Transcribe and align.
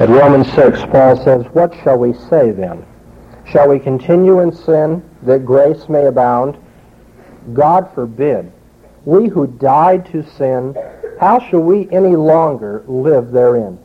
At 0.00 0.08
Romans 0.08 0.50
6, 0.54 0.80
Paul 0.86 1.22
says, 1.22 1.44
What 1.52 1.74
shall 1.84 1.98
we 1.98 2.14
say 2.14 2.52
then? 2.52 2.86
Shall 3.44 3.68
we 3.68 3.78
continue 3.78 4.40
in 4.40 4.50
sin 4.50 5.02
that 5.24 5.44
grace 5.44 5.90
may 5.90 6.06
abound? 6.06 6.56
God 7.52 7.86
forbid. 7.94 8.50
We 9.04 9.28
who 9.28 9.46
died 9.46 10.10
to 10.12 10.22
sin, 10.22 10.74
how 11.20 11.38
shall 11.38 11.60
we 11.60 11.86
any 11.90 12.16
longer 12.16 12.82
live 12.86 13.30
therein? 13.30 13.78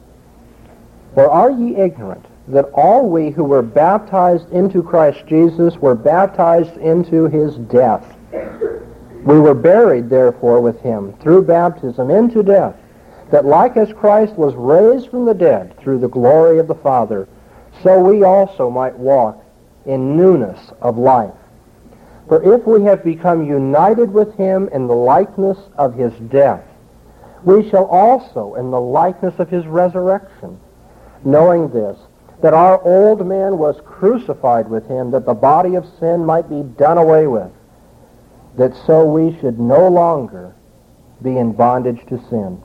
Or 1.16 1.30
are 1.30 1.52
ye 1.52 1.75
ignorant 1.75 2.25
that 2.47 2.70
all 2.73 3.09
we 3.09 3.29
who 3.29 3.43
were 3.43 3.61
baptized 3.61 4.50
into 4.54 4.82
Christ 4.82 5.27
Jesus 5.27 5.75
were 5.75 5.95
baptized 5.95 6.77
into 6.77 7.25
his 7.25 7.57
death? 7.57 8.16
We 9.25 9.38
were 9.38 9.54
buried, 9.54 10.09
therefore, 10.09 10.61
with 10.61 10.79
him 10.79 11.11
through 11.20 11.41
baptism 11.41 12.09
into 12.09 12.41
death, 12.41 12.77
that 13.36 13.44
like 13.44 13.76
as 13.76 13.92
Christ 13.92 14.36
was 14.36 14.56
raised 14.56 15.10
from 15.10 15.25
the 15.25 15.34
dead 15.34 15.78
through 15.78 16.00
the 16.00 16.07
glory 16.07 16.57
of 16.57 16.70
the 16.70 16.76
Father, 16.76 17.28
so 17.84 18.00
we 18.00 18.24
also 18.24 18.70
might 18.70 18.98
walk 18.98 19.43
in 19.86 20.16
newness 20.16 20.71
of 20.82 20.98
life. 20.98 21.34
For 22.29 22.42
if 22.54 22.66
we 22.66 22.84
have 22.84 23.04
become 23.04 23.46
united 23.46 24.10
with 24.10 24.34
him 24.38 24.70
in 24.70 24.88
the 24.88 24.96
likeness 24.96 25.57
of 25.78 25.96
his 25.96 26.14
death, 26.29 26.64
we 27.43 27.70
shall 27.70 27.84
also 27.88 28.56
in 28.56 28.71
the 28.71 28.79
likeness 28.79 29.38
of 29.38 29.50
his 29.50 29.68
resurrection, 29.68 30.57
knowing 31.26 31.70
this, 31.71 31.98
that 32.42 32.54
our 32.54 32.81
old 32.84 33.28
man 33.28 33.58
was 33.58 33.81
crucified 33.84 34.70
with 34.70 34.88
him, 34.88 35.12
that 35.12 35.26
the 35.26 35.34
body 35.34 35.76
of 35.76 35.86
sin 36.00 36.26
might 36.26 36.50
be 36.50 36.64
done 36.78 36.98
away 36.98 37.28
with, 37.28 37.52
that 38.56 38.73
so 38.88 39.04
we 39.04 39.38
should 39.42 39.59
no 39.59 39.90
longer 39.90 40.56
be 41.22 41.38
in 41.38 41.52
bondage 41.52 42.00
to 42.08 42.17
sin. 42.30 42.62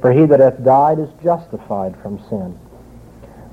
For 0.00 0.12
he 0.12 0.26
that 0.26 0.40
hath 0.40 0.62
died 0.62 0.98
is 0.98 1.08
justified 1.22 1.96
from 2.02 2.22
sin. 2.28 2.58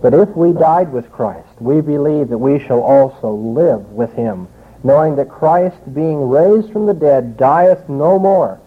But 0.02 0.14
if 0.14 0.30
we 0.36 0.52
died 0.52 0.92
with 0.92 1.12
Christ, 1.12 1.48
we 1.60 1.80
believe 1.80 2.30
that 2.30 2.38
we 2.38 2.60
shall 2.60 2.82
also 2.82 3.32
live 3.32 3.90
with 3.92 4.12
him, 4.14 4.50
knowing 4.84 5.16
that 5.16 5.30
Christ, 5.30 5.78
being 5.94 6.28
raised 6.28 6.72
from 6.74 6.86
the 6.86 6.94
dead, 6.94 7.38
dieth 7.38 7.88
no 7.88 8.20
more. 8.20 8.60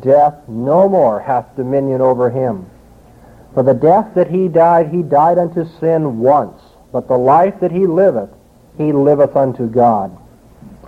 Death 0.00 0.34
no 0.48 0.88
more 0.88 1.20
hath 1.20 1.54
dominion 1.54 2.00
over 2.00 2.30
him. 2.30 2.66
For 3.54 3.62
the 3.62 3.74
death 3.74 4.12
that 4.14 4.28
he 4.28 4.48
died, 4.48 4.88
he 4.88 5.02
died 5.02 5.38
unto 5.38 5.64
sin 5.78 6.18
once, 6.18 6.60
but 6.90 7.06
the 7.06 7.16
life 7.16 7.60
that 7.60 7.70
he 7.70 7.86
liveth, 7.86 8.30
he 8.76 8.92
liveth 8.92 9.36
unto 9.36 9.68
God. 9.68 10.16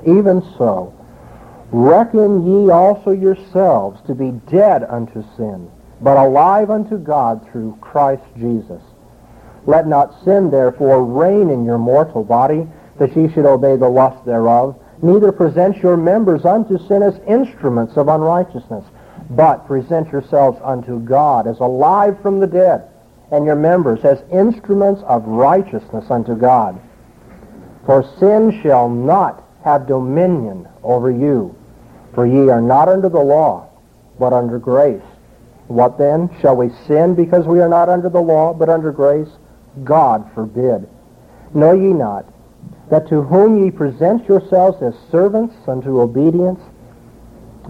Even 0.05 0.43
so, 0.59 0.93
reckon 1.71 2.45
ye 2.45 2.71
also 2.71 3.12
yourselves 3.12 4.00
to 4.06 4.15
be 4.15 4.33
dead 4.50 4.84
unto 4.89 5.25
sin, 5.37 5.71
but 6.01 6.17
alive 6.17 6.71
unto 6.71 6.97
God 6.99 7.47
through 7.51 7.79
Christ 7.81 8.23
Jesus. 8.37 8.83
Let 9.67 9.87
not 9.87 10.25
sin 10.25 10.51
therefore 10.51 11.05
reign 11.05 11.51
in 11.51 11.65
your 11.65 11.79
mortal 11.79 12.25
body, 12.25 12.67
that 12.99 13.17
ye 13.17 13.31
should 13.33 13.47
obey 13.47 13.77
the 13.77 13.89
lust 13.89 14.25
thereof. 14.25 14.77
Neither 15.03 15.31
present 15.31 15.77
your 15.79 15.97
members 15.97 16.45
unto 16.45 16.79
sin 16.87 17.03
as 17.03 17.21
instruments 17.27 17.97
of 17.97 18.09
unrighteousness, 18.09 18.85
but 19.31 19.67
present 19.67 20.11
yourselves 20.11 20.59
unto 20.65 20.99
God 21.01 21.47
as 21.47 21.61
alive 21.61 22.21
from 22.23 22.41
the 22.41 22.47
dead, 22.47 22.89
and 23.31 23.45
your 23.45 23.57
members 23.57 24.05
as 24.05 24.23
instruments 24.33 25.03
of 25.03 25.27
righteousness 25.27 26.11
unto 26.11 26.35
God. 26.35 26.81
For 27.85 28.03
sin 28.19 28.61
shall 28.62 28.89
not 28.89 29.45
have 29.65 29.87
dominion 29.87 30.67
over 30.83 31.11
you, 31.11 31.55
for 32.15 32.27
ye 32.27 32.49
are 32.49 32.61
not 32.61 32.89
under 32.89 33.09
the 33.09 33.21
law, 33.21 33.69
but 34.19 34.33
under 34.33 34.59
grace. 34.59 35.03
What 35.69 35.99
then? 35.99 36.31
Shall 36.41 36.57
we 36.57 36.71
sin 36.87 37.15
because 37.15 37.47
we 37.47 37.61
are 37.61 37.69
not 37.69 37.89
under 37.89 38.09
the 38.09 38.21
law, 38.21 38.53
but 38.53 38.69
under 38.69 38.91
grace? 38.91 39.29
God 39.85 40.29
forbid. 40.35 40.89
Know 41.55 41.73
ye 41.73 41.93
not 41.93 42.27
that 42.91 43.09
to 43.09 43.23
whom 43.23 43.63
ye 43.63 43.71
present 43.71 44.27
yourselves 44.27 44.83
as 44.83 44.95
servants 45.11 45.55
unto 45.67 46.01
obedience, 46.01 46.61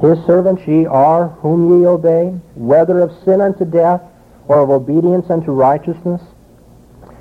his 0.00 0.18
servants 0.26 0.62
ye 0.66 0.86
are 0.86 1.28
whom 1.40 1.80
ye 1.80 1.86
obey, 1.86 2.28
whether 2.54 3.00
of 3.00 3.10
sin 3.24 3.40
unto 3.40 3.64
death 3.64 4.00
or 4.46 4.60
of 4.60 4.70
obedience 4.70 5.28
unto 5.28 5.50
righteousness? 5.50 6.22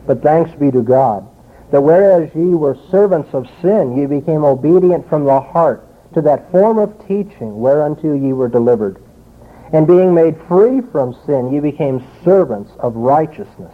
But 0.06 0.22
thanks 0.22 0.52
be 0.60 0.70
to 0.72 0.84
God, 0.84 1.28
that 1.72 1.82
whereas 1.82 2.30
ye 2.36 2.54
were 2.54 2.78
servants 2.92 3.34
of 3.34 3.48
sin, 3.62 3.98
ye 3.98 4.06
became 4.06 4.46
obedient 4.46 5.10
from 5.10 5.26
the 5.26 5.42
heart 5.42 5.84
to 6.14 6.22
that 6.22 6.52
form 6.52 6.78
of 6.78 7.08
teaching 7.08 7.60
whereunto 7.60 8.14
ye 8.14 8.32
were 8.32 8.48
delivered. 8.48 9.02
And 9.74 9.86
being 9.86 10.14
made 10.14 10.36
free 10.48 10.82
from 10.92 11.18
sin, 11.26 11.52
ye 11.52 11.60
became 11.60 12.08
servants 12.24 12.72
of 12.80 12.96
righteousness. 12.96 13.74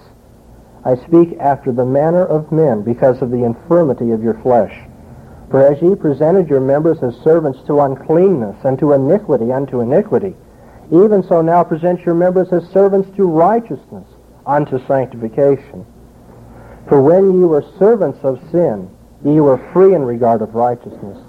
I 0.86 0.96
speak 0.96 1.38
after 1.40 1.72
the 1.72 1.86
manner 1.86 2.26
of 2.26 2.52
men 2.52 2.81
because 2.81 3.22
of 3.22 3.31
the 3.31 3.44
infirmity 3.44 4.12
of 4.12 4.24
your 4.24 4.34
flesh. 4.42 4.76
For 5.50 5.62
as 5.62 5.81
ye 5.81 5.96
presented 5.96 6.50
your 6.50 6.59
members 6.59 7.04
as 7.04 7.16
servants 7.24 7.59
to 7.68 7.80
uncleanness 7.81 8.58
and 8.66 8.78
to 8.80 8.94
iniquity 8.94 9.52
unto 9.52 9.81
iniquity, 9.81 10.36
even 10.92 11.24
so 11.24 11.42
now 11.42 11.64
present 11.64 12.02
your 12.06 12.16
members 12.16 12.52
as 12.52 12.68
servants 12.70 13.16
to 13.16 13.25
righteousness 13.25 14.08
unto 14.46 14.86
sanctification. 14.88 15.86
For 16.90 17.02
when 17.02 17.40
ye 17.40 17.46
were 17.46 17.64
servants 17.80 18.20
of 18.24 18.42
sin, 18.52 18.90
ye 19.24 19.40
were 19.40 19.58
free 19.72 19.94
in 19.94 20.04
regard 20.04 20.42
of 20.42 20.56
righteousness. 20.56 21.22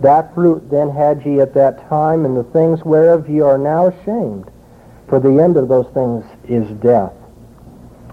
That 0.00 0.34
fruit 0.34 0.68
then 0.70 0.90
had 0.90 1.24
ye 1.24 1.40
at 1.40 1.54
that 1.54 1.88
time 1.88 2.24
in 2.24 2.34
the 2.34 2.44
things 2.44 2.84
whereof 2.84 3.28
ye 3.28 3.40
are 3.40 3.58
now 3.58 3.86
ashamed. 3.88 4.50
For 5.08 5.20
the 5.20 5.40
end 5.42 5.56
of 5.56 5.68
those 5.68 5.86
things 5.94 6.24
is 6.48 6.68
death. 6.78 7.12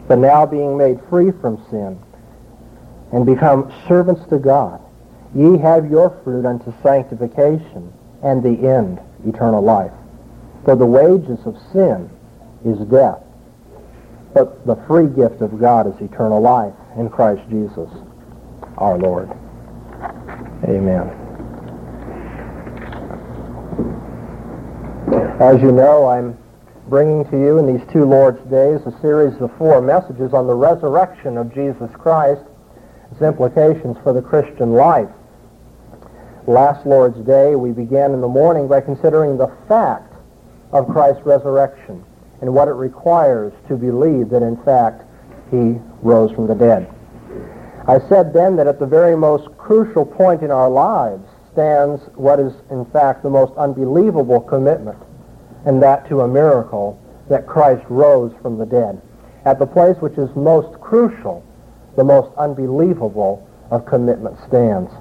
But 0.08 0.20
now 0.20 0.46
being 0.46 0.78
made 0.78 1.00
free 1.10 1.32
from 1.32 1.64
sin 1.70 2.00
and 3.12 3.26
become 3.26 3.74
servants 3.88 4.26
to 4.30 4.40
God, 4.40 4.82
ye 5.34 5.58
have 5.58 5.90
your 5.90 6.10
fruit 6.24 6.46
unto 6.46 6.74
sanctification 6.84 7.92
and 8.22 8.44
the 8.44 8.68
end, 8.68 9.00
eternal 9.26 9.62
life. 9.62 9.92
For 10.66 10.76
the 10.76 10.86
wages 10.86 11.40
of 11.46 11.58
sin 11.72 12.10
is 12.64 12.78
death, 12.88 13.20
but 14.34 14.66
the 14.66 14.76
free 14.88 15.08
gift 15.08 15.42
of 15.42 15.60
God 15.60 15.88
is 15.88 16.00
eternal 16.02 16.42
life 16.42 16.74
in 16.98 17.10
Christ 17.10 17.42
Jesus 17.50 17.90
our 18.78 18.98
Lord. 18.98 19.30
Amen. 20.64 21.21
As 25.42 25.60
you 25.60 25.72
know, 25.72 26.06
I'm 26.06 26.38
bringing 26.88 27.26
to 27.32 27.32
you 27.32 27.58
in 27.58 27.66
these 27.66 27.82
two 27.92 28.06
Lord's 28.06 28.40
days 28.52 28.80
a 28.86 28.96
series 29.02 29.34
of 29.42 29.52
four 29.58 29.82
messages 29.82 30.36
on 30.36 30.46
the 30.46 30.54
resurrection 30.54 31.36
of 31.36 31.52
Jesus 31.52 31.90
Christ, 31.96 32.44
its 33.12 33.24
implications 33.24 33.98
for 34.04 34.14
the 34.14 34.22
Christian 34.22 34.74
life. 34.74 35.10
Last 36.46 36.86
Lord's 36.86 37.18
Day, 37.26 37.56
we 37.56 37.72
began 37.72 38.12
in 38.12 38.22
the 38.22 38.28
morning 38.28 38.68
by 38.68 38.82
considering 38.82 39.36
the 39.36 39.52
fact 39.68 40.14
of 40.74 40.88
Christ's 40.88 41.26
resurrection 41.26 42.06
and 42.42 42.54
what 42.54 42.68
it 42.68 42.74
requires 42.74 43.52
to 43.68 43.76
believe 43.76 44.30
that 44.30 44.44
in 44.44 44.58
fact 44.58 45.02
he 45.50 45.80
rose 46.04 46.32
from 46.34 46.46
the 46.46 46.54
dead. 46.54 46.88
I 47.88 47.98
said 48.10 48.32
then 48.32 48.58
that 48.58 48.68
at 48.68 48.78
the 48.78 48.86
very 48.86 49.18
most 49.18 49.48
crucial 49.58 50.06
point 50.06 50.44
in 50.44 50.52
our 50.52 50.70
lives 50.70 51.28
stands 51.52 52.00
what 52.14 52.40
is 52.40 52.54
in 52.70 52.86
fact 52.86 53.24
the 53.24 53.30
most 53.32 53.58
unbelievable 53.58 54.40
commitment 54.40 55.00
and 55.66 55.82
that 55.82 56.08
to 56.10 56.22
a 56.22 56.28
miracle 56.28 57.00
that 57.30 57.48
Christ 57.48 57.84
rose 57.90 58.34
from 58.42 58.58
the 58.58 58.66
dead. 58.66 59.02
At 59.46 59.60
the 59.60 59.66
place 59.66 59.98
which 60.00 60.18
is 60.18 60.30
most 60.36 60.80
crucial, 60.80 61.44
the 61.96 62.04
most 62.04 62.36
unbelievable 62.38 63.48
of 63.70 63.86
commitment 63.86 64.38
stands. 64.48 64.92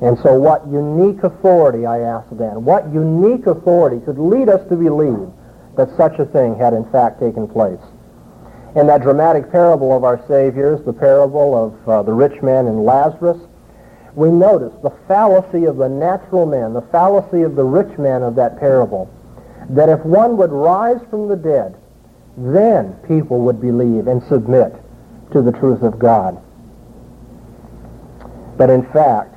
And 0.00 0.18
so 0.18 0.38
what 0.38 0.66
unique 0.66 1.22
authority, 1.22 1.86
I 1.86 2.00
asked 2.00 2.36
then, 2.36 2.64
what 2.64 2.92
unique 2.92 3.46
authority 3.46 4.04
could 4.04 4.18
lead 4.18 4.48
us 4.48 4.66
to 4.68 4.76
believe 4.76 5.28
that 5.76 5.94
such 5.96 6.18
a 6.18 6.26
thing 6.26 6.56
had 6.56 6.74
in 6.74 6.84
fact 6.90 7.20
taken 7.20 7.48
place? 7.48 7.80
In 8.74 8.86
that 8.88 9.02
dramatic 9.02 9.50
parable 9.50 9.96
of 9.96 10.04
our 10.04 10.18
Savior's, 10.28 10.84
the 10.84 10.92
parable 10.92 11.56
of 11.56 11.88
uh, 11.88 12.02
the 12.02 12.12
rich 12.12 12.42
man 12.42 12.66
and 12.66 12.84
Lazarus, 12.84 13.38
we 14.14 14.30
notice 14.30 14.72
the 14.82 14.92
fallacy 15.08 15.64
of 15.64 15.76
the 15.76 15.88
natural 15.88 16.46
man, 16.46 16.74
the 16.74 16.82
fallacy 16.82 17.42
of 17.42 17.56
the 17.56 17.64
rich 17.64 17.98
man 17.98 18.22
of 18.22 18.34
that 18.34 18.58
parable 18.58 19.10
that 19.70 19.88
if 19.88 20.00
one 20.04 20.36
would 20.36 20.52
rise 20.52 21.00
from 21.10 21.28
the 21.28 21.36
dead, 21.36 21.76
then 22.36 22.92
people 23.06 23.40
would 23.40 23.60
believe 23.60 24.06
and 24.06 24.22
submit 24.24 24.74
to 25.32 25.42
the 25.42 25.52
truth 25.52 25.82
of 25.82 25.98
God. 25.98 26.40
But 28.56 28.70
in 28.70 28.84
fact, 28.92 29.34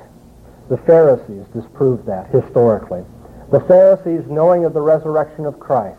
the 0.68 0.78
Pharisees 0.78 1.46
disproved 1.52 2.06
that 2.06 2.28
historically. 2.28 3.04
The 3.50 3.60
Pharisees, 3.60 4.30
knowing 4.30 4.64
of 4.64 4.72
the 4.72 4.80
resurrection 4.80 5.44
of 5.44 5.58
Christ, 5.58 5.98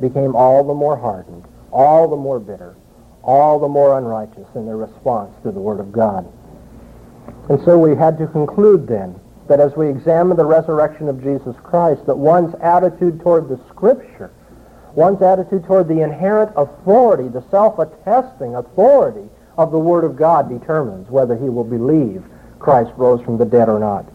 became 0.00 0.36
all 0.36 0.62
the 0.62 0.74
more 0.74 0.96
hardened, 0.96 1.44
all 1.72 2.08
the 2.08 2.16
more 2.16 2.38
bitter, 2.38 2.76
all 3.22 3.58
the 3.58 3.68
more 3.68 3.98
unrighteous 3.98 4.46
in 4.54 4.66
their 4.66 4.76
response 4.76 5.34
to 5.42 5.50
the 5.50 5.60
Word 5.60 5.80
of 5.80 5.90
God. 5.90 6.30
And 7.48 7.60
so 7.64 7.78
we 7.78 7.96
had 7.96 8.18
to 8.18 8.26
conclude 8.28 8.86
then 8.86 9.18
that 9.48 9.60
as 9.60 9.76
we 9.76 9.88
examine 9.88 10.36
the 10.36 10.44
resurrection 10.44 11.08
of 11.08 11.22
Jesus 11.22 11.56
Christ, 11.62 12.06
that 12.06 12.16
one's 12.16 12.54
attitude 12.56 13.20
toward 13.20 13.48
the 13.48 13.60
Scripture, 13.68 14.30
One's 14.94 15.22
attitude 15.22 15.64
toward 15.64 15.88
the 15.88 16.02
inherent 16.02 16.52
authority, 16.56 17.28
the 17.28 17.44
self-attesting 17.50 18.54
authority 18.54 19.28
of 19.58 19.72
the 19.72 19.78
Word 19.78 20.04
of 20.04 20.16
God 20.16 20.48
determines 20.48 21.10
whether 21.10 21.36
he 21.36 21.48
will 21.48 21.64
believe 21.64 22.22
Christ 22.60 22.92
rose 22.96 23.20
from 23.24 23.36
the 23.36 23.44
dead 23.44 23.68
or 23.68 23.80
not. 23.80 24.06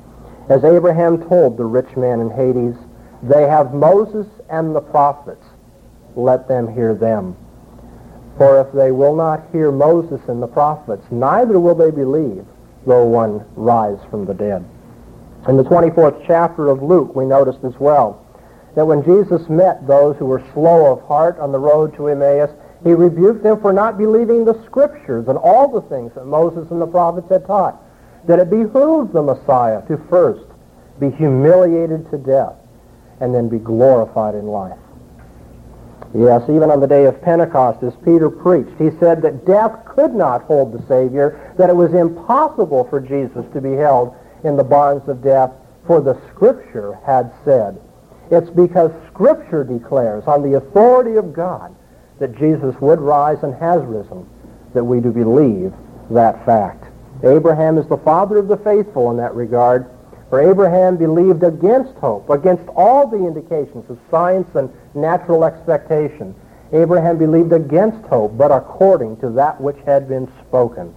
As 0.47 0.63
Abraham 0.63 1.27
told 1.27 1.57
the 1.57 1.65
rich 1.65 1.95
man 1.97 2.21
in 2.21 2.29
Hades, 2.29 2.75
they 3.21 3.43
have 3.43 3.73
Moses 3.73 4.25
and 4.49 4.73
the 4.73 4.81
prophets. 4.81 5.45
Let 6.15 6.47
them 6.47 6.73
hear 6.73 6.95
them. 6.95 7.35
For 8.37 8.61
if 8.61 8.71
they 8.71 8.91
will 8.91 9.15
not 9.15 9.43
hear 9.51 9.71
Moses 9.71 10.21
and 10.29 10.41
the 10.41 10.47
prophets, 10.47 11.05
neither 11.11 11.59
will 11.59 11.75
they 11.75 11.91
believe, 11.91 12.45
though 12.85 13.03
one 13.03 13.45
rise 13.55 13.99
from 14.09 14.25
the 14.25 14.33
dead. 14.33 14.65
In 15.47 15.55
the 15.55 15.63
24th 15.63 16.23
chapter 16.27 16.67
of 16.67 16.83
Luke, 16.83 17.15
we 17.15 17.25
noticed 17.25 17.63
as 17.63 17.79
well 17.79 18.25
that 18.75 18.85
when 18.85 19.03
Jesus 19.03 19.49
met 19.49 19.87
those 19.87 20.17
who 20.17 20.25
were 20.25 20.43
slow 20.53 20.91
of 20.91 21.01
heart 21.03 21.39
on 21.39 21.51
the 21.51 21.59
road 21.59 21.95
to 21.95 22.07
Emmaus, 22.07 22.49
he 22.83 22.93
rebuked 22.93 23.43
them 23.43 23.59
for 23.59 23.73
not 23.73 23.97
believing 23.97 24.45
the 24.45 24.61
scriptures 24.65 25.27
and 25.27 25.37
all 25.37 25.67
the 25.67 25.81
things 25.89 26.13
that 26.15 26.25
Moses 26.25 26.69
and 26.71 26.81
the 26.81 26.87
prophets 26.87 27.29
had 27.29 27.45
taught. 27.45 27.81
That 28.25 28.39
it 28.39 28.49
behooves 28.49 29.13
the 29.13 29.23
Messiah 29.23 29.81
to 29.87 29.97
first 30.09 30.45
be 30.99 31.09
humiliated 31.09 32.09
to 32.11 32.17
death 32.17 32.55
and 33.21 33.33
then 33.33 33.47
be 33.49 33.59
glorified 33.59 34.35
in 34.35 34.45
life. 34.45 34.77
Yes, 36.13 36.43
even 36.49 36.71
on 36.71 36.79
the 36.79 36.87
day 36.87 37.05
of 37.05 37.21
Pentecost, 37.21 37.83
as 37.83 37.93
Peter 38.03 38.29
preached, 38.29 38.77
he 38.77 38.89
said 38.99 39.21
that 39.21 39.45
death 39.45 39.85
could 39.85 40.13
not 40.13 40.43
hold 40.43 40.73
the 40.73 40.85
Savior, 40.87 41.53
that 41.57 41.69
it 41.69 41.75
was 41.75 41.93
impossible 41.93 42.85
for 42.89 42.99
Jesus 42.99 43.45
to 43.53 43.61
be 43.61 43.73
held 43.73 44.15
in 44.43 44.55
the 44.55 44.63
bonds 44.63 45.07
of 45.07 45.23
death, 45.23 45.51
for 45.85 46.01
the 46.01 46.19
Scripture 46.29 46.99
had 47.05 47.31
said. 47.43 47.79
It's 48.31 48.49
because 48.49 48.91
Scripture 49.11 49.63
declares 49.63 50.25
on 50.27 50.43
the 50.43 50.57
authority 50.57 51.15
of 51.15 51.33
God 51.33 51.75
that 52.19 52.37
Jesus 52.37 52.75
would 52.79 52.99
rise 52.99 53.43
and 53.43 53.53
has 53.55 53.81
risen 53.83 54.29
that 54.73 54.83
we 54.83 54.99
do 54.99 55.11
believe 55.11 55.73
that 56.11 56.45
fact. 56.45 56.85
Abraham 57.23 57.77
is 57.77 57.87
the 57.87 57.97
father 57.97 58.37
of 58.37 58.47
the 58.47 58.57
faithful 58.57 59.11
in 59.11 59.17
that 59.17 59.35
regard, 59.35 59.89
for 60.29 60.39
Abraham 60.39 60.95
believed 60.95 61.43
against 61.43 61.95
hope, 61.95 62.29
against 62.29 62.63
all 62.75 63.07
the 63.07 63.17
indications 63.17 63.89
of 63.89 63.97
science 64.11 64.47
and 64.55 64.71
natural 64.93 65.43
expectation. 65.43 66.35
Abraham 66.71 67.17
believed 67.17 67.51
against 67.51 68.05
hope, 68.07 68.37
but 68.37 68.51
according 68.51 69.17
to 69.17 69.29
that 69.31 69.59
which 69.59 69.77
had 69.85 70.07
been 70.07 70.31
spoken. 70.47 70.93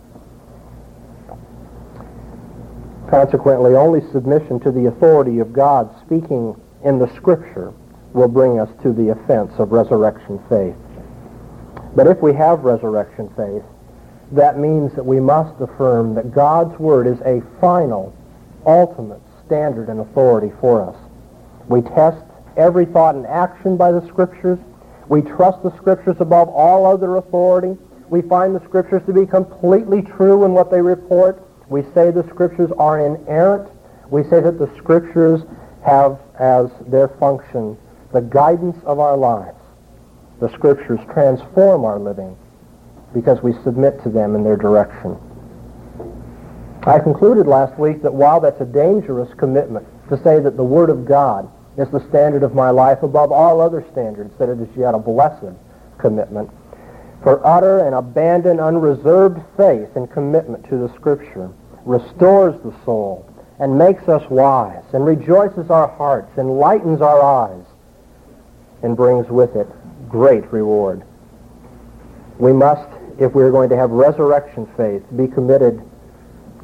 Consequently, 3.12 3.74
only 3.74 4.00
submission 4.10 4.58
to 4.60 4.72
the 4.72 4.86
authority 4.86 5.38
of 5.40 5.52
God 5.52 5.94
speaking 6.00 6.58
in 6.82 6.98
the 6.98 7.14
Scripture 7.14 7.74
will 8.14 8.26
bring 8.26 8.58
us 8.58 8.70
to 8.82 8.90
the 8.90 9.10
offense 9.10 9.52
of 9.58 9.70
resurrection 9.70 10.40
faith. 10.48 10.74
But 11.94 12.06
if 12.06 12.22
we 12.22 12.32
have 12.32 12.60
resurrection 12.60 13.28
faith, 13.36 13.64
that 14.30 14.58
means 14.58 14.94
that 14.94 15.04
we 15.04 15.20
must 15.20 15.60
affirm 15.60 16.14
that 16.14 16.32
God's 16.32 16.78
Word 16.78 17.06
is 17.06 17.20
a 17.20 17.42
final, 17.60 18.16
ultimate 18.64 19.20
standard 19.44 19.90
and 19.90 20.00
authority 20.00 20.50
for 20.58 20.80
us. 20.80 20.96
We 21.68 21.82
test 21.82 22.24
every 22.56 22.86
thought 22.86 23.14
and 23.14 23.26
action 23.26 23.76
by 23.76 23.92
the 23.92 24.08
Scriptures. 24.08 24.58
We 25.08 25.20
trust 25.20 25.62
the 25.62 25.76
Scriptures 25.76 26.16
above 26.18 26.48
all 26.48 26.86
other 26.86 27.16
authority. 27.16 27.76
We 28.08 28.22
find 28.22 28.54
the 28.54 28.64
Scriptures 28.64 29.02
to 29.04 29.12
be 29.12 29.26
completely 29.26 30.00
true 30.00 30.46
in 30.46 30.52
what 30.52 30.70
they 30.70 30.80
report. 30.80 31.46
We 31.72 31.82
say 31.94 32.10
the 32.10 32.28
Scriptures 32.28 32.70
are 32.78 33.00
inerrant. 33.00 33.66
We 34.10 34.24
say 34.24 34.40
that 34.40 34.58
the 34.58 34.68
Scriptures 34.76 35.40
have 35.82 36.20
as 36.38 36.68
their 36.86 37.08
function 37.08 37.78
the 38.12 38.20
guidance 38.20 38.76
of 38.84 38.98
our 38.98 39.16
lives. 39.16 39.56
The 40.38 40.52
Scriptures 40.52 41.00
transform 41.14 41.86
our 41.86 41.98
living 41.98 42.36
because 43.14 43.42
we 43.42 43.54
submit 43.64 44.02
to 44.02 44.10
them 44.10 44.34
in 44.34 44.44
their 44.44 44.58
direction. 44.58 45.16
I 46.82 46.98
concluded 46.98 47.46
last 47.46 47.78
week 47.78 48.02
that 48.02 48.12
while 48.12 48.38
that's 48.38 48.60
a 48.60 48.66
dangerous 48.66 49.32
commitment 49.38 49.86
to 50.10 50.22
say 50.22 50.40
that 50.40 50.58
the 50.58 50.64
Word 50.64 50.90
of 50.90 51.06
God 51.06 51.50
is 51.78 51.88
the 51.88 52.06
standard 52.10 52.42
of 52.42 52.54
my 52.54 52.68
life 52.68 53.02
above 53.02 53.32
all 53.32 53.62
other 53.62 53.82
standards, 53.92 54.34
that 54.38 54.50
it 54.50 54.60
is 54.60 54.68
yet 54.76 54.94
a 54.94 54.98
blessed 54.98 55.56
commitment. 55.96 56.50
For 57.22 57.40
utter 57.46 57.78
and 57.78 57.94
abandoned, 57.94 58.60
unreserved 58.60 59.40
faith 59.56 59.96
and 59.96 60.10
commitment 60.10 60.68
to 60.68 60.76
the 60.76 60.92
Scripture 60.96 61.50
restores 61.84 62.60
the 62.62 62.74
soul 62.84 63.28
and 63.58 63.76
makes 63.76 64.08
us 64.08 64.28
wise 64.30 64.84
and 64.92 65.04
rejoices 65.04 65.70
our 65.70 65.88
hearts, 65.88 66.36
enlightens 66.38 67.00
our 67.00 67.22
eyes, 67.22 67.64
and 68.82 68.96
brings 68.96 69.28
with 69.28 69.54
it 69.56 69.68
great 70.08 70.50
reward. 70.52 71.02
We 72.38 72.52
must, 72.52 72.88
if 73.18 73.34
we 73.34 73.42
are 73.42 73.50
going 73.50 73.68
to 73.70 73.76
have 73.76 73.90
resurrection 73.90 74.66
faith, 74.76 75.02
be 75.16 75.28
committed 75.28 75.82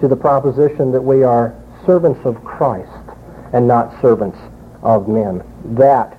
to 0.00 0.08
the 0.08 0.16
proposition 0.16 0.92
that 0.92 1.02
we 1.02 1.22
are 1.22 1.54
servants 1.86 2.20
of 2.24 2.42
Christ 2.44 2.90
and 3.52 3.66
not 3.66 4.00
servants 4.00 4.38
of 4.82 5.08
men. 5.08 5.42
That 5.76 6.18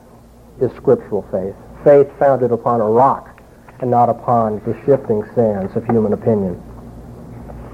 is 0.61 0.71
scriptural 0.75 1.27
faith. 1.31 1.55
Faith 1.83 2.07
founded 2.19 2.51
upon 2.51 2.81
a 2.81 2.85
rock 2.85 3.41
and 3.81 3.89
not 3.89 4.09
upon 4.09 4.59
the 4.65 4.77
shifting 4.85 5.23
sands 5.35 5.75
of 5.75 5.85
human 5.85 6.13
opinion. 6.13 6.61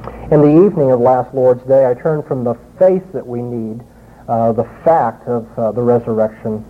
In 0.05 0.41
the 0.41 0.65
evening 0.65 0.91
of 0.91 0.99
last 0.99 1.33
Lord's 1.33 1.63
Day, 1.63 1.85
I 1.89 1.95
turned 1.95 2.25
from 2.25 2.43
the 2.43 2.55
faith 2.77 3.03
that 3.13 3.25
we 3.25 3.41
need, 3.41 3.83
uh, 4.27 4.51
the 4.51 4.65
fact 4.83 5.27
of 5.27 5.47
uh, 5.57 5.71
the 5.71 5.81
resurrection, 5.81 6.63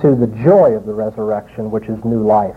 to 0.00 0.14
the 0.14 0.26
joy 0.42 0.72
of 0.72 0.86
the 0.86 0.94
resurrection, 0.94 1.70
which 1.70 1.84
is 1.84 2.02
new 2.04 2.22
life. 2.22 2.56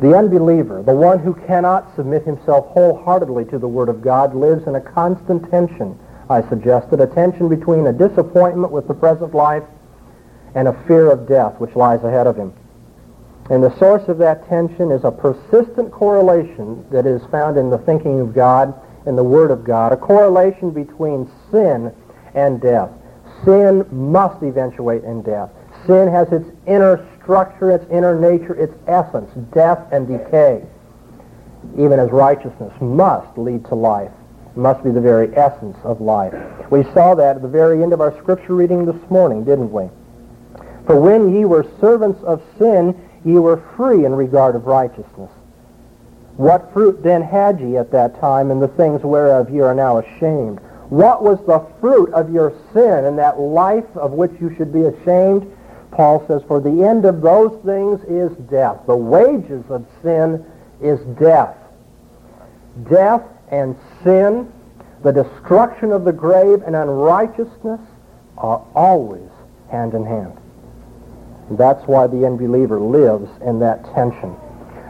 The 0.00 0.16
unbeliever, 0.16 0.82
the 0.82 0.94
one 0.94 1.20
who 1.20 1.34
cannot 1.34 1.94
submit 1.94 2.24
himself 2.24 2.66
wholeheartedly 2.68 3.44
to 3.46 3.58
the 3.58 3.68
Word 3.68 3.88
of 3.88 4.02
God, 4.02 4.34
lives 4.34 4.66
in 4.66 4.74
a 4.74 4.80
constant 4.80 5.48
tension, 5.50 5.98
I 6.28 6.46
suggested, 6.48 7.00
a 7.00 7.06
tension 7.06 7.48
between 7.48 7.86
a 7.86 7.92
disappointment 7.92 8.72
with 8.72 8.88
the 8.88 8.94
present 8.94 9.34
life 9.34 9.64
and 10.54 10.66
a 10.66 10.84
fear 10.86 11.10
of 11.10 11.28
death 11.28 11.60
which 11.60 11.76
lies 11.76 12.02
ahead 12.02 12.26
of 12.26 12.36
him. 12.36 12.52
And 13.50 13.62
the 13.62 13.76
source 13.78 14.08
of 14.08 14.18
that 14.18 14.48
tension 14.48 14.90
is 14.90 15.04
a 15.04 15.12
persistent 15.12 15.92
correlation 15.92 16.84
that 16.90 17.06
is 17.06 17.22
found 17.30 17.56
in 17.56 17.70
the 17.70 17.78
thinking 17.78 18.18
of 18.20 18.34
God 18.34 18.74
and 19.06 19.16
the 19.16 19.24
Word 19.24 19.50
of 19.50 19.64
God, 19.64 19.92
a 19.92 19.96
correlation 19.96 20.70
between 20.70 21.30
sin 21.50 21.92
and 22.34 22.60
death. 22.60 22.90
Sin 23.44 23.86
must 23.90 24.42
eventuate 24.42 25.04
in 25.04 25.22
death. 25.22 25.50
Sin 25.86 26.08
has 26.08 26.30
its 26.32 26.48
inner 26.66 27.06
structure, 27.20 27.70
its 27.70 27.88
inner 27.90 28.18
nature, 28.18 28.54
its 28.54 28.74
essence, 28.86 29.30
death 29.52 29.80
and 29.92 30.06
decay. 30.06 30.64
Even 31.78 31.98
as 31.98 32.10
righteousness 32.10 32.72
must 32.80 33.36
lead 33.38 33.64
to 33.66 33.74
life, 33.74 34.10
must 34.54 34.82
be 34.82 34.90
the 34.90 35.00
very 35.00 35.36
essence 35.36 35.76
of 35.84 36.00
life. 36.00 36.34
We 36.70 36.84
saw 36.94 37.14
that 37.14 37.36
at 37.36 37.42
the 37.42 37.48
very 37.48 37.82
end 37.82 37.92
of 37.92 38.00
our 38.00 38.16
scripture 38.18 38.54
reading 38.54 38.86
this 38.86 39.10
morning, 39.10 39.44
didn't 39.44 39.70
we? 39.70 39.88
For 40.86 40.98
when 40.98 41.34
ye 41.34 41.44
were 41.44 41.66
servants 41.80 42.22
of 42.22 42.42
sin, 42.58 42.98
ye 43.24 43.34
were 43.34 43.62
free 43.76 44.04
in 44.04 44.14
regard 44.14 44.54
of 44.54 44.66
righteousness. 44.66 45.30
What 46.36 46.72
fruit 46.72 47.02
then 47.02 47.22
had 47.22 47.60
ye 47.60 47.78
at 47.78 47.90
that 47.92 48.20
time 48.20 48.50
in 48.50 48.60
the 48.60 48.68
things 48.68 49.02
whereof 49.02 49.48
ye 49.48 49.60
are 49.60 49.74
now 49.74 49.98
ashamed? 49.98 50.60
What 50.90 51.22
was 51.22 51.38
the 51.46 51.66
fruit 51.80 52.12
of 52.12 52.32
your 52.32 52.52
sin 52.72 53.06
and 53.06 53.18
that 53.18 53.40
life 53.40 53.96
of 53.96 54.12
which 54.12 54.32
you 54.40 54.54
should 54.56 54.72
be 54.72 54.82
ashamed? 54.82 55.50
Paul 55.90 56.24
says, 56.26 56.42
For 56.46 56.60
the 56.60 56.84
end 56.84 57.06
of 57.06 57.22
those 57.22 57.58
things 57.64 58.02
is 58.04 58.36
death. 58.48 58.80
The 58.86 58.96
wages 58.96 59.64
of 59.70 59.86
sin 60.02 60.44
is 60.80 61.00
death. 61.18 61.56
Death 62.88 63.22
and 63.50 63.74
sin, 64.04 64.52
the 65.02 65.12
destruction 65.12 65.90
of 65.90 66.04
the 66.04 66.12
grave 66.12 66.62
and 66.66 66.76
unrighteousness 66.76 67.80
are 68.36 68.62
always 68.74 69.30
hand 69.70 69.94
in 69.94 70.04
hand. 70.04 70.36
That's 71.52 71.86
why 71.86 72.06
the 72.08 72.26
unbeliever 72.26 72.78
lives 72.78 73.30
in 73.40 73.58
that 73.60 73.84
tension. 73.94 74.36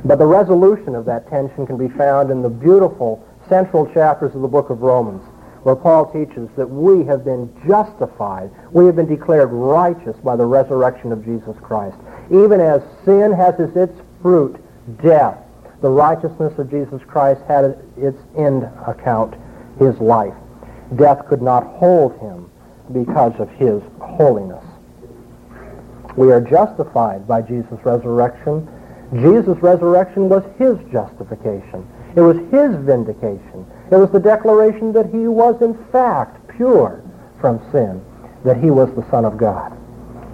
But 0.06 0.18
the 0.18 0.26
resolution 0.26 0.94
of 0.94 1.04
that 1.06 1.28
tension 1.28 1.66
can 1.66 1.76
be 1.76 1.88
found 1.88 2.30
in 2.30 2.42
the 2.42 2.48
beautiful 2.48 3.26
central 3.48 3.92
chapters 3.92 4.34
of 4.34 4.42
the 4.42 4.48
book 4.48 4.70
of 4.70 4.82
Romans 4.82 5.22
where 5.66 5.74
Paul 5.74 6.12
teaches 6.12 6.48
that 6.56 6.70
we 6.70 7.04
have 7.06 7.24
been 7.24 7.52
justified, 7.66 8.52
we 8.70 8.86
have 8.86 8.94
been 8.94 9.08
declared 9.08 9.50
righteous 9.50 10.16
by 10.18 10.36
the 10.36 10.44
resurrection 10.44 11.10
of 11.10 11.24
Jesus 11.24 11.56
Christ. 11.60 11.96
Even 12.30 12.60
as 12.60 12.82
sin 13.04 13.32
has 13.32 13.58
as 13.58 13.74
its 13.74 14.00
fruit 14.22 14.62
death, 15.02 15.36
the 15.80 15.90
righteousness 15.90 16.56
of 16.56 16.70
Jesus 16.70 17.02
Christ 17.08 17.40
had 17.48 17.82
its 17.96 18.16
end 18.36 18.62
account, 18.86 19.34
his 19.80 19.98
life. 19.98 20.34
Death 20.94 21.26
could 21.26 21.42
not 21.42 21.66
hold 21.66 22.16
him 22.20 22.48
because 22.92 23.34
of 23.40 23.50
his 23.50 23.82
holiness. 24.00 24.64
We 26.14 26.30
are 26.30 26.40
justified 26.40 27.26
by 27.26 27.42
Jesus' 27.42 27.84
resurrection. 27.84 28.68
Jesus' 29.14 29.58
resurrection 29.62 30.28
was 30.28 30.42
his 30.58 30.76
justification. 30.92 31.86
It 32.16 32.20
was 32.20 32.36
his 32.50 32.74
vindication. 32.84 33.66
It 33.90 33.96
was 33.96 34.10
the 34.10 34.20
declaration 34.20 34.92
that 34.92 35.06
he 35.06 35.28
was 35.28 35.60
in 35.62 35.74
fact 35.92 36.48
pure 36.56 37.02
from 37.40 37.60
sin, 37.70 38.02
that 38.44 38.56
he 38.56 38.70
was 38.70 38.92
the 38.94 39.08
Son 39.10 39.24
of 39.24 39.36
God. 39.36 39.72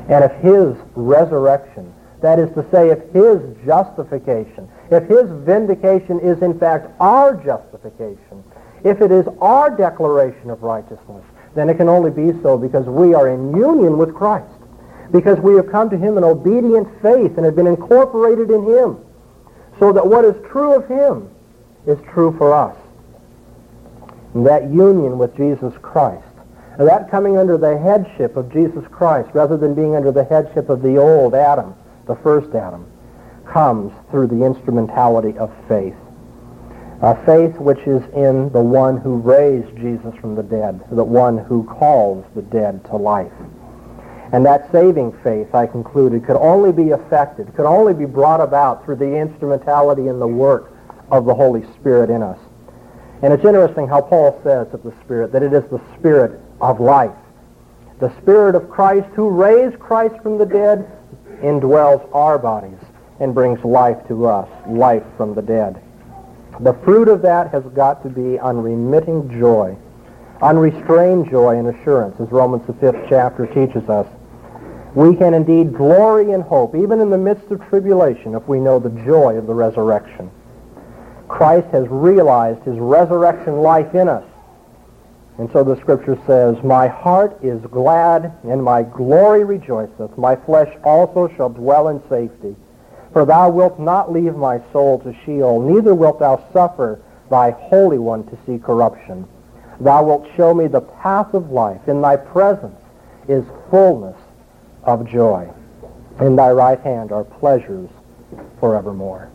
And 0.08 0.24
if 0.24 0.32
his 0.40 0.76
resurrection 0.94 1.92
That 2.22 2.38
is 2.38 2.54
to 2.54 2.64
say, 2.70 2.90
if 2.90 3.02
his 3.12 3.40
justification, 3.66 4.68
if 4.90 5.08
his 5.08 5.28
vindication 5.44 6.20
is 6.20 6.40
in 6.40 6.56
fact 6.58 6.88
our 7.00 7.34
justification, 7.34 8.44
if 8.84 9.00
it 9.00 9.10
is 9.10 9.26
our 9.40 9.76
declaration 9.76 10.48
of 10.48 10.62
righteousness, 10.62 11.24
then 11.56 11.68
it 11.68 11.76
can 11.76 11.88
only 11.88 12.12
be 12.12 12.32
so 12.40 12.56
because 12.56 12.86
we 12.86 13.12
are 13.12 13.28
in 13.28 13.54
union 13.56 13.98
with 13.98 14.14
Christ, 14.14 14.54
because 15.10 15.38
we 15.40 15.54
have 15.56 15.70
come 15.70 15.90
to 15.90 15.98
him 15.98 16.16
in 16.16 16.24
obedient 16.24 16.88
faith 17.02 17.36
and 17.36 17.44
have 17.44 17.56
been 17.56 17.66
incorporated 17.66 18.50
in 18.50 18.64
him, 18.64 18.98
so 19.78 19.92
that 19.92 20.06
what 20.06 20.24
is 20.24 20.34
true 20.50 20.74
of 20.74 20.86
him 20.86 21.28
is 21.86 21.98
true 22.12 22.34
for 22.38 22.54
us. 22.54 22.76
And 24.34 24.46
that 24.46 24.70
union 24.70 25.18
with 25.18 25.36
Jesus 25.36 25.74
Christ, 25.82 26.24
and 26.78 26.88
that 26.88 27.10
coming 27.10 27.36
under 27.36 27.58
the 27.58 27.76
headship 27.76 28.36
of 28.36 28.50
Jesus 28.52 28.84
Christ 28.90 29.30
rather 29.34 29.56
than 29.56 29.74
being 29.74 29.94
under 29.94 30.12
the 30.12 30.24
headship 30.24 30.68
of 30.70 30.80
the 30.80 30.96
old 30.96 31.34
Adam, 31.34 31.74
the 32.06 32.16
first 32.16 32.54
Adam, 32.54 32.86
comes 33.44 33.92
through 34.10 34.28
the 34.28 34.44
instrumentality 34.44 35.36
of 35.36 35.52
faith. 35.68 35.94
A 37.02 37.14
faith 37.26 37.56
which 37.58 37.80
is 37.80 38.02
in 38.14 38.48
the 38.52 38.60
one 38.60 38.96
who 38.96 39.16
raised 39.16 39.76
Jesus 39.76 40.14
from 40.20 40.34
the 40.36 40.42
dead, 40.42 40.80
the 40.90 41.04
one 41.04 41.36
who 41.36 41.64
calls 41.64 42.24
the 42.34 42.42
dead 42.42 42.84
to 42.86 42.96
life. 42.96 43.32
And 44.32 44.46
that 44.46 44.72
saving 44.72 45.12
faith, 45.22 45.54
I 45.54 45.66
concluded, 45.66 46.24
could 46.24 46.36
only 46.36 46.72
be 46.72 46.88
effected, 46.90 47.54
could 47.54 47.66
only 47.66 47.92
be 47.92 48.06
brought 48.06 48.40
about 48.40 48.84
through 48.84 48.96
the 48.96 49.14
instrumentality 49.14 50.08
and 50.08 50.20
the 50.20 50.26
work 50.26 50.72
of 51.10 51.26
the 51.26 51.34
Holy 51.34 51.62
Spirit 51.74 52.08
in 52.08 52.22
us. 52.22 52.38
And 53.22 53.32
it's 53.32 53.44
interesting 53.44 53.86
how 53.86 54.00
Paul 54.00 54.40
says 54.42 54.72
of 54.72 54.82
the 54.82 54.94
Spirit 55.04 55.32
that 55.32 55.42
it 55.42 55.52
is 55.52 55.64
the 55.70 55.80
Spirit 55.98 56.40
of 56.60 56.80
life. 56.80 57.14
The 58.00 58.12
Spirit 58.20 58.54
of 58.54 58.68
Christ 58.70 59.08
who 59.14 59.28
raised 59.28 59.78
Christ 59.78 60.16
from 60.22 60.38
the 60.38 60.46
dead 60.46 60.90
indwells 61.42 62.08
our 62.14 62.38
bodies 62.38 62.78
and 63.20 63.34
brings 63.34 63.62
life 63.64 63.98
to 64.08 64.26
us, 64.26 64.48
life 64.66 65.04
from 65.16 65.34
the 65.34 65.42
dead. 65.42 65.80
The 66.60 66.74
fruit 66.84 67.08
of 67.08 67.22
that 67.22 67.50
has 67.52 67.64
got 67.74 68.02
to 68.02 68.08
be 68.08 68.38
unremitting 68.38 69.38
joy, 69.38 69.76
unrestrained 70.40 71.30
joy 71.30 71.58
and 71.58 71.68
assurance, 71.68 72.18
as 72.18 72.30
Romans 72.30 72.66
the 72.66 72.72
fifth 72.74 73.06
chapter 73.08 73.46
teaches 73.46 73.88
us. 73.88 74.06
We 74.94 75.16
can 75.16 75.32
indeed 75.32 75.74
glory 75.74 76.32
in 76.32 76.42
hope, 76.42 76.74
even 76.74 77.00
in 77.00 77.08
the 77.08 77.18
midst 77.18 77.50
of 77.50 77.66
tribulation, 77.68 78.34
if 78.34 78.46
we 78.46 78.60
know 78.60 78.78
the 78.78 78.90
joy 79.04 79.36
of 79.36 79.46
the 79.46 79.54
resurrection. 79.54 80.30
Christ 81.28 81.68
has 81.68 81.88
realized 81.88 82.62
his 82.64 82.78
resurrection 82.78 83.62
life 83.62 83.94
in 83.94 84.08
us. 84.08 84.24
And 85.38 85.50
so 85.50 85.64
the 85.64 85.80
scripture 85.80 86.18
says, 86.26 86.62
My 86.62 86.88
heart 86.88 87.42
is 87.42 87.62
glad, 87.70 88.32
and 88.44 88.62
my 88.62 88.82
glory 88.82 89.44
rejoiceth. 89.44 90.18
My 90.18 90.36
flesh 90.36 90.76
also 90.84 91.28
shall 91.36 91.48
dwell 91.48 91.88
in 91.88 92.06
safety. 92.10 92.54
For 93.14 93.24
thou 93.24 93.48
wilt 93.48 93.80
not 93.80 94.12
leave 94.12 94.36
my 94.36 94.60
soul 94.72 94.98
to 95.00 95.14
Sheol, 95.24 95.62
neither 95.62 95.94
wilt 95.94 96.20
thou 96.20 96.44
suffer 96.52 97.00
thy 97.30 97.52
Holy 97.52 97.98
One 97.98 98.24
to 98.24 98.38
see 98.44 98.58
corruption. 98.58 99.26
Thou 99.80 100.04
wilt 100.04 100.28
show 100.36 100.52
me 100.52 100.66
the 100.66 100.82
path 100.82 101.32
of 101.32 101.50
life. 101.50 101.88
In 101.88 102.02
thy 102.02 102.16
presence 102.16 102.78
is 103.26 103.44
fullness 103.70 104.16
of 104.84 105.08
joy. 105.08 105.48
In 106.20 106.36
thy 106.36 106.50
right 106.50 106.80
hand 106.80 107.12
are 107.12 107.24
pleasures 107.24 107.88
forevermore. 108.60 109.30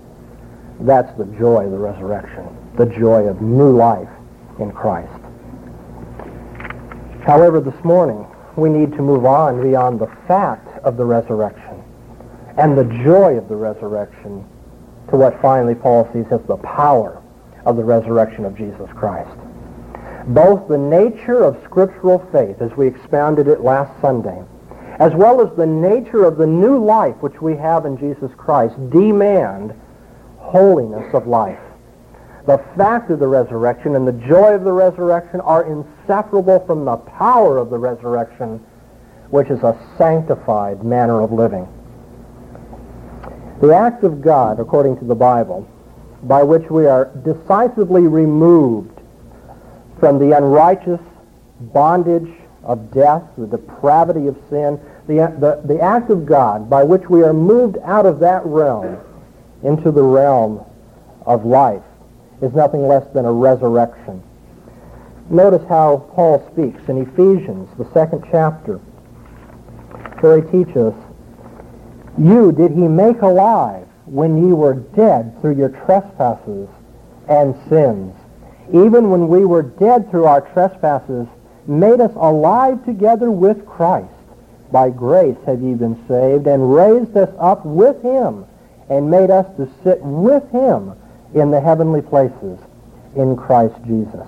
That's 0.82 1.16
the 1.18 1.26
joy 1.26 1.66
of 1.66 1.72
the 1.72 1.78
resurrection, 1.78 2.46
the 2.76 2.86
joy 2.86 3.28
of 3.28 3.42
new 3.42 3.72
life 3.72 4.10
in 4.60 4.72
Christ. 4.72 5.22
However, 7.26 7.60
this 7.60 7.84
morning, 7.84 8.26
we 8.56 8.70
need 8.70 8.92
to 8.94 9.02
move 9.02 9.26
on 9.26 9.62
beyond 9.62 10.00
the 10.00 10.12
fact 10.28 10.78
of 10.84 10.98
the 10.98 11.06
resurrection 11.06 11.84
and 12.58 12.78
the 12.78 12.86
joy 13.04 13.38
of 13.38 13.50
the 13.50 13.56
resurrection 13.56 14.46
to 15.10 15.16
what 15.16 15.40
finally 15.42 15.76
Paul 15.76 16.10
sees 16.12 16.26
as 16.32 16.42
the 16.48 16.58
power 16.58 17.22
of 17.66 17.76
the 17.76 17.84
resurrection 17.84 18.46
of 18.46 18.58
Jesus 18.58 18.90
Christ. 18.96 19.38
Both 20.28 20.68
the 20.68 20.78
nature 20.78 21.44
of 21.44 21.62
scriptural 21.64 22.20
faith, 22.32 22.62
as 22.62 22.76
we 22.76 22.88
expounded 22.88 23.48
it 23.48 23.62
last 23.62 23.92
Sunday, 24.02 24.44
as 25.00 25.14
well 25.14 25.42
as 25.42 25.56
the 25.56 25.66
nature 25.66 26.24
of 26.24 26.38
the 26.38 26.48
new 26.48 26.84
life 26.84 27.16
which 27.22 27.42
we 27.42 27.56
have 27.56 27.86
in 27.86 27.98
Jesus 27.98 28.32
Christ, 28.36 28.76
demand 28.90 29.74
holiness 30.40 31.14
of 31.14 31.28
life. 31.28 31.60
The 32.48 32.58
fact 32.76 33.12
of 33.12 33.20
the 33.20 33.28
resurrection 33.28 33.96
and 33.96 34.08
the 34.08 34.14
joy 34.28 34.54
of 34.54 34.64
the 34.64 34.72
resurrection 34.72 35.42
are 35.42 35.66
inseparable 35.66 36.66
from 36.66 36.86
the 36.86 36.96
power 36.96 37.58
of 37.58 37.70
the 37.70 37.78
resurrection, 37.78 38.60
which 39.30 39.50
is 39.50 39.62
a 39.64 39.78
sanctified 39.98 40.84
manner 40.84 41.22
of 41.22 41.32
living. 41.32 41.68
The 43.62 43.76
act 43.76 44.04
of 44.04 44.22
God, 44.22 44.60
according 44.60 44.98
to 45.00 45.06
the 45.06 45.16
Bible, 45.16 45.68
by 46.24 46.42
which 46.42 46.70
we 46.70 46.86
are 46.86 47.12
decisively 47.24 48.08
removed 48.08 49.00
from 50.00 50.18
the 50.18 50.38
unrighteous 50.38 51.02
bondage 51.60 52.32
of 52.68 52.92
death, 52.92 53.24
the 53.38 53.48
depravity 53.48 54.28
of 54.28 54.38
sin, 54.50 54.80
the, 55.08 55.34
the, 55.40 55.62
the 55.66 55.82
act 55.82 56.10
of 56.10 56.26
God 56.26 56.70
by 56.70 56.84
which 56.84 57.10
we 57.10 57.24
are 57.24 57.34
moved 57.34 57.78
out 57.84 58.06
of 58.06 58.20
that 58.20 58.46
realm 58.46 59.00
into 59.64 59.90
the 59.90 60.04
realm 60.04 60.64
of 61.26 61.46
life 61.46 61.82
is 62.42 62.54
nothing 62.54 62.88
less 62.88 63.08
than 63.14 63.26
a 63.26 63.32
resurrection. 63.32 64.22
Notice 65.30 65.68
how 65.68 66.10
Paul 66.14 66.46
speaks 66.52 66.88
in 66.88 67.02
Ephesians, 67.02 67.70
the 67.78 67.90
second 67.94 68.24
chapter, 68.30 68.78
where 70.20 70.42
he 70.42 70.52
teaches 70.52 70.94
you 72.18 72.52
did 72.52 72.72
he 72.72 72.88
make 72.88 73.22
alive 73.22 73.88
when 74.06 74.38
ye 74.38 74.54
were 74.54 74.74
dead 74.74 75.40
through 75.42 75.56
your 75.56 75.70
trespasses 75.70 76.68
and 77.30 77.56
sins. 77.70 78.16
Even 78.70 79.10
when 79.10 79.28
we 79.28 79.46
were 79.46 79.62
dead 79.62 80.10
through 80.10 80.26
our 80.26 80.42
trespasses, 80.42 81.28
made 81.68 82.00
us 82.00 82.12
alive 82.16 82.84
together 82.86 83.30
with 83.30 83.66
Christ. 83.66 84.10
By 84.72 84.90
grace 84.90 85.38
have 85.46 85.62
ye 85.62 85.74
been 85.74 85.96
saved, 86.08 86.48
and 86.48 86.74
raised 86.74 87.16
us 87.16 87.34
up 87.40 87.66
with 87.66 88.02
him, 88.02 88.46
and 88.90 89.10
made 89.12 89.30
us 89.30 89.46
to 89.58 89.70
sit 89.84 90.02
with 90.02 90.50
him 90.52 90.94
in 91.34 91.52
the 91.52 91.62
heavenly 91.62 92.02
places 92.02 92.60
in 93.16 93.36
Christ 93.36 93.76
Jesus. 93.86 94.28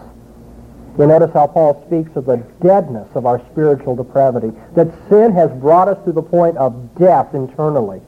You 0.97 1.07
notice 1.07 1.31
how 1.33 1.47
Paul 1.47 1.81
speaks 1.87 2.15
of 2.15 2.25
the 2.25 2.37
deadness 2.61 3.07
of 3.15 3.25
our 3.25 3.39
spiritual 3.51 3.95
depravity, 3.95 4.51
that 4.75 4.87
sin 5.09 5.31
has 5.33 5.49
brought 5.51 5.87
us 5.87 6.03
to 6.05 6.11
the 6.11 6.21
point 6.21 6.57
of 6.57 6.95
death 6.95 7.33
internally. 7.33 8.01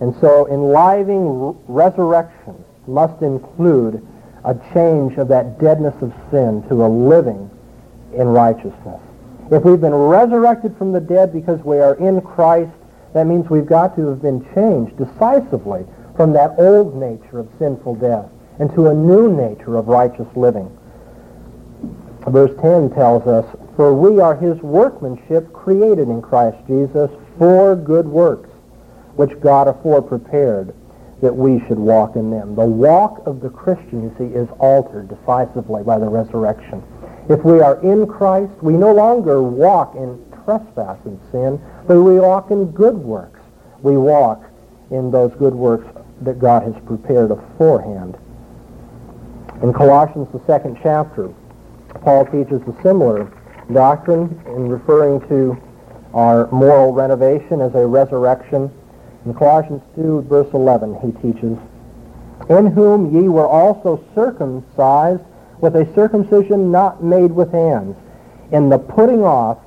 And 0.00 0.14
so 0.20 0.46
enlivening 0.48 1.56
resurrection 1.68 2.64
must 2.86 3.22
include 3.22 4.06
a 4.44 4.54
change 4.74 5.16
of 5.16 5.28
that 5.28 5.58
deadness 5.58 5.94
of 6.02 6.12
sin 6.30 6.62
to 6.68 6.84
a 6.84 6.88
living 6.88 7.50
in 8.14 8.28
righteousness. 8.28 9.00
If 9.50 9.64
we've 9.64 9.80
been 9.80 9.94
resurrected 9.94 10.76
from 10.76 10.92
the 10.92 11.00
dead 11.00 11.32
because 11.32 11.60
we 11.62 11.78
are 11.78 11.94
in 11.94 12.20
Christ, 12.20 12.72
that 13.14 13.26
means 13.26 13.48
we've 13.48 13.66
got 13.66 13.96
to 13.96 14.08
have 14.08 14.22
been 14.22 14.44
changed 14.54 14.96
decisively 14.96 15.86
from 16.16 16.32
that 16.32 16.54
old 16.58 16.96
nature 16.96 17.38
of 17.38 17.48
sinful 17.58 17.96
death 17.96 18.26
into 18.58 18.88
a 18.88 18.94
new 18.94 19.32
nature 19.32 19.76
of 19.76 19.88
righteous 19.88 20.28
living 20.34 20.70
verse 22.30 22.50
10 22.60 22.90
tells 22.90 23.26
us, 23.26 23.44
For 23.76 23.94
we 23.94 24.20
are 24.20 24.34
his 24.34 24.60
workmanship 24.62 25.52
created 25.52 26.08
in 26.08 26.22
Christ 26.22 26.58
Jesus 26.66 27.10
for 27.38 27.76
good 27.76 28.06
works, 28.06 28.50
which 29.14 29.38
God 29.40 29.68
afore 29.68 30.02
prepared 30.02 30.74
that 31.22 31.34
we 31.34 31.60
should 31.66 31.78
walk 31.78 32.16
in 32.16 32.30
them. 32.30 32.54
The 32.54 32.64
walk 32.64 33.26
of 33.26 33.40
the 33.40 33.48
Christian, 33.48 34.02
you 34.02 34.14
see, 34.18 34.34
is 34.34 34.48
altered 34.58 35.08
decisively 35.08 35.82
by 35.82 35.98
the 35.98 36.08
resurrection. 36.08 36.82
If 37.28 37.44
we 37.44 37.60
are 37.60 37.80
in 37.82 38.06
Christ, 38.06 38.52
we 38.62 38.74
no 38.74 38.92
longer 38.92 39.42
walk 39.42 39.96
in 39.96 40.24
trespass 40.44 40.98
and 41.04 41.18
sin, 41.32 41.60
but 41.88 42.00
we 42.00 42.20
walk 42.20 42.52
in 42.52 42.70
good 42.70 42.96
works. 42.96 43.40
We 43.82 43.96
walk 43.96 44.44
in 44.90 45.10
those 45.10 45.32
good 45.34 45.54
works 45.54 45.86
that 46.22 46.38
God 46.38 46.62
has 46.62 46.74
prepared 46.84 47.32
aforehand. 47.32 48.16
In 49.62 49.72
Colossians, 49.72 50.28
the 50.32 50.40
second 50.46 50.78
chapter, 50.82 51.28
Paul 52.02 52.26
teaches 52.26 52.62
a 52.62 52.82
similar 52.82 53.32
doctrine 53.72 54.40
in 54.46 54.68
referring 54.68 55.20
to 55.28 55.60
our 56.14 56.48
moral 56.52 56.92
renovation 56.92 57.60
as 57.60 57.74
a 57.74 57.84
resurrection. 57.86 58.70
In 59.24 59.34
Colossians 59.34 59.82
2, 59.96 60.22
verse 60.22 60.48
11, 60.54 60.94
he 61.00 61.12
teaches, 61.20 61.58
In 62.48 62.68
whom 62.68 63.12
ye 63.14 63.28
were 63.28 63.46
also 63.46 64.02
circumcised 64.14 65.22
with 65.60 65.76
a 65.76 65.92
circumcision 65.94 66.70
not 66.70 67.02
made 67.02 67.30
with 67.32 67.52
hands, 67.52 67.96
in 68.52 68.68
the 68.68 68.78
putting 68.78 69.22
off 69.22 69.58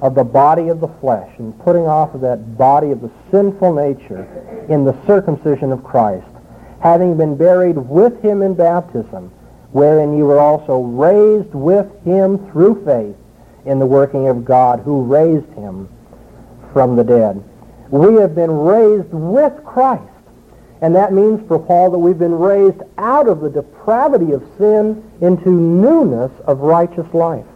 of 0.00 0.14
the 0.14 0.24
body 0.24 0.68
of 0.68 0.80
the 0.80 0.88
flesh, 1.00 1.30
and 1.38 1.58
putting 1.60 1.86
off 1.86 2.14
of 2.14 2.20
that 2.20 2.58
body 2.58 2.90
of 2.90 3.00
the 3.00 3.10
sinful 3.30 3.72
nature 3.72 4.26
in 4.68 4.84
the 4.84 4.96
circumcision 5.06 5.72
of 5.72 5.82
Christ, 5.82 6.26
having 6.80 7.16
been 7.16 7.36
buried 7.36 7.78
with 7.78 8.20
him 8.22 8.42
in 8.42 8.54
baptism, 8.54 9.30
wherein 9.72 10.16
you 10.16 10.26
were 10.26 10.38
also 10.38 10.80
raised 10.80 11.54
with 11.54 11.86
him 12.04 12.50
through 12.50 12.84
faith 12.84 13.16
in 13.64 13.78
the 13.78 13.86
working 13.86 14.28
of 14.28 14.44
God 14.44 14.80
who 14.80 15.02
raised 15.02 15.52
him 15.54 15.88
from 16.72 16.96
the 16.96 17.04
dead. 17.04 17.42
We 17.90 18.16
have 18.16 18.34
been 18.34 18.50
raised 18.50 19.12
with 19.12 19.64
Christ. 19.64 20.02
And 20.82 20.94
that 20.94 21.12
means 21.12 21.46
for 21.48 21.58
Paul 21.58 21.90
that 21.90 21.98
we've 21.98 22.18
been 22.18 22.34
raised 22.34 22.82
out 22.98 23.28
of 23.28 23.40
the 23.40 23.48
depravity 23.50 24.32
of 24.32 24.42
sin 24.58 25.02
into 25.20 25.50
newness 25.50 26.32
of 26.46 26.60
righteous 26.60 27.12
life. 27.14 27.46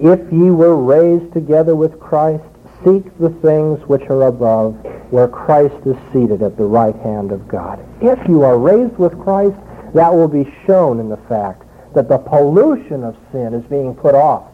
If 0.00 0.20
ye 0.32 0.50
were 0.50 0.76
raised 0.76 1.32
together 1.32 1.76
with 1.76 2.00
Christ, 2.00 2.42
seek 2.84 3.16
the 3.18 3.30
things 3.30 3.80
which 3.88 4.02
are 4.10 4.26
above, 4.26 4.74
where 5.10 5.28
Christ 5.28 5.86
is 5.86 5.96
seated 6.12 6.42
at 6.42 6.56
the 6.56 6.64
right 6.64 6.96
hand 6.96 7.30
of 7.30 7.46
God. 7.46 7.84
If 8.00 8.18
you 8.28 8.42
are 8.42 8.58
raised 8.58 8.96
with 8.98 9.18
Christ, 9.20 9.56
that 9.94 10.12
will 10.12 10.28
be 10.28 10.52
shown 10.66 10.98
in 10.98 11.08
the 11.08 11.16
fact 11.16 11.62
that 11.94 12.08
the 12.08 12.18
pollution 12.18 13.04
of 13.04 13.16
sin 13.30 13.54
is 13.54 13.64
being 13.66 13.94
put 13.94 14.16
off, 14.16 14.50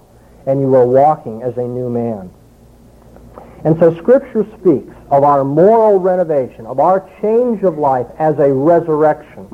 and 0.46 0.60
you 0.60 0.74
are 0.74 0.86
walking 0.86 1.42
as 1.42 1.56
a 1.56 1.62
new 1.62 1.88
man. 1.88 2.30
And 3.64 3.78
so 3.78 3.96
Scripture 3.96 4.46
speaks 4.60 4.94
of 5.10 5.24
our 5.24 5.44
moral 5.44 5.98
renovation, 5.98 6.66
of 6.66 6.78
our 6.78 7.08
change 7.20 7.62
of 7.62 7.78
life 7.78 8.06
as 8.18 8.38
a 8.38 8.52
resurrection. 8.52 9.48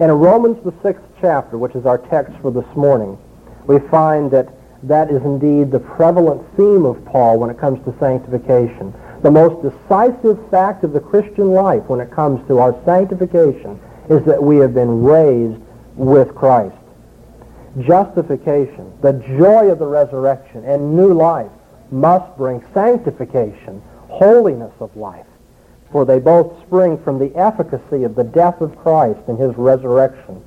And 0.00 0.10
in 0.10 0.18
Romans, 0.18 0.62
the 0.64 0.74
sixth 0.82 1.04
chapter, 1.20 1.58
which 1.58 1.74
is 1.74 1.86
our 1.86 1.98
text 1.98 2.32
for 2.40 2.50
this 2.50 2.76
morning, 2.76 3.18
we 3.66 3.78
find 3.90 4.30
that 4.30 4.48
that 4.84 5.10
is 5.10 5.22
indeed 5.22 5.70
the 5.70 5.80
prevalent 5.80 6.42
theme 6.56 6.84
of 6.84 7.02
Paul 7.06 7.38
when 7.38 7.50
it 7.50 7.58
comes 7.58 7.82
to 7.84 7.98
sanctification. 7.98 8.92
The 9.22 9.30
most 9.30 9.62
decisive 9.62 10.38
fact 10.50 10.84
of 10.84 10.92
the 10.92 11.00
Christian 11.00 11.52
life 11.52 11.84
when 11.84 12.00
it 12.00 12.10
comes 12.10 12.46
to 12.48 12.58
our 12.58 12.78
sanctification 12.84 13.80
is 14.10 14.22
that 14.24 14.42
we 14.42 14.56
have 14.58 14.74
been 14.74 15.02
raised 15.02 15.60
with 15.96 16.34
Christ. 16.34 16.76
Justification, 17.80 18.92
the 19.00 19.14
joy 19.38 19.70
of 19.70 19.78
the 19.78 19.86
resurrection, 19.86 20.64
and 20.64 20.94
new 20.94 21.14
life 21.14 21.50
must 21.90 22.36
bring 22.36 22.62
sanctification, 22.74 23.82
holiness 24.14 24.72
of 24.80 24.96
life, 24.96 25.26
for 25.90 26.04
they 26.04 26.18
both 26.18 26.60
spring 26.66 26.96
from 27.02 27.18
the 27.18 27.34
efficacy 27.36 28.04
of 28.04 28.14
the 28.14 28.24
death 28.24 28.60
of 28.60 28.76
Christ 28.76 29.20
and 29.28 29.38
his 29.38 29.54
resurrection. 29.56 30.42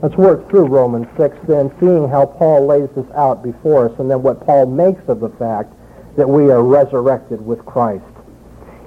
Let's 0.00 0.16
work 0.16 0.48
through 0.48 0.66
Romans 0.66 1.08
6 1.16 1.36
then, 1.48 1.72
seeing 1.80 2.08
how 2.08 2.26
Paul 2.26 2.66
lays 2.66 2.88
this 2.94 3.10
out 3.14 3.42
before 3.42 3.88
us, 3.88 3.98
and 3.98 4.10
then 4.10 4.22
what 4.22 4.44
Paul 4.44 4.66
makes 4.66 5.08
of 5.08 5.20
the 5.20 5.30
fact 5.30 5.72
that 6.16 6.28
we 6.28 6.50
are 6.50 6.62
resurrected 6.62 7.44
with 7.44 7.64
Christ. 7.64 8.04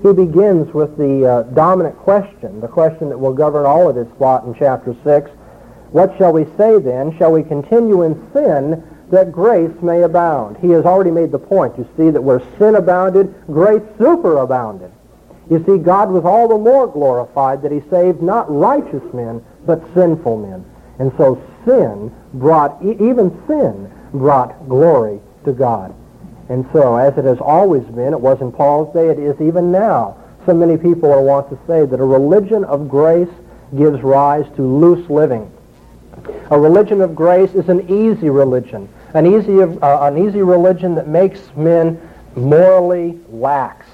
He 0.04 0.14
begins 0.14 0.74
with 0.74 0.98
the 0.98 1.26
uh, 1.26 1.44
dominant 1.54 1.98
question, 1.98 2.60
the 2.60 2.68
question 2.68 3.10
that 3.10 3.18
will 3.18 3.34
govern 3.34 3.66
all 3.66 3.90
of 3.90 3.96
his 3.96 4.08
thought 4.18 4.46
in 4.46 4.56
chapter 4.56 4.96
6. 5.04 5.30
What 5.92 6.18
shall 6.18 6.34
we 6.34 6.46
say 6.58 6.80
then? 6.80 7.16
Shall 7.18 7.32
we 7.32 7.44
continue 7.44 8.04
in 8.04 8.16
sin 8.34 8.84
that 9.12 9.32
grace 9.32 9.72
may 9.82 10.02
abound? 10.02 10.58
He 10.58 10.70
has 10.70 10.86
already 10.86 11.12
made 11.12 11.32
the 11.32 11.40
point. 11.40 11.78
You 11.78 11.88
see 11.98 12.10
that 12.10 12.22
where 12.22 12.42
sin 12.58 12.76
abounded, 12.76 13.34
grace 13.48 13.84
superabounded. 14.00 14.92
You 15.50 15.64
see, 15.66 15.78
God 15.78 16.10
was 16.10 16.24
all 16.24 16.48
the 16.48 16.58
more 16.58 16.88
glorified 16.88 17.62
that 17.62 17.72
he 17.72 17.82
saved 17.90 18.22
not 18.22 18.50
righteous 18.50 19.04
men, 19.14 19.44
but 19.66 19.84
sinful 19.94 20.38
men. 20.38 20.66
And 21.00 21.12
so 21.18 21.42
sin 21.66 22.14
brought, 22.34 22.82
even 22.84 23.42
sin 23.48 23.92
brought 24.14 24.68
glory 24.70 25.20
to 25.46 25.52
God. 25.52 25.94
And 26.50 26.66
so, 26.74 26.96
as 26.98 27.18
it 27.18 27.26
has 27.26 27.40
always 27.40 27.84
been, 27.84 28.14
it 28.14 28.20
was 28.20 28.42
in 28.42 28.52
Paul's 28.52 28.94
day, 28.94 29.10
it 29.10 29.20
is 29.20 29.40
even 29.42 29.72
now. 29.72 30.18
So 30.46 30.54
many 30.54 30.78
people 30.78 31.12
are 31.12 31.22
wont 31.22 31.50
to 31.50 31.58
say 31.68 31.86
that 31.86 32.00
a 32.00 32.06
religion 32.06 32.64
of 32.66 32.90
grace 32.90 33.30
gives 33.76 34.02
rise 34.02 34.46
to 34.56 34.62
loose 34.62 35.10
living. 35.10 35.52
A 36.50 36.60
religion 36.60 37.02
of 37.02 37.16
grace 37.16 37.54
is 37.54 37.70
an 37.70 37.90
easy 37.90 38.30
religion, 38.30 38.90
an 39.14 39.26
easy, 39.26 39.62
uh, 39.62 40.08
an 40.08 40.18
easy 40.18 40.42
religion 40.42 40.96
that 40.96 41.08
makes 41.08 41.42
men 41.56 42.00
morally 42.36 43.20
lax. 43.30 43.86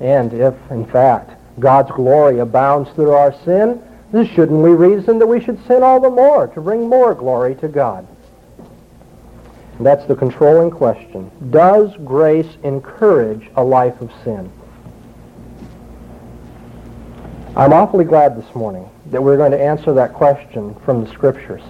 And 0.00 0.32
if, 0.32 0.54
in 0.70 0.86
fact, 0.86 1.32
God's 1.58 1.90
glory 1.92 2.38
abounds 2.40 2.90
through 2.90 3.12
our 3.12 3.32
sin, 3.44 3.82
this 4.12 4.28
shouldn't 4.28 4.60
we 4.60 4.70
reason 4.70 5.18
that 5.18 5.26
we 5.26 5.40
should 5.40 5.64
sin 5.66 5.82
all 5.82 6.00
the 6.00 6.10
more 6.10 6.46
to 6.48 6.60
bring 6.60 6.88
more 6.88 7.14
glory 7.14 7.54
to 7.56 7.68
God? 7.68 8.06
That's 9.80 10.04
the 10.06 10.14
controlling 10.14 10.70
question. 10.70 11.30
Does 11.50 11.96
grace 12.04 12.56
encourage 12.62 13.50
a 13.56 13.64
life 13.64 14.00
of 14.00 14.12
sin? 14.22 14.50
I'm 17.56 17.72
awfully 17.72 18.04
glad 18.04 18.36
this 18.36 18.54
morning 18.54 18.88
that 19.10 19.22
we're 19.22 19.36
going 19.36 19.52
to 19.52 19.60
answer 19.60 19.92
that 19.94 20.12
question 20.12 20.74
from 20.84 21.04
the 21.04 21.10
Scriptures. 21.10 21.62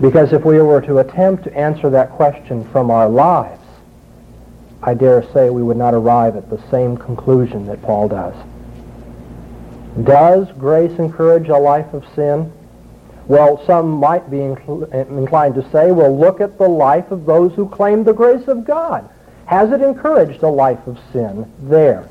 Because 0.00 0.32
if 0.32 0.44
we 0.44 0.60
were 0.60 0.80
to 0.82 0.98
attempt 0.98 1.44
to 1.44 1.56
answer 1.56 1.90
that 1.90 2.10
question 2.10 2.64
from 2.70 2.90
our 2.90 3.08
lives, 3.08 3.60
I 4.82 4.94
dare 4.94 5.22
say 5.32 5.50
we 5.50 5.62
would 5.62 5.76
not 5.76 5.94
arrive 5.94 6.34
at 6.34 6.50
the 6.50 6.60
same 6.70 6.96
conclusion 6.96 7.66
that 7.66 7.82
Paul 7.82 8.08
does. 8.08 8.34
Does 10.02 10.50
grace 10.58 10.98
encourage 10.98 11.48
a 11.48 11.56
life 11.56 11.92
of 11.92 12.04
sin? 12.16 12.52
Well, 13.28 13.64
some 13.64 13.90
might 13.90 14.28
be 14.28 14.40
inclined 14.40 15.54
to 15.54 15.70
say, 15.70 15.92
well, 15.92 16.18
look 16.18 16.40
at 16.40 16.58
the 16.58 16.68
life 16.68 17.12
of 17.12 17.24
those 17.26 17.52
who 17.54 17.68
claim 17.68 18.02
the 18.02 18.12
grace 18.12 18.48
of 18.48 18.64
God. 18.64 19.08
Has 19.46 19.70
it 19.70 19.82
encouraged 19.82 20.42
a 20.42 20.48
life 20.48 20.84
of 20.86 20.98
sin 21.12 21.50
there? 21.60 22.08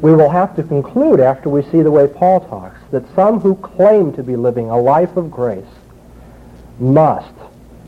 We 0.00 0.14
will 0.14 0.30
have 0.30 0.54
to 0.56 0.62
conclude 0.62 1.18
after 1.18 1.48
we 1.48 1.62
see 1.62 1.82
the 1.82 1.90
way 1.90 2.06
Paul 2.06 2.40
talks 2.40 2.78
that 2.92 3.12
some 3.14 3.40
who 3.40 3.56
claim 3.56 4.12
to 4.12 4.22
be 4.22 4.36
living 4.36 4.70
a 4.70 4.78
life 4.78 5.16
of 5.16 5.30
grace 5.30 5.64
must 6.78 7.34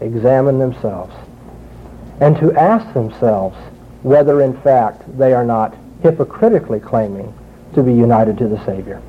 examine 0.01 0.59
themselves 0.59 1.15
and 2.21 2.37
to 2.37 2.53
ask 2.53 2.93
themselves 2.95 3.57
whether 4.03 4.43
in 4.43 4.59
fact 4.61 5.03
they 5.19 5.33
are 5.33 5.45
not 5.45 5.75
hypocritically 6.03 6.81
claiming 6.81 7.33
to 7.75 7.83
be 7.83 7.93
united 7.93 8.39
to 8.39 8.49
the 8.49 8.65
Savior. 8.65 9.03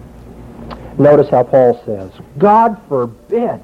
Notice 0.98 1.30
how 1.30 1.44
Paul 1.44 1.82
says, 1.86 2.12
God 2.38 2.82
forbid. 2.88 3.62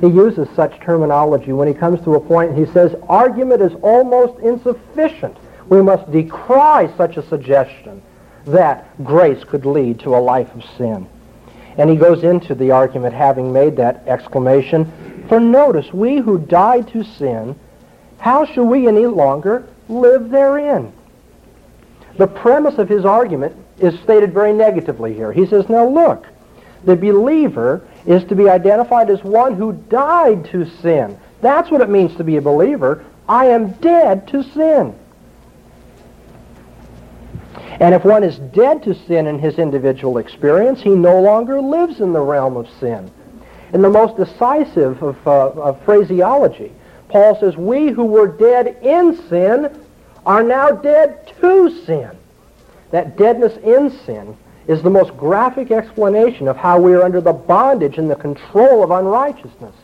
He 0.00 0.08
uses 0.08 0.48
such 0.54 0.80
terminology 0.80 1.52
when 1.52 1.68
he 1.68 1.74
comes 1.74 2.00
to 2.04 2.14
a 2.14 2.20
point, 2.20 2.56
he 2.56 2.66
says, 2.66 2.94
argument 3.08 3.62
is 3.62 3.72
almost 3.82 4.38
insufficient. 4.40 5.36
We 5.68 5.82
must 5.82 6.10
decry 6.10 6.92
such 6.96 7.16
a 7.16 7.28
suggestion 7.28 8.02
that 8.46 9.04
grace 9.04 9.44
could 9.44 9.66
lead 9.66 10.00
to 10.00 10.16
a 10.16 10.18
life 10.18 10.52
of 10.54 10.64
sin. 10.76 11.08
And 11.78 11.88
he 11.88 11.96
goes 11.96 12.24
into 12.24 12.54
the 12.54 12.72
argument 12.72 13.14
having 13.14 13.52
made 13.52 13.76
that 13.76 14.02
exclamation, 14.06 15.24
for 15.28 15.40
notice, 15.40 15.92
we 15.92 16.18
who 16.18 16.38
died 16.38 16.88
to 16.88 17.04
sin, 17.04 17.58
how 18.18 18.44
shall 18.44 18.64
we 18.64 18.88
any 18.88 19.06
longer 19.06 19.66
live 19.88 20.28
therein? 20.30 20.92
The 22.16 22.26
premise 22.26 22.78
of 22.78 22.88
his 22.88 23.04
argument 23.04 23.54
is 23.78 23.98
stated 24.00 24.34
very 24.34 24.52
negatively 24.52 25.14
here. 25.14 25.32
He 25.32 25.46
says, 25.46 25.68
now 25.68 25.88
look, 25.88 26.26
the 26.84 26.96
believer 26.96 27.86
is 28.06 28.24
to 28.24 28.34
be 28.34 28.48
identified 28.48 29.08
as 29.08 29.22
one 29.22 29.54
who 29.54 29.72
died 29.72 30.46
to 30.46 30.68
sin. 30.80 31.16
That's 31.40 31.70
what 31.70 31.80
it 31.80 31.88
means 31.88 32.16
to 32.16 32.24
be 32.24 32.36
a 32.36 32.42
believer. 32.42 33.04
I 33.28 33.46
am 33.46 33.70
dead 33.74 34.26
to 34.28 34.42
sin. 34.42 34.98
And 37.80 37.94
if 37.94 38.04
one 38.04 38.24
is 38.24 38.38
dead 38.38 38.82
to 38.84 38.94
sin 38.94 39.26
in 39.26 39.38
his 39.38 39.58
individual 39.58 40.18
experience, 40.18 40.82
he 40.82 40.90
no 40.90 41.20
longer 41.20 41.60
lives 41.60 42.00
in 42.00 42.12
the 42.12 42.20
realm 42.20 42.56
of 42.56 42.68
sin. 42.80 43.10
In 43.72 43.82
the 43.82 43.90
most 43.90 44.16
decisive 44.16 45.02
of, 45.02 45.26
uh, 45.26 45.50
of 45.50 45.80
phraseology, 45.84 46.72
Paul 47.08 47.38
says, 47.38 47.56
we 47.56 47.88
who 47.88 48.04
were 48.04 48.26
dead 48.26 48.78
in 48.82 49.16
sin 49.28 49.84
are 50.26 50.42
now 50.42 50.70
dead 50.70 51.32
to 51.40 51.70
sin. 51.84 52.10
That 52.90 53.16
deadness 53.16 53.56
in 53.58 53.90
sin 54.04 54.36
is 54.66 54.82
the 54.82 54.90
most 54.90 55.16
graphic 55.16 55.70
explanation 55.70 56.48
of 56.48 56.56
how 56.56 56.80
we 56.80 56.94
are 56.94 57.02
under 57.02 57.20
the 57.20 57.32
bondage 57.32 57.96
and 57.96 58.10
the 58.10 58.16
control 58.16 58.82
of 58.82 58.90
unrighteousness. 58.90 59.74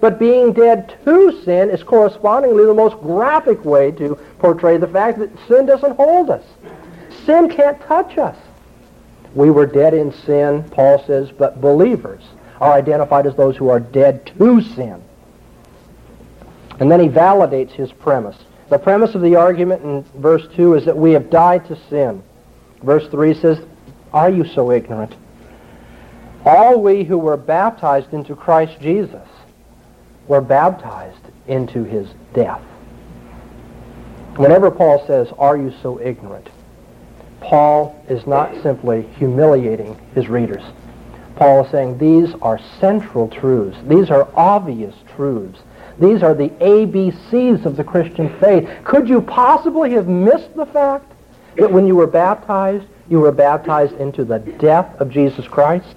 But 0.00 0.18
being 0.18 0.52
dead 0.52 0.96
to 1.04 1.42
sin 1.42 1.70
is 1.70 1.82
correspondingly 1.82 2.64
the 2.64 2.74
most 2.74 2.96
graphic 3.00 3.64
way 3.64 3.90
to 3.92 4.16
portray 4.38 4.76
the 4.76 4.86
fact 4.86 5.18
that 5.18 5.30
sin 5.48 5.66
doesn't 5.66 5.96
hold 5.96 6.30
us. 6.30 6.44
Sin 7.24 7.48
can't 7.48 7.80
touch 7.82 8.18
us. 8.18 8.36
We 9.34 9.50
were 9.50 9.66
dead 9.66 9.94
in 9.94 10.12
sin, 10.12 10.64
Paul 10.70 11.02
says, 11.06 11.30
but 11.30 11.60
believers 11.60 12.22
are 12.60 12.72
identified 12.72 13.26
as 13.26 13.34
those 13.34 13.56
who 13.56 13.68
are 13.68 13.80
dead 13.80 14.26
to 14.38 14.60
sin. 14.60 15.02
And 16.78 16.90
then 16.90 17.00
he 17.00 17.08
validates 17.08 17.72
his 17.72 17.92
premise. 17.92 18.36
The 18.68 18.78
premise 18.78 19.14
of 19.14 19.22
the 19.22 19.36
argument 19.36 19.82
in 19.82 20.02
verse 20.20 20.46
2 20.54 20.74
is 20.74 20.84
that 20.84 20.96
we 20.96 21.12
have 21.12 21.30
died 21.30 21.66
to 21.66 21.78
sin. 21.88 22.22
Verse 22.82 23.08
3 23.08 23.34
says, 23.34 23.58
Are 24.12 24.30
you 24.30 24.44
so 24.44 24.70
ignorant? 24.70 25.14
All 26.44 26.80
we 26.80 27.04
who 27.04 27.18
were 27.18 27.36
baptized 27.36 28.12
into 28.12 28.36
Christ 28.36 28.80
Jesus 28.80 29.28
were 30.28 30.40
baptized 30.40 31.18
into 31.46 31.84
his 31.84 32.08
death. 32.34 32.62
Whenever 34.36 34.70
Paul 34.70 35.04
says, 35.06 35.28
Are 35.38 35.56
you 35.56 35.72
so 35.82 36.00
ignorant? 36.00 36.48
Paul 37.44 37.94
is 38.08 38.26
not 38.26 38.54
simply 38.62 39.02
humiliating 39.18 40.00
his 40.14 40.28
readers. 40.28 40.62
Paul 41.36 41.64
is 41.64 41.70
saying 41.70 41.98
these 41.98 42.34
are 42.40 42.58
central 42.80 43.28
truths. 43.28 43.76
These 43.86 44.10
are 44.10 44.28
obvious 44.34 44.94
truths 45.14 45.60
These 45.98 46.22
are 46.22 46.34
the 46.34 46.48
ABCs 46.48 47.66
of 47.66 47.76
the 47.76 47.84
Christian 47.84 48.34
faith. 48.40 48.68
Could 48.84 49.08
you 49.08 49.20
possibly 49.20 49.92
have 49.92 50.08
missed 50.08 50.54
the 50.56 50.66
fact 50.66 51.12
that 51.56 51.70
when 51.70 51.86
you 51.86 51.94
were 51.94 52.06
baptized, 52.06 52.86
you 53.08 53.20
were 53.20 53.30
baptized 53.30 53.94
into 54.00 54.24
the 54.24 54.38
death 54.38 54.98
of 54.98 55.10
Jesus 55.10 55.46
Christ? 55.46 55.94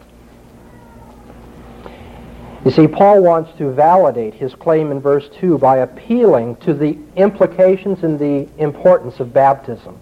You 2.66 2.72
see, 2.72 2.88
Paul 2.88 3.24
wants 3.24 3.58
to 3.58 3.72
validate 3.72 4.34
his 4.34 4.54
claim 4.54 4.92
in 4.92 5.00
verse 5.00 5.30
2 5.40 5.58
by 5.58 5.78
appealing 5.78 6.58
to 6.58 6.74
the 6.74 6.98
implications 7.16 8.04
and 8.04 8.20
the 8.20 8.48
importance 8.62 9.20
of 9.20 9.34
baptism. 9.34 9.98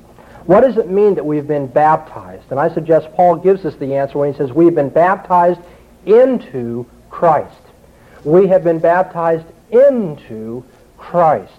What 0.46 0.62
does 0.62 0.78
it 0.78 0.90
mean 0.90 1.16
that 1.16 1.26
we've 1.26 1.48
been 1.48 1.68
baptized? 1.68 2.52
And 2.52 2.60
I 2.60 2.72
suggest 2.72 3.12
Paul 3.14 3.38
gives 3.38 3.66
us 3.66 3.76
the 3.76 3.96
answer 3.96 4.20
when 4.20 4.32
he 4.32 4.38
says 4.38 4.54
we've 4.54 4.76
been 4.76 4.90
baptized 4.90 5.60
into 6.06 6.86
Christ. 7.10 7.58
We 8.24 8.48
have 8.48 8.64
been 8.64 8.80
baptized 8.80 9.46
into 9.72 10.64
Christ, 10.98 11.52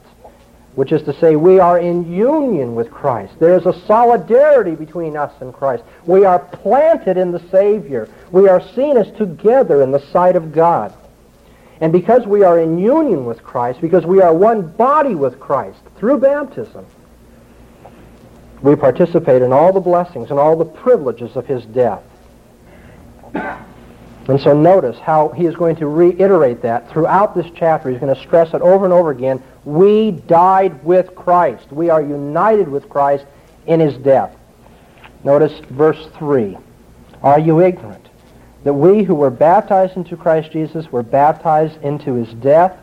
which 0.77 0.93
is 0.93 1.03
to 1.03 1.13
say 1.19 1.35
we 1.35 1.59
are 1.59 1.81
in 1.81 2.13
union 2.13 2.77
with 2.77 2.91
Christ. 2.91 3.39
There 3.41 3.57
is 3.57 3.67
a 3.67 3.87
solidarity 3.87 4.77
between 4.77 5.17
us 5.17 5.33
and 5.41 5.53
Christ. 5.53 5.83
We 6.05 6.25
are 6.25 6.39
planted 6.39 7.17
in 7.17 7.33
the 7.33 7.43
Savior. 7.51 8.09
We 8.31 8.49
are 8.49 8.61
seen 8.75 8.97
as 8.97 9.11
together 9.17 9.83
in 9.83 9.91
the 9.91 10.05
sight 10.13 10.37
of 10.37 10.53
God. 10.53 10.95
And 11.81 11.93
because 11.93 12.25
we 12.27 12.43
are 12.43 12.59
in 12.59 12.79
union 12.79 13.27
with 13.27 13.43
Christ, 13.43 13.81
because 13.81 14.07
we 14.07 14.23
are 14.23 14.33
one 14.33 14.69
body 14.69 15.15
with 15.15 15.41
Christ 15.41 15.81
through 15.97 16.19
baptism, 16.19 16.87
we 18.67 18.75
participate 18.75 19.43
in 19.43 19.53
all 19.53 19.73
the 19.73 19.81
blessings 19.81 20.31
and 20.31 20.41
all 20.41 20.57
the 20.57 20.65
privileges 20.65 21.37
of 21.37 21.47
his 21.47 21.65
death. 21.67 22.03
And 23.33 24.41
so 24.41 24.61
notice 24.61 24.99
how 24.99 25.29
he 25.29 25.47
is 25.47 25.55
going 25.55 25.77
to 25.77 25.87
reiterate 25.87 26.63
that 26.63 26.91
throughout 26.91 27.37
this 27.37 27.47
chapter. 27.55 27.91
He's 27.91 28.01
going 28.01 28.13
to 28.13 28.21
stress 28.21 28.55
it 28.55 28.63
over 28.63 28.85
and 28.85 28.93
over 28.93 29.11
again. 29.11 29.41
We 29.65 30.11
died 30.11 30.85
with 30.85 31.15
Christ. 31.15 31.71
We 31.71 31.91
are 31.91 32.03
united 32.03 32.67
with 32.67 32.89
Christ 32.89 33.25
in 33.67 33.79
his 33.79 33.97
death. 33.99 34.37
Notice 35.23 35.57
verse 35.71 36.09
3. 36.19 36.59
Are 37.23 37.39
you 37.39 37.61
ignorant 37.61 38.09
that 38.65 38.75
we 38.75 39.05
who 39.05 39.15
were 39.15 39.31
baptized 39.31 39.97
into 39.97 40.17
Christ 40.17 40.51
Jesus 40.51 40.91
were 40.91 41.05
baptized 41.05 41.81
into 41.83 42.15
his 42.15 42.33
death? 42.35 42.77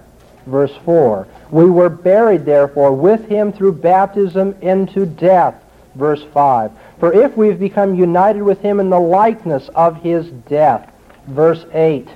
Verse 0.46 0.74
4. 0.86 1.28
We 1.52 1.66
were 1.70 1.90
buried, 1.90 2.46
therefore, 2.46 2.94
with 2.94 3.28
him 3.28 3.52
through 3.52 3.74
baptism 3.74 4.56
into 4.62 5.06
death. 5.06 5.63
Verse 5.96 6.24
5. 6.34 6.72
For 7.00 7.14
if 7.14 7.36
we've 7.38 7.60
become 7.60 7.96
united 7.96 8.42
with 8.42 8.60
him 8.62 8.80
in 8.80 8.90
the 8.90 9.00
likeness 9.00 9.70
of 9.76 10.02
his 10.02 10.28
death, 10.50 10.92
verse 11.28 11.66
8. 11.74 12.08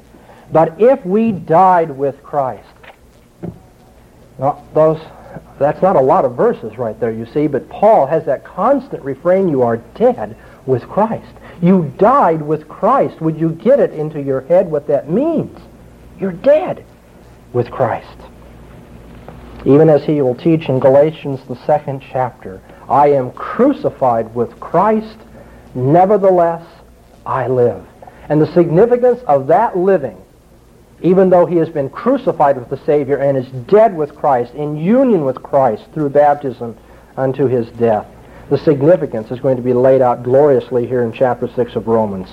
But 0.52 0.80
if 0.82 1.06
we 1.06 1.32
died 1.32 1.92
with 1.92 2.24
Christ, 2.24 2.63
well, 4.38 4.66
those, 4.74 5.02
that's 5.60 5.82
not 5.82 5.96
a 5.96 6.02
lot 6.02 6.26
of 6.26 6.36
verses 6.36 6.78
right 6.78 7.00
there, 7.00 7.12
you 7.12 7.26
see, 7.26 7.48
but 7.48 7.68
Paul 7.70 8.06
has 8.06 8.26
that 8.26 8.44
constant 8.44 9.04
refrain, 9.04 9.50
you 9.50 9.63
are 9.63 9.78
dead 9.78 10.38
with 10.66 10.88
Christ. 10.88 11.34
You 11.62 11.92
died 11.98 12.42
with 12.42 12.68
Christ. 12.68 13.20
Would 13.20 13.40
you 13.40 13.50
get 13.50 13.80
it 13.80 13.94
into 13.94 14.22
your 14.22 14.42
head 14.42 14.70
what 14.70 14.88
that 14.88 15.10
means? 15.10 15.58
You're 16.20 16.32
dead 16.32 16.86
with 17.54 17.72
Christ. 17.72 18.18
Even 19.66 19.90
as 19.90 20.04
he 20.04 20.22
will 20.22 20.36
teach 20.36 20.70
in 20.70 20.80
Galatians, 20.80 21.40
the 21.48 21.56
second 21.66 22.04
chapter, 22.12 22.62
I 22.89 23.08
am 23.08 23.32
crucified 23.32 24.34
with 24.34 24.60
Christ, 24.60 25.17
nevertheless 25.76 26.65
I 27.26 27.47
live. 27.47 27.86
And 28.30 28.41
the 28.41 28.54
significance 28.54 29.21
of 29.28 29.47
that 29.47 29.78
living, 29.78 30.21
even 31.02 31.30
though 31.30 31.45
he 31.45 31.58
has 31.58 31.69
been 31.69 31.89
crucified 31.89 32.58
with 32.58 32.69
the 32.69 32.86
Savior 32.86 33.17
and 33.17 33.38
is 33.38 33.47
dead 33.67 33.95
with 33.95 34.15
Christ, 34.15 34.54
in 34.54 34.78
union 34.78 35.26
with 35.26 35.41
Christ 35.43 35.84
through 35.93 36.10
baptism 36.10 36.78
unto 37.15 37.47
his 37.47 37.67
death, 37.71 38.08
the 38.50 38.58
significance 38.58 39.32
is 39.32 39.39
going 39.39 39.58
to 39.58 39.63
be 39.63 39.73
laid 39.73 40.02
out 40.02 40.23
gloriously 40.23 40.88
here 40.88 41.04
in 41.04 41.12
chapter 41.12 41.50
6 41.54 41.76
of 41.76 41.88
Romans. 41.88 42.30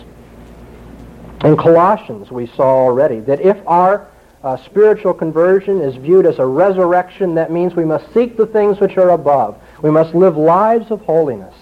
In 1.45 1.57
Colossians, 1.57 2.31
we 2.31 2.47
saw 2.47 2.85
already 2.87 3.21
that 3.21 3.41
if 3.41 3.57
our 3.67 4.09
uh, 4.43 4.57
spiritual 4.59 5.13
conversion 5.13 5.81
is 5.81 5.97
viewed 5.97 6.27
as 6.27 6.39
a 6.39 6.47
resurrection, 6.47 7.35
that 7.35 7.51
means 7.51 7.75
we 7.75 7.85
must 7.85 8.13
seek 8.15 8.37
the 8.37 8.47
things 8.47 8.79
which 8.79 8.97
are 8.97 9.11
above. 9.11 9.61
We 9.85 9.91
must 9.91 10.15
live 10.15 10.39
lives 10.39 10.91
of 10.91 11.03
holiness. 11.03 11.55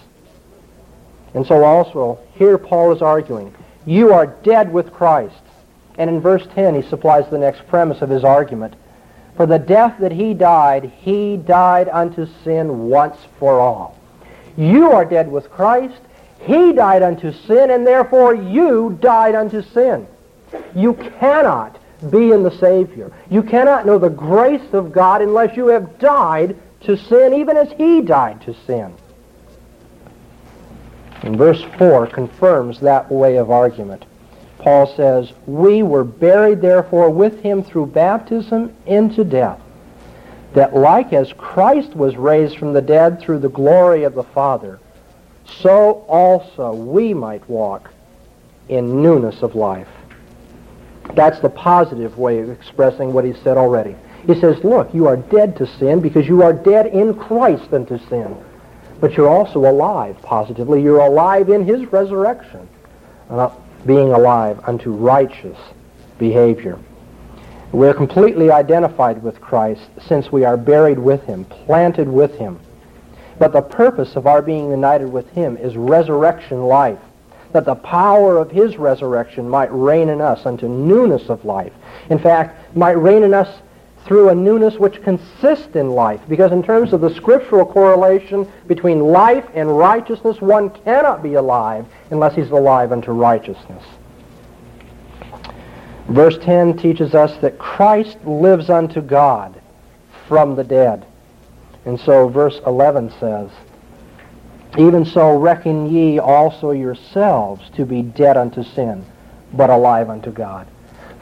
And 1.34 1.44
so 1.44 1.64
also, 1.64 2.20
here 2.34 2.56
Paul 2.56 2.92
is 2.92 3.02
arguing 3.02 3.52
you 3.84 4.12
are 4.12 4.26
dead 4.26 4.72
with 4.72 4.92
Christ. 4.92 5.42
And 5.98 6.08
in 6.08 6.20
verse 6.20 6.46
10, 6.54 6.80
he 6.80 6.88
supplies 6.88 7.28
the 7.28 7.38
next 7.38 7.66
premise 7.66 8.00
of 8.00 8.10
his 8.10 8.22
argument. 8.22 8.74
For 9.36 9.44
the 9.44 9.58
death 9.58 9.96
that 9.98 10.12
he 10.12 10.34
died, 10.34 10.92
he 11.00 11.36
died 11.36 11.88
unto 11.88 12.28
sin 12.44 12.88
once 12.88 13.16
for 13.40 13.58
all. 13.58 13.98
You 14.56 14.92
are 14.92 15.04
dead 15.04 15.28
with 15.28 15.50
Christ. 15.50 16.00
He 16.42 16.72
died 16.72 17.02
unto 17.02 17.32
sin, 17.32 17.72
and 17.72 17.84
therefore 17.84 18.36
you 18.36 18.96
died 19.00 19.34
unto 19.34 19.62
sin. 19.62 20.06
You 20.76 20.94
cannot 21.18 21.76
be 22.08 22.30
in 22.30 22.44
the 22.44 22.56
Savior. 22.56 23.10
You 23.28 23.42
cannot 23.42 23.84
know 23.84 23.98
the 23.98 24.10
grace 24.10 24.72
of 24.72 24.92
God 24.92 25.22
unless 25.22 25.56
you 25.56 25.66
have 25.66 25.98
died 25.98 26.56
to 26.84 26.96
sin, 26.96 27.34
even 27.34 27.56
as 27.56 27.72
he 27.72 28.00
died 28.00 28.40
to 28.42 28.54
sin. 28.66 28.94
And 31.22 31.36
verse 31.36 31.62
4 31.78 32.08
confirms 32.08 32.80
that 32.80 33.10
way 33.10 33.36
of 33.36 33.50
argument. 33.50 34.04
Paul 34.58 34.86
says, 34.96 35.32
We 35.46 35.82
were 35.82 36.04
buried 36.04 36.60
therefore 36.60 37.10
with 37.10 37.40
him 37.42 37.62
through 37.62 37.86
baptism 37.86 38.74
into 38.86 39.24
death, 39.24 39.60
that 40.54 40.74
like 40.74 41.12
as 41.12 41.32
Christ 41.32 41.94
was 41.94 42.16
raised 42.16 42.58
from 42.58 42.72
the 42.72 42.82
dead 42.82 43.20
through 43.20 43.40
the 43.40 43.48
glory 43.48 44.04
of 44.04 44.14
the 44.14 44.22
Father, 44.22 44.78
so 45.46 46.04
also 46.08 46.72
we 46.72 47.14
might 47.14 47.48
walk 47.48 47.90
in 48.68 49.02
newness 49.02 49.42
of 49.42 49.54
life. 49.54 49.88
That's 51.14 51.40
the 51.40 51.50
positive 51.50 52.16
way 52.18 52.38
of 52.38 52.50
expressing 52.50 53.12
what 53.12 53.24
he 53.24 53.32
said 53.32 53.56
already. 53.56 53.96
He 54.26 54.38
says, 54.40 54.62
look, 54.62 54.94
you 54.94 55.06
are 55.06 55.16
dead 55.16 55.56
to 55.56 55.66
sin 55.66 56.00
because 56.00 56.28
you 56.28 56.42
are 56.42 56.52
dead 56.52 56.86
in 56.86 57.14
Christ 57.14 57.72
unto 57.72 57.98
sin 58.08 58.36
but 59.02 59.16
you're 59.16 59.28
also 59.28 59.68
alive 59.68 60.16
positively. 60.22 60.80
You're 60.80 61.00
alive 61.00 61.48
in 61.48 61.66
his 61.66 61.90
resurrection, 61.92 62.68
uh, 63.28 63.50
being 63.84 64.12
alive 64.12 64.60
unto 64.62 64.92
righteous 64.92 65.58
behavior. 66.20 66.78
We're 67.72 67.94
completely 67.94 68.52
identified 68.52 69.20
with 69.20 69.40
Christ 69.40 69.82
since 70.06 70.30
we 70.30 70.44
are 70.44 70.56
buried 70.56 71.00
with 71.00 71.24
him, 71.24 71.44
planted 71.46 72.06
with 72.08 72.36
him. 72.36 72.60
But 73.40 73.52
the 73.52 73.62
purpose 73.62 74.14
of 74.14 74.28
our 74.28 74.40
being 74.40 74.70
united 74.70 75.08
with 75.08 75.28
him 75.30 75.56
is 75.56 75.76
resurrection 75.76 76.62
life, 76.62 77.00
that 77.50 77.64
the 77.64 77.74
power 77.74 78.38
of 78.38 78.52
his 78.52 78.76
resurrection 78.76 79.48
might 79.48 79.72
reign 79.72 80.10
in 80.10 80.20
us 80.20 80.46
unto 80.46 80.68
newness 80.68 81.28
of 81.28 81.44
life. 81.44 81.72
In 82.08 82.20
fact, 82.20 82.76
might 82.76 82.92
reign 82.92 83.24
in 83.24 83.34
us 83.34 83.62
through 84.04 84.30
a 84.30 84.34
newness 84.34 84.78
which 84.78 85.02
consists 85.02 85.76
in 85.76 85.90
life. 85.90 86.20
Because 86.28 86.52
in 86.52 86.62
terms 86.62 86.92
of 86.92 87.00
the 87.00 87.14
scriptural 87.14 87.64
correlation 87.64 88.50
between 88.66 89.00
life 89.00 89.46
and 89.54 89.76
righteousness, 89.76 90.40
one 90.40 90.70
cannot 90.70 91.22
be 91.22 91.34
alive 91.34 91.86
unless 92.10 92.34
he's 92.34 92.50
alive 92.50 92.92
unto 92.92 93.12
righteousness. 93.12 93.84
Verse 96.08 96.36
10 96.38 96.76
teaches 96.78 97.14
us 97.14 97.36
that 97.38 97.58
Christ 97.58 98.18
lives 98.24 98.70
unto 98.70 99.00
God 99.00 99.60
from 100.26 100.56
the 100.56 100.64
dead. 100.64 101.06
And 101.84 101.98
so 101.98 102.28
verse 102.28 102.60
11 102.66 103.12
says, 103.20 103.50
Even 104.76 105.04
so 105.04 105.36
reckon 105.36 105.94
ye 105.94 106.18
also 106.18 106.72
yourselves 106.72 107.70
to 107.76 107.86
be 107.86 108.02
dead 108.02 108.36
unto 108.36 108.64
sin, 108.64 109.04
but 109.52 109.70
alive 109.70 110.10
unto 110.10 110.32
God 110.32 110.66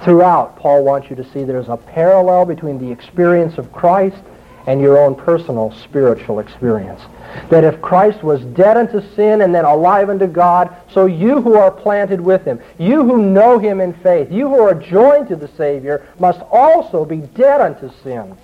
throughout, 0.03 0.57
Paul 0.57 0.85
wants 0.85 1.11
you 1.11 1.17
to 1.17 1.25
see 1.33 1.45
there's 1.45 1.69
a 1.69 1.77
parallel 1.77 2.45
between 2.45 2.79
the 2.79 2.91
experience 2.91 3.59
of 3.59 3.73
Christ 3.73 4.23
and 4.67 4.81
your 4.81 4.99
own 4.99 5.15
personal 5.15 5.73
spiritual 5.73 6.39
experience. 6.39 7.01
That 7.49 7.65
if 7.65 7.81
Christ 7.81 8.23
was 8.23 8.41
dead 8.45 8.77
unto 8.77 9.01
sin 9.15 9.41
and 9.43 9.55
then 9.55 9.65
alive 9.65 10.11
unto 10.11 10.27
God, 10.27 10.75
so 10.93 11.07
you 11.07 11.41
who 11.41 11.55
are 11.55 11.71
planted 11.71 12.21
with 12.21 12.45
him, 12.45 12.61
you 12.79 13.05
who 13.05 13.23
know 13.23 13.59
him 13.59 13.81
in 13.81 13.95
faith, 13.95 14.31
you 14.31 14.49
who 14.49 14.61
are 14.61 14.75
joined 14.75 15.29
to 15.29 15.37
the 15.37 15.49
Savior, 15.49 16.07
must 16.19 16.41
also 16.51 17.05
be 17.05 17.19
dead 17.19 17.61
unto 17.61 17.91
sin, 18.03 18.37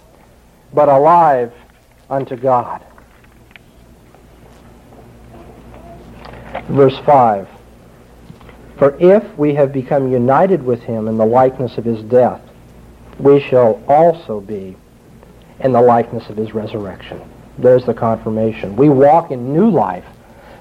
but 0.73 0.89
alive 0.89 1.53
unto 2.09 2.37
God. 2.37 2.83
Verse 6.69 6.99
5. 7.05 7.56
For 8.79 8.97
if 9.01 9.37
we 9.39 9.55
have 9.55 9.73
become 9.73 10.13
united 10.13 10.63
with 10.63 10.83
him 10.83 11.09
in 11.09 11.17
the 11.17 11.27
likeness 11.27 11.79
of 11.79 11.85
his 11.85 12.03
death, 12.03 12.43
we 13.19 13.41
shall 13.41 13.83
also 13.89 14.41
be 14.41 14.77
in 15.61 15.73
the 15.73 15.81
likeness 15.81 16.29
of 16.29 16.37
his 16.37 16.53
resurrection. 16.55 17.21
There's 17.59 17.87
the 17.87 17.95
confirmation. 17.95 18.77
We 18.77 18.91
walk 18.91 19.31
in 19.31 19.55
new 19.55 19.71
life 19.71 20.05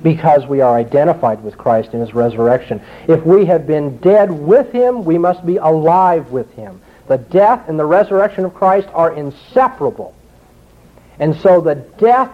because 0.01 0.45
we 0.45 0.61
are 0.61 0.77
identified 0.77 1.43
with 1.43 1.57
Christ 1.57 1.93
in 1.93 1.99
his 1.99 2.13
resurrection. 2.13 2.81
If 3.07 3.25
we 3.25 3.45
have 3.45 3.67
been 3.67 3.97
dead 3.97 4.31
with 4.31 4.71
him, 4.71 5.03
we 5.03 5.17
must 5.17 5.45
be 5.45 5.57
alive 5.57 6.31
with 6.31 6.49
him. 6.53 6.81
The 7.07 7.17
death 7.17 7.67
and 7.67 7.77
the 7.77 7.85
resurrection 7.85 8.45
of 8.45 8.53
Christ 8.53 8.87
are 8.93 9.13
inseparable. 9.13 10.15
And 11.19 11.35
so 11.35 11.59
the 11.59 11.75
death 11.75 12.31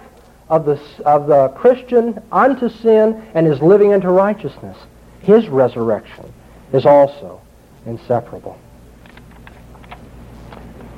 of 0.50 0.66
the, 0.66 0.80
of 1.06 1.28
the 1.28 1.50
Christian 1.50 2.22
unto 2.32 2.70
sin 2.70 3.26
and 3.34 3.48
his 3.48 3.62
living 3.62 3.94
unto 3.94 4.10
righteousness, 4.10 4.78
his 5.22 5.48
resurrection, 5.48 6.32
is 6.74 6.86
also 6.86 7.42
inseparable. 7.86 8.58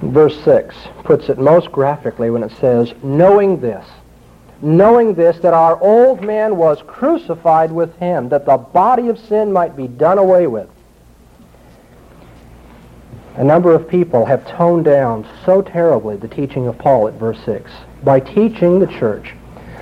Verse 0.02 0.38
6 0.44 0.76
puts 1.04 1.30
it 1.30 1.38
most 1.38 1.72
graphically 1.72 2.30
when 2.30 2.44
it 2.44 2.52
says, 2.60 2.94
Knowing 3.04 3.60
this, 3.60 3.86
knowing 4.62 5.14
this, 5.14 5.38
that 5.40 5.54
our 5.54 5.80
old 5.82 6.22
man 6.22 6.58
was 6.58 6.82
crucified 6.86 7.72
with 7.72 7.96
him, 7.98 8.30
that 8.30 8.46
the 8.46 8.58
body 8.58 9.08
of 9.08 9.18
sin 9.18 9.52
might 9.52 9.76
be 9.76 9.88
done 9.88 10.18
away 10.18 10.48
with. 10.48 10.70
A 13.36 13.44
number 13.44 13.74
of 13.74 13.88
people 13.88 14.26
have 14.26 14.48
toned 14.48 14.86
down 14.86 15.28
so 15.46 15.62
terribly 15.62 16.18
the 16.18 16.28
teaching 16.28 16.68
of 16.68 16.78
Paul 16.78 17.08
at 17.08 17.16
verse 17.16 17.40
6 17.46 17.72
by 18.04 18.20
teaching 18.20 18.80
the 18.80 18.88
church 18.88 19.34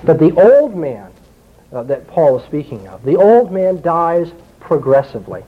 that 0.04 0.20
the 0.20 0.32
old 0.40 0.76
man 0.76 1.11
uh, 1.74 1.84
that 1.84 2.08
Paul 2.08 2.40
is 2.40 2.46
speaking 2.46 2.88
of, 2.88 3.04
the 3.04 3.16
old 3.16 3.52
man 3.52 3.82
dies 3.82 4.32
progressively. 4.60 5.44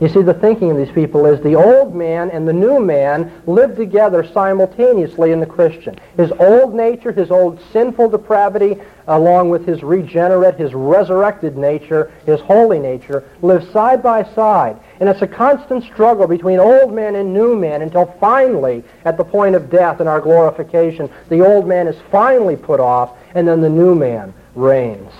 You 0.00 0.08
see, 0.08 0.22
the 0.22 0.34
thinking 0.34 0.72
of 0.72 0.76
these 0.76 0.90
people 0.90 1.24
is 1.24 1.40
the 1.40 1.54
old 1.54 1.94
man 1.94 2.30
and 2.30 2.48
the 2.48 2.52
new 2.52 2.80
man 2.80 3.30
live 3.46 3.76
together 3.76 4.24
simultaneously 4.24 5.30
in 5.30 5.38
the 5.38 5.46
Christian. 5.46 5.96
His 6.16 6.32
old 6.32 6.74
nature, 6.74 7.12
his 7.12 7.30
old 7.30 7.60
sinful 7.72 8.08
depravity, 8.08 8.80
along 9.06 9.50
with 9.50 9.64
his 9.64 9.84
regenerate, 9.84 10.56
his 10.56 10.74
resurrected 10.74 11.56
nature, 11.56 12.10
his 12.26 12.40
holy 12.40 12.80
nature, 12.80 13.22
live 13.40 13.70
side 13.70 14.02
by 14.02 14.24
side. 14.34 14.76
And 14.98 15.08
it's 15.08 15.22
a 15.22 15.28
constant 15.28 15.84
struggle 15.84 16.26
between 16.26 16.58
old 16.58 16.92
man 16.92 17.14
and 17.14 17.32
new 17.32 17.54
man 17.54 17.82
until 17.82 18.06
finally, 18.18 18.82
at 19.04 19.16
the 19.16 19.24
point 19.24 19.54
of 19.54 19.70
death 19.70 20.00
and 20.00 20.08
our 20.08 20.20
glorification, 20.20 21.08
the 21.28 21.40
old 21.40 21.68
man 21.68 21.86
is 21.86 21.96
finally 22.10 22.56
put 22.56 22.80
off 22.80 23.16
and 23.36 23.46
then 23.46 23.60
the 23.60 23.70
new 23.70 23.94
man 23.94 24.34
reigns. 24.54 25.12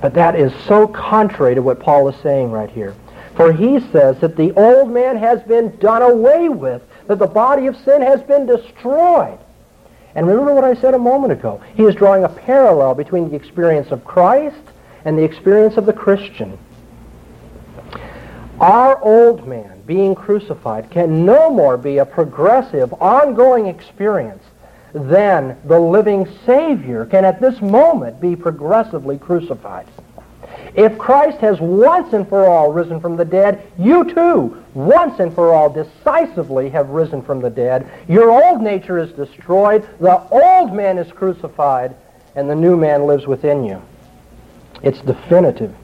But 0.00 0.14
that 0.14 0.36
is 0.36 0.52
so 0.66 0.86
contrary 0.86 1.54
to 1.54 1.62
what 1.62 1.80
Paul 1.80 2.08
is 2.08 2.16
saying 2.22 2.50
right 2.50 2.70
here. 2.70 2.94
For 3.34 3.52
he 3.52 3.80
says 3.92 4.18
that 4.20 4.36
the 4.36 4.52
old 4.52 4.90
man 4.90 5.16
has 5.16 5.42
been 5.42 5.76
done 5.78 6.02
away 6.02 6.48
with, 6.48 6.82
that 7.06 7.18
the 7.18 7.26
body 7.26 7.66
of 7.66 7.76
sin 7.76 8.02
has 8.02 8.22
been 8.22 8.46
destroyed. 8.46 9.38
And 10.14 10.26
remember 10.26 10.54
what 10.54 10.64
I 10.64 10.74
said 10.74 10.94
a 10.94 10.98
moment 10.98 11.32
ago. 11.32 11.62
He 11.74 11.84
is 11.84 11.94
drawing 11.94 12.24
a 12.24 12.28
parallel 12.28 12.94
between 12.94 13.30
the 13.30 13.36
experience 13.36 13.90
of 13.90 14.04
Christ 14.04 14.56
and 15.04 15.18
the 15.18 15.22
experience 15.22 15.76
of 15.76 15.86
the 15.86 15.92
Christian. 15.92 16.58
Our 18.60 19.00
old 19.00 19.46
man 19.46 19.82
being 19.86 20.14
crucified 20.14 20.90
can 20.90 21.24
no 21.24 21.50
more 21.50 21.76
be 21.76 21.98
a 21.98 22.04
progressive, 22.04 22.92
ongoing 22.94 23.66
experience 23.66 24.42
than 24.92 25.56
the 25.64 25.78
living 25.78 26.28
Savior 26.46 27.04
can 27.06 27.24
at 27.24 27.40
this 27.40 27.60
moment 27.60 28.20
be 28.20 28.34
progressively 28.34 29.18
crucified. 29.18 29.86
If 30.74 30.98
Christ 30.98 31.38
has 31.38 31.60
once 31.60 32.12
and 32.12 32.28
for 32.28 32.46
all 32.46 32.72
risen 32.72 33.00
from 33.00 33.16
the 33.16 33.24
dead, 33.24 33.62
you 33.78 34.04
too, 34.12 34.62
once 34.74 35.18
and 35.18 35.34
for 35.34 35.52
all, 35.52 35.70
decisively 35.70 36.68
have 36.70 36.90
risen 36.90 37.22
from 37.22 37.40
the 37.40 37.50
dead. 37.50 37.90
Your 38.08 38.30
old 38.30 38.62
nature 38.62 38.98
is 38.98 39.12
destroyed, 39.12 39.88
the 40.00 40.20
old 40.30 40.72
man 40.72 40.98
is 40.98 41.10
crucified, 41.12 41.94
and 42.34 42.48
the 42.48 42.54
new 42.54 42.76
man 42.76 43.06
lives 43.06 43.26
within 43.26 43.64
you. 43.64 43.82
It's 44.82 45.00
definitive. 45.00 45.74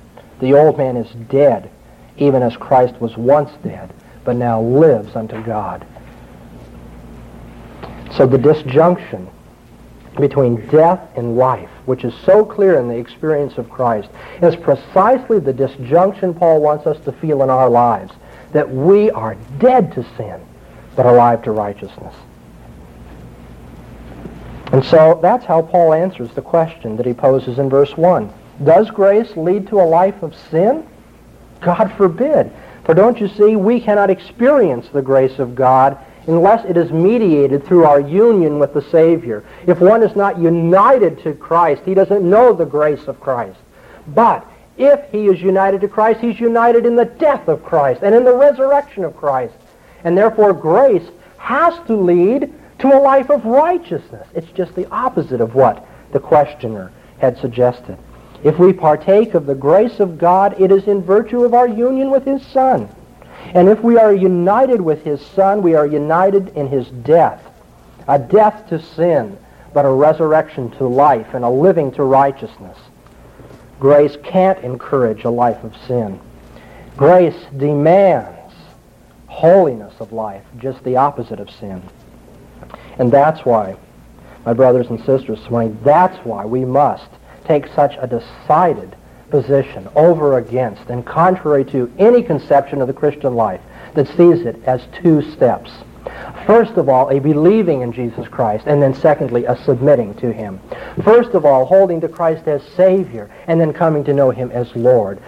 The 0.40 0.54
old 0.54 0.78
man 0.78 0.96
is 0.96 1.10
dead, 1.28 1.70
even 2.16 2.42
as 2.42 2.56
Christ 2.56 3.00
was 3.00 3.16
once 3.16 3.50
dead, 3.62 3.92
but 4.24 4.36
now 4.36 4.60
lives 4.60 5.16
unto 5.16 5.42
God. 5.42 5.84
So 8.16 8.26
the 8.26 8.38
disjunction 8.38 9.28
between 10.20 10.66
death 10.68 11.00
and 11.16 11.36
life, 11.36 11.70
which 11.86 12.04
is 12.04 12.14
so 12.24 12.44
clear 12.44 12.78
in 12.78 12.88
the 12.88 12.96
experience 12.96 13.58
of 13.58 13.68
Christ, 13.68 14.08
is 14.40 14.54
precisely 14.54 15.40
the 15.40 15.52
disjunction 15.52 16.34
Paul 16.34 16.60
wants 16.60 16.86
us 16.86 17.02
to 17.04 17.12
feel 17.12 17.42
in 17.42 17.50
our 17.50 17.68
lives, 17.68 18.12
that 18.52 18.70
we 18.70 19.10
are 19.10 19.34
dead 19.58 19.92
to 19.94 20.04
sin, 20.16 20.40
but 20.94 21.06
alive 21.06 21.42
to 21.42 21.50
righteousness. 21.50 22.14
And 24.72 24.84
so 24.84 25.18
that's 25.20 25.44
how 25.44 25.62
Paul 25.62 25.92
answers 25.92 26.30
the 26.30 26.42
question 26.42 26.96
that 26.96 27.06
he 27.06 27.14
poses 27.14 27.58
in 27.58 27.68
verse 27.68 27.96
1. 27.96 28.32
Does 28.62 28.90
grace 28.90 29.36
lead 29.36 29.66
to 29.68 29.80
a 29.80 29.82
life 29.82 30.22
of 30.22 30.34
sin? 30.50 30.86
God 31.60 31.92
forbid. 31.96 32.52
For 32.84 32.94
don't 32.94 33.20
you 33.20 33.28
see, 33.28 33.56
we 33.56 33.80
cannot 33.80 34.10
experience 34.10 34.88
the 34.88 35.02
grace 35.02 35.38
of 35.38 35.54
God 35.54 35.98
unless 36.26 36.64
it 36.64 36.76
is 36.76 36.90
mediated 36.90 37.64
through 37.64 37.84
our 37.84 38.00
union 38.00 38.58
with 38.58 38.74
the 38.74 38.82
Savior. 38.82 39.44
If 39.66 39.80
one 39.80 40.02
is 40.02 40.16
not 40.16 40.38
united 40.38 41.22
to 41.22 41.34
Christ, 41.34 41.82
he 41.84 41.94
doesn't 41.94 42.28
know 42.28 42.52
the 42.52 42.64
grace 42.64 43.06
of 43.06 43.20
Christ. 43.20 43.58
But 44.08 44.46
if 44.76 45.10
he 45.10 45.26
is 45.26 45.40
united 45.40 45.80
to 45.82 45.88
Christ, 45.88 46.20
he's 46.20 46.40
united 46.40 46.86
in 46.86 46.96
the 46.96 47.04
death 47.04 47.48
of 47.48 47.64
Christ 47.64 48.02
and 48.02 48.14
in 48.14 48.24
the 48.24 48.36
resurrection 48.36 49.04
of 49.04 49.16
Christ. 49.16 49.54
And 50.02 50.16
therefore, 50.16 50.52
grace 50.52 51.08
has 51.38 51.74
to 51.86 51.94
lead 51.94 52.52
to 52.80 52.88
a 52.88 53.00
life 53.00 53.30
of 53.30 53.44
righteousness. 53.44 54.26
It's 54.34 54.50
just 54.52 54.74
the 54.74 54.88
opposite 54.90 55.40
of 55.40 55.54
what 55.54 55.86
the 56.12 56.20
questioner 56.20 56.90
had 57.18 57.38
suggested. 57.38 57.96
If 58.42 58.58
we 58.58 58.72
partake 58.72 59.34
of 59.34 59.46
the 59.46 59.54
grace 59.54 60.00
of 60.00 60.18
God, 60.18 60.60
it 60.60 60.70
is 60.70 60.86
in 60.86 61.02
virtue 61.02 61.44
of 61.44 61.54
our 61.54 61.68
union 61.68 62.10
with 62.10 62.24
his 62.24 62.44
Son. 62.46 62.88
And 63.52 63.68
if 63.68 63.80
we 63.82 63.98
are 63.98 64.12
united 64.12 64.80
with 64.80 65.04
his 65.04 65.20
Son, 65.20 65.62
we 65.62 65.74
are 65.74 65.86
united 65.86 66.56
in 66.56 66.68
his 66.68 66.88
death. 66.88 67.42
A 68.08 68.18
death 68.18 68.68
to 68.68 68.80
sin, 68.80 69.38
but 69.72 69.84
a 69.84 69.90
resurrection 69.90 70.70
to 70.72 70.86
life 70.86 71.34
and 71.34 71.44
a 71.44 71.48
living 71.48 71.92
to 71.92 72.04
righteousness. 72.04 72.78
Grace 73.80 74.16
can't 74.22 74.58
encourage 74.60 75.24
a 75.24 75.30
life 75.30 75.62
of 75.64 75.76
sin. 75.86 76.18
Grace 76.96 77.36
demands 77.56 78.54
holiness 79.26 79.94
of 80.00 80.12
life, 80.12 80.44
just 80.58 80.82
the 80.84 80.96
opposite 80.96 81.40
of 81.40 81.50
sin. 81.50 81.82
And 82.98 83.10
that's 83.10 83.44
why, 83.44 83.76
my 84.46 84.52
brothers 84.52 84.88
and 84.88 84.98
sisters, 85.04 85.40
that's 85.82 86.24
why 86.24 86.44
we 86.44 86.64
must 86.64 87.08
take 87.44 87.66
such 87.74 87.96
a 87.98 88.06
decided 88.06 88.94
position 89.34 89.88
over 89.96 90.38
against 90.38 90.90
and 90.90 91.04
contrary 91.04 91.64
to 91.64 91.92
any 91.98 92.22
conception 92.22 92.80
of 92.80 92.86
the 92.86 92.92
Christian 92.92 93.34
life 93.34 93.60
that 93.94 94.06
sees 94.06 94.46
it 94.46 94.62
as 94.64 94.86
two 95.02 95.28
steps. 95.32 95.72
First 96.46 96.74
of 96.74 96.88
all, 96.88 97.08
a 97.10 97.18
believing 97.18 97.80
in 97.80 97.90
Jesus 97.90 98.28
Christ, 98.28 98.68
and 98.68 98.80
then 98.80 98.94
secondly, 98.94 99.44
a 99.46 99.56
submitting 99.64 100.14
to 100.18 100.32
him. 100.32 100.60
First 101.02 101.30
of 101.30 101.44
all, 101.44 101.64
holding 101.64 102.00
to 102.02 102.08
Christ 102.08 102.46
as 102.46 102.62
Savior, 102.76 103.28
and 103.48 103.60
then 103.60 103.72
coming 103.72 104.04
to 104.04 104.14
know 104.14 104.30
him 104.30 104.52
as 104.52 104.76
Lord. 104.76 105.20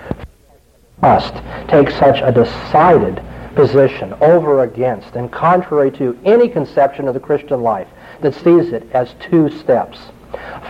Must 1.03 1.35
take 1.67 1.91
such 1.91 2.21
a 2.23 2.31
decided 2.31 3.21
position 3.57 4.13
over 4.21 4.63
against 4.63 5.17
and 5.17 5.33
contrary 5.33 5.91
to 5.93 6.17
any 6.25 6.49
conception 6.49 7.09
of 7.09 7.15
the 7.15 7.27
Christian 7.29 7.61
life 7.61 7.89
that 8.21 8.35
sees 8.35 8.73
it 8.73 8.87
as 8.93 9.17
two 9.19 9.51
steps. 9.59 9.99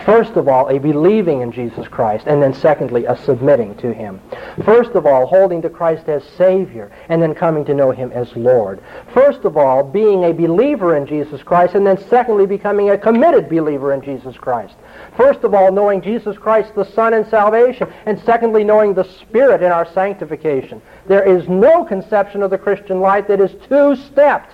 First 0.05 0.37
of 0.37 0.47
all, 0.47 0.69
a 0.69 0.79
believing 0.79 1.41
in 1.41 1.51
Jesus 1.51 1.87
Christ, 1.87 2.25
and 2.27 2.41
then 2.41 2.53
secondly, 2.53 3.05
a 3.05 3.17
submitting 3.17 3.75
to 3.77 3.93
him. 3.93 4.21
First 4.63 4.91
of 4.91 5.05
all, 5.05 5.25
holding 5.25 5.61
to 5.63 5.69
Christ 5.69 6.07
as 6.07 6.23
Savior, 6.37 6.91
and 7.09 7.21
then 7.21 7.35
coming 7.35 7.65
to 7.65 7.73
know 7.73 7.91
him 7.91 8.11
as 8.11 8.35
Lord. 8.35 8.81
First 9.13 9.45
of 9.45 9.57
all, 9.57 9.83
being 9.83 10.23
a 10.23 10.33
believer 10.33 10.95
in 10.95 11.05
Jesus 11.05 11.43
Christ, 11.43 11.75
and 11.75 11.85
then 11.85 11.97
secondly, 12.09 12.45
becoming 12.45 12.89
a 12.89 12.97
committed 12.97 13.49
believer 13.49 13.93
in 13.93 14.01
Jesus 14.01 14.37
Christ. 14.37 14.75
First 15.15 15.43
of 15.43 15.53
all, 15.53 15.71
knowing 15.71 16.01
Jesus 16.01 16.37
Christ, 16.37 16.73
the 16.75 16.85
Son 16.85 17.13
in 17.13 17.27
salvation, 17.29 17.91
and 18.05 18.19
secondly, 18.21 18.63
knowing 18.63 18.93
the 18.93 19.03
Spirit 19.03 19.61
in 19.61 19.71
our 19.71 19.91
sanctification. 19.93 20.81
There 21.07 21.23
is 21.23 21.47
no 21.47 21.83
conception 21.83 22.43
of 22.43 22.49
the 22.49 22.57
Christian 22.57 23.01
life 23.01 23.27
that 23.27 23.41
is 23.41 23.55
two-stepped 23.67 24.53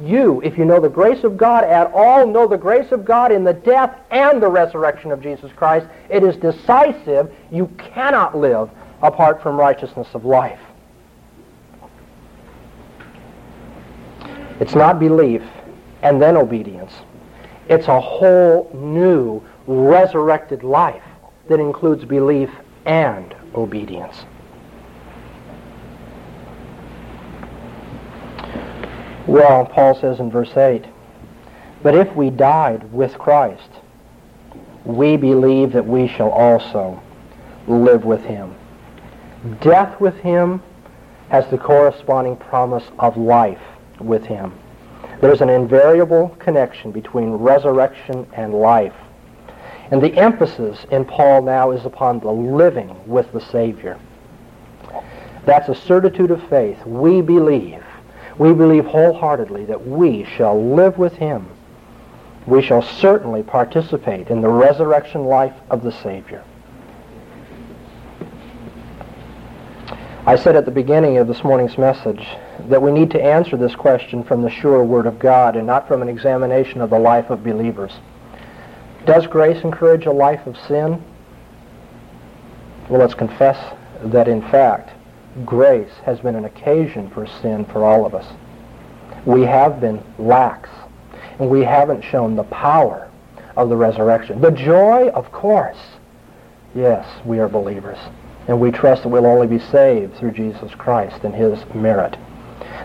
you, 0.00 0.40
if 0.42 0.56
you 0.56 0.64
know 0.64 0.80
the 0.80 0.88
grace 0.88 1.24
of 1.24 1.36
God 1.36 1.64
at 1.64 1.92
all, 1.92 2.26
know 2.26 2.46
the 2.46 2.56
grace 2.56 2.90
of 2.90 3.04
God 3.04 3.32
in 3.32 3.44
the 3.44 3.52
death 3.52 3.98
and 4.10 4.42
the 4.42 4.48
resurrection 4.48 5.12
of 5.12 5.22
Jesus 5.22 5.52
Christ. 5.52 5.86
It 6.08 6.22
is 6.22 6.36
decisive. 6.36 7.32
You 7.50 7.66
cannot 7.78 8.36
live 8.36 8.70
apart 9.02 9.42
from 9.42 9.58
righteousness 9.58 10.08
of 10.14 10.24
life. 10.24 10.60
It's 14.58 14.74
not 14.74 14.98
belief 14.98 15.42
and 16.02 16.20
then 16.20 16.36
obedience. 16.36 16.92
It's 17.68 17.88
a 17.88 18.00
whole 18.00 18.70
new 18.74 19.42
resurrected 19.66 20.62
life 20.62 21.02
that 21.48 21.60
includes 21.60 22.04
belief 22.04 22.50
and 22.84 23.34
obedience. 23.54 24.24
Well, 29.30 29.64
Paul 29.64 29.94
says 29.94 30.18
in 30.18 30.28
verse 30.28 30.56
8, 30.56 30.84
But 31.84 31.94
if 31.94 32.12
we 32.16 32.30
died 32.30 32.92
with 32.92 33.16
Christ, 33.16 33.70
we 34.84 35.16
believe 35.16 35.70
that 35.72 35.86
we 35.86 36.08
shall 36.08 36.30
also 36.30 37.00
live 37.68 38.04
with 38.04 38.24
him. 38.24 38.52
Death 39.60 40.00
with 40.00 40.16
him 40.16 40.60
has 41.28 41.48
the 41.48 41.58
corresponding 41.58 42.38
promise 42.38 42.82
of 42.98 43.16
life 43.16 43.62
with 44.00 44.26
him. 44.26 44.52
There's 45.20 45.42
an 45.42 45.48
invariable 45.48 46.30
connection 46.40 46.90
between 46.90 47.30
resurrection 47.30 48.26
and 48.32 48.52
life. 48.52 48.96
And 49.92 50.02
the 50.02 50.12
emphasis 50.18 50.84
in 50.90 51.04
Paul 51.04 51.42
now 51.42 51.70
is 51.70 51.86
upon 51.86 52.18
the 52.18 52.32
living 52.32 52.96
with 53.06 53.30
the 53.30 53.40
Savior. 53.40 53.96
That's 55.44 55.68
a 55.68 55.74
certitude 55.76 56.32
of 56.32 56.42
faith. 56.48 56.84
We 56.84 57.20
believe. 57.20 57.84
We 58.40 58.54
believe 58.54 58.86
wholeheartedly 58.86 59.66
that 59.66 59.86
we 59.86 60.24
shall 60.24 60.74
live 60.74 60.96
with 60.96 61.12
him. 61.12 61.46
We 62.46 62.62
shall 62.62 62.80
certainly 62.80 63.42
participate 63.42 64.28
in 64.28 64.40
the 64.40 64.48
resurrection 64.48 65.26
life 65.26 65.52
of 65.68 65.82
the 65.82 65.92
Savior. 65.92 66.42
I 70.24 70.36
said 70.36 70.56
at 70.56 70.64
the 70.64 70.70
beginning 70.70 71.18
of 71.18 71.28
this 71.28 71.44
morning's 71.44 71.76
message 71.76 72.26
that 72.70 72.80
we 72.80 72.92
need 72.92 73.10
to 73.10 73.22
answer 73.22 73.58
this 73.58 73.74
question 73.74 74.24
from 74.24 74.40
the 74.40 74.48
sure 74.48 74.82
Word 74.84 75.04
of 75.04 75.18
God 75.18 75.54
and 75.54 75.66
not 75.66 75.86
from 75.86 76.00
an 76.00 76.08
examination 76.08 76.80
of 76.80 76.88
the 76.88 76.98
life 76.98 77.28
of 77.28 77.44
believers. 77.44 77.92
Does 79.04 79.26
grace 79.26 79.62
encourage 79.64 80.06
a 80.06 80.12
life 80.12 80.46
of 80.46 80.56
sin? 80.66 81.04
Well, 82.88 83.00
let's 83.00 83.12
confess 83.12 83.76
that 84.02 84.28
in 84.28 84.40
fact, 84.40 84.92
grace 85.44 85.92
has 86.04 86.20
been 86.20 86.34
an 86.34 86.44
occasion 86.44 87.10
for 87.10 87.26
sin 87.26 87.64
for 87.66 87.84
all 87.84 88.04
of 88.04 88.14
us. 88.14 88.26
We 89.24 89.42
have 89.42 89.80
been 89.80 90.02
lax, 90.18 90.68
and 91.38 91.50
we 91.50 91.62
haven't 91.62 92.02
shown 92.02 92.36
the 92.36 92.44
power 92.44 93.10
of 93.56 93.68
the 93.68 93.76
resurrection. 93.76 94.40
The 94.40 94.50
joy, 94.50 95.08
of 95.10 95.30
course. 95.32 95.78
Yes, 96.74 97.06
we 97.24 97.38
are 97.38 97.48
believers, 97.48 97.98
and 98.48 98.60
we 98.60 98.70
trust 98.70 99.02
that 99.02 99.08
we'll 99.08 99.26
only 99.26 99.46
be 99.46 99.58
saved 99.58 100.16
through 100.16 100.32
Jesus 100.32 100.74
Christ 100.74 101.24
and 101.24 101.34
his 101.34 101.58
merit. 101.74 102.16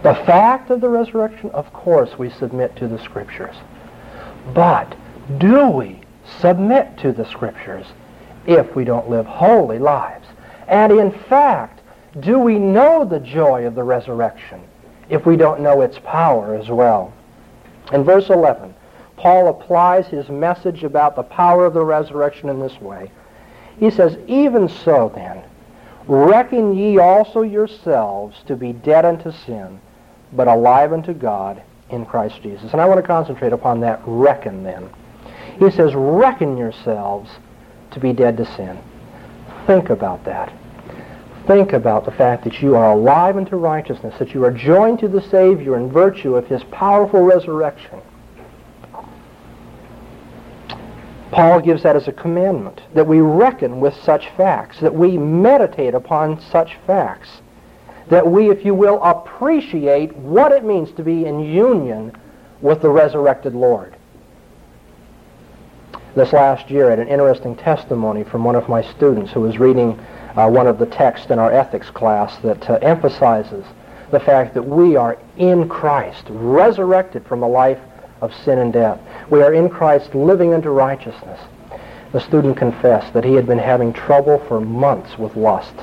The 0.03 0.15
fact 0.25 0.69
of 0.69 0.81
the 0.81 0.89
resurrection, 0.89 1.51
of 1.51 1.71
course, 1.71 2.17
we 2.17 2.29
submit 2.29 2.75
to 2.77 2.87
the 2.87 2.99
Scriptures. 2.99 3.55
But 4.53 4.95
do 5.37 5.67
we 5.67 6.01
submit 6.39 6.97
to 6.99 7.11
the 7.11 7.25
Scriptures 7.25 7.85
if 8.45 8.75
we 8.75 8.83
don't 8.83 9.09
live 9.09 9.25
holy 9.25 9.79
lives? 9.79 10.27
And 10.67 10.91
in 10.91 11.11
fact, 11.11 11.74
do 12.19 12.39
we 12.39 12.57
know 12.57 13.05
the 13.05 13.19
joy 13.19 13.65
of 13.65 13.75
the 13.75 13.83
resurrection 13.83 14.61
if 15.09 15.25
we 15.25 15.37
don't 15.37 15.61
know 15.61 15.81
its 15.81 15.99
power 15.99 16.55
as 16.55 16.69
well? 16.69 17.13
In 17.93 18.03
verse 18.03 18.29
11, 18.29 18.73
Paul 19.17 19.47
applies 19.47 20.07
his 20.07 20.29
message 20.29 20.83
about 20.83 21.15
the 21.15 21.23
power 21.23 21.65
of 21.65 21.73
the 21.73 21.83
resurrection 21.83 22.49
in 22.49 22.59
this 22.59 22.79
way. 22.81 23.11
He 23.79 23.91
says, 23.91 24.17
Even 24.27 24.67
so 24.69 25.11
then, 25.13 25.43
reckon 26.07 26.75
ye 26.75 26.97
also 26.97 27.41
yourselves 27.41 28.37
to 28.47 28.55
be 28.55 28.73
dead 28.73 29.05
unto 29.05 29.31
sin, 29.31 29.79
but 30.33 30.47
alive 30.47 30.93
unto 30.93 31.13
God 31.13 31.61
in 31.89 32.05
Christ 32.05 32.41
Jesus. 32.41 32.71
And 32.71 32.81
I 32.81 32.85
want 32.85 32.99
to 32.99 33.07
concentrate 33.07 33.53
upon 33.53 33.81
that 33.81 34.01
reckon 34.05 34.63
then. 34.63 34.89
He 35.59 35.71
says, 35.71 35.93
reckon 35.95 36.57
yourselves 36.57 37.29
to 37.91 37.99
be 37.99 38.13
dead 38.13 38.37
to 38.37 38.45
sin. 38.55 38.77
Think 39.67 39.89
about 39.89 40.23
that. 40.25 40.51
Think 41.47 41.73
about 41.73 42.05
the 42.05 42.11
fact 42.11 42.43
that 42.45 42.61
you 42.61 42.75
are 42.75 42.93
alive 42.93 43.37
unto 43.37 43.55
righteousness, 43.55 44.15
that 44.17 44.33
you 44.33 44.43
are 44.43 44.51
joined 44.51 44.99
to 44.99 45.07
the 45.07 45.21
Savior 45.21 45.77
in 45.77 45.91
virtue 45.91 46.35
of 46.35 46.47
his 46.47 46.63
powerful 46.65 47.21
resurrection. 47.21 48.01
Paul 51.31 51.59
gives 51.59 51.83
that 51.83 51.95
as 51.95 52.07
a 52.07 52.13
commandment, 52.13 52.81
that 52.93 53.05
we 53.05 53.19
reckon 53.19 53.79
with 53.79 53.93
such 54.01 54.29
facts, 54.29 54.79
that 54.79 54.95
we 54.95 55.17
meditate 55.17 55.93
upon 55.93 56.39
such 56.39 56.77
facts, 56.87 57.29
that 58.07 58.25
we, 58.25 58.49
if 58.49 58.65
you 58.65 58.73
will, 58.73 59.03
appreciate 59.03 60.15
what 60.15 60.51
it 60.51 60.63
means 60.63 60.91
to 60.93 61.03
be 61.03 61.25
in 61.25 61.39
union 61.41 62.15
with 62.61 62.81
the 62.81 62.89
resurrected 62.89 63.53
Lord. 63.53 63.95
This 66.15 66.31
last 66.31 66.71
year, 66.71 66.87
I 66.87 66.91
had 66.91 66.99
an 66.99 67.09
interesting 67.09 67.55
testimony 67.55 68.23
from 68.23 68.43
one 68.43 68.55
of 68.55 68.69
my 68.69 68.81
students 68.81 69.31
who 69.31 69.41
was 69.41 69.59
reading 69.59 69.99
uh, 70.35 70.49
one 70.49 70.67
of 70.67 70.79
the 70.79 70.85
texts 70.85 71.31
in 71.31 71.39
our 71.39 71.51
ethics 71.51 71.89
class 71.89 72.37
that 72.39 72.69
uh, 72.69 72.73
emphasizes 72.81 73.65
the 74.11 74.19
fact 74.19 74.53
that 74.53 74.63
we 74.63 74.95
are 74.95 75.17
in 75.37 75.67
Christ, 75.67 76.25
resurrected 76.29 77.25
from 77.25 77.43
a 77.43 77.47
life 77.47 77.79
of 78.21 78.33
sin 78.43 78.59
and 78.59 78.71
death. 78.71 78.99
We 79.29 79.41
are 79.41 79.53
in 79.53 79.69
Christ 79.69 80.13
living 80.13 80.53
unto 80.53 80.69
righteousness. 80.69 81.39
The 82.11 82.19
student 82.19 82.57
confessed 82.57 83.13
that 83.13 83.23
he 83.23 83.33
had 83.33 83.47
been 83.47 83.59
having 83.59 83.91
trouble 83.93 84.39
for 84.47 84.61
months 84.61 85.17
with 85.17 85.35
lust. 85.35 85.73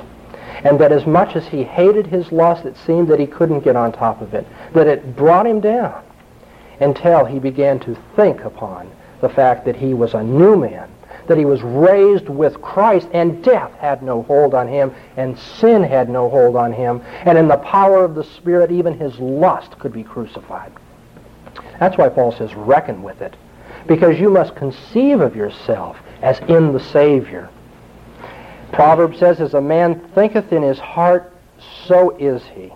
And 0.65 0.79
that 0.79 0.93
as 0.93 1.07
much 1.07 1.35
as 1.35 1.47
he 1.49 1.65
hated 1.65 2.07
his 2.07 2.31
lust, 2.31 2.65
it 2.65 2.77
seemed 2.77 3.09
that 3.09 3.19
he 3.19 3.27
couldn't 3.27 3.65
get 3.65 3.77
on 3.77 3.93
top 3.93 4.21
of 4.21 4.33
it. 4.35 4.47
That 4.75 4.87
it 4.87 5.17
brought 5.17 5.47
him 5.47 5.61
down 5.61 6.03
until 6.81 7.25
he 7.25 7.39
began 7.39 7.81
to 7.81 7.97
think 8.17 8.41
upon 8.45 8.91
the 9.21 9.29
fact 9.29 9.65
that 9.65 9.77
he 9.77 9.95
was 9.95 10.15
a 10.15 10.23
new 10.23 10.57
man 10.57 10.92
that 11.27 11.39
he 11.39 11.45
was 11.45 11.63
raised 11.63 12.29
with 12.29 12.61
Christ, 12.61 13.09
and 13.13 13.43
death 13.45 13.73
had 13.79 14.03
no 14.03 14.23
hold 14.23 14.55
on 14.55 14.69
him, 14.69 14.93
and 15.17 15.39
sin 15.39 15.83
had 15.83 16.09
no 16.09 16.29
hold 16.29 16.57
on 16.57 16.73
him, 16.73 17.03
and 17.25 17.39
in 17.39 17.49
the 17.49 17.57
power 17.59 18.05
of 18.05 18.15
the 18.15 18.25
Spirit, 18.25 18.71
even 18.71 18.99
his 18.99 19.19
lust 19.19 19.79
could 19.79 19.93
be 19.93 20.03
crucified. 20.05 20.73
That's 21.79 21.97
why 21.99 22.09
Paul 22.09 22.33
says, 22.33 22.55
reckon 22.55 23.03
with 23.03 23.21
it, 23.23 23.37
because 23.87 24.19
you 24.19 24.31
must 24.31 24.55
conceive 24.57 25.21
of 25.21 25.37
yourself 25.37 25.97
as 26.23 26.39
in 26.41 26.73
the 26.73 26.81
Savior. 26.81 27.51
Proverbs 28.73 29.19
says, 29.19 29.41
as 29.41 29.55
a 29.55 29.61
man 29.61 30.01
thinketh 30.15 30.53
in 30.53 30.63
his 30.63 30.79
heart, 30.79 31.33
so 31.87 32.17
is 32.17 32.43
he. 32.55 32.73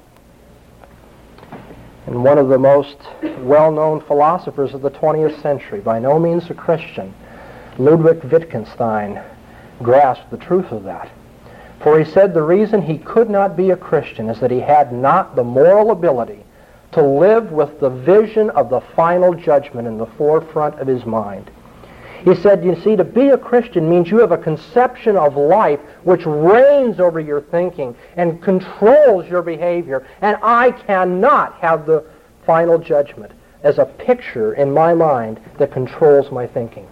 And 2.07 2.23
one 2.23 2.39
of 2.39 2.49
the 2.49 2.59
most 2.59 2.97
well-known 3.39 4.01
philosophers 4.03 4.75
of 4.75 4.83
the 4.83 4.91
20th 4.91 5.41
century, 5.43 5.81
by 5.81 5.99
no 5.99 6.19
means 6.19 6.49
a 6.51 6.55
Christian, 6.55 7.13
Ludwig 7.79 8.25
Wittgenstein 8.25 9.21
grasped 9.83 10.31
the 10.31 10.37
truth 10.37 10.73
of 10.73 10.85
that. 10.85 11.11
For 11.81 11.99
he 11.99 12.11
said 12.11 12.33
the 12.33 12.43
reason 12.43 12.81
he 12.81 12.99
could 12.99 13.29
not 13.29 13.57
be 13.57 13.71
a 13.71 13.77
Christian 13.77 14.31
is 14.31 14.41
that 14.41 14.51
he 14.51 14.61
had 14.61 14.93
not 14.93 15.37
the 15.37 15.45
moral 15.45 15.91
ability 15.91 16.43
to 16.93 17.03
live 17.03 17.53
with 17.53 17.79
the 17.81 17.91
vision 17.91 18.49
of 18.51 18.71
the 18.71 18.81
final 18.81 19.35
judgment 19.35 19.87
in 19.87 19.99
the 19.99 20.07
forefront 20.07 20.79
of 20.81 20.87
his 20.87 21.05
mind. 21.05 21.51
He 22.25 22.35
said, 22.35 22.65
you 22.65 22.81
see, 22.81 22.97
to 22.97 23.05
be 23.05 23.29
a 23.29 23.39
Christian 23.39 23.89
means 23.89 24.11
you 24.11 24.19
have 24.19 24.33
a 24.33 24.39
conception 24.39 25.17
of 25.17 25.37
life 25.37 25.79
which 26.03 26.25
reigns 26.25 26.99
over 26.99 27.21
your 27.21 27.43
thinking 27.43 27.95
and 28.17 28.43
controls 28.43 29.29
your 29.29 29.43
behavior. 29.43 30.07
And 30.23 30.39
I 30.43 30.71
cannot 30.71 31.55
have 31.61 31.85
the 31.85 32.05
final 32.47 32.79
judgment 32.79 33.33
as 33.63 33.79
a 33.79 33.85
picture 33.85 34.55
in 34.55 34.73
my 34.73 34.95
mind 34.95 35.39
that 35.59 35.73
controls 35.73 36.33
my 36.33 36.47
thinking. 36.47 36.89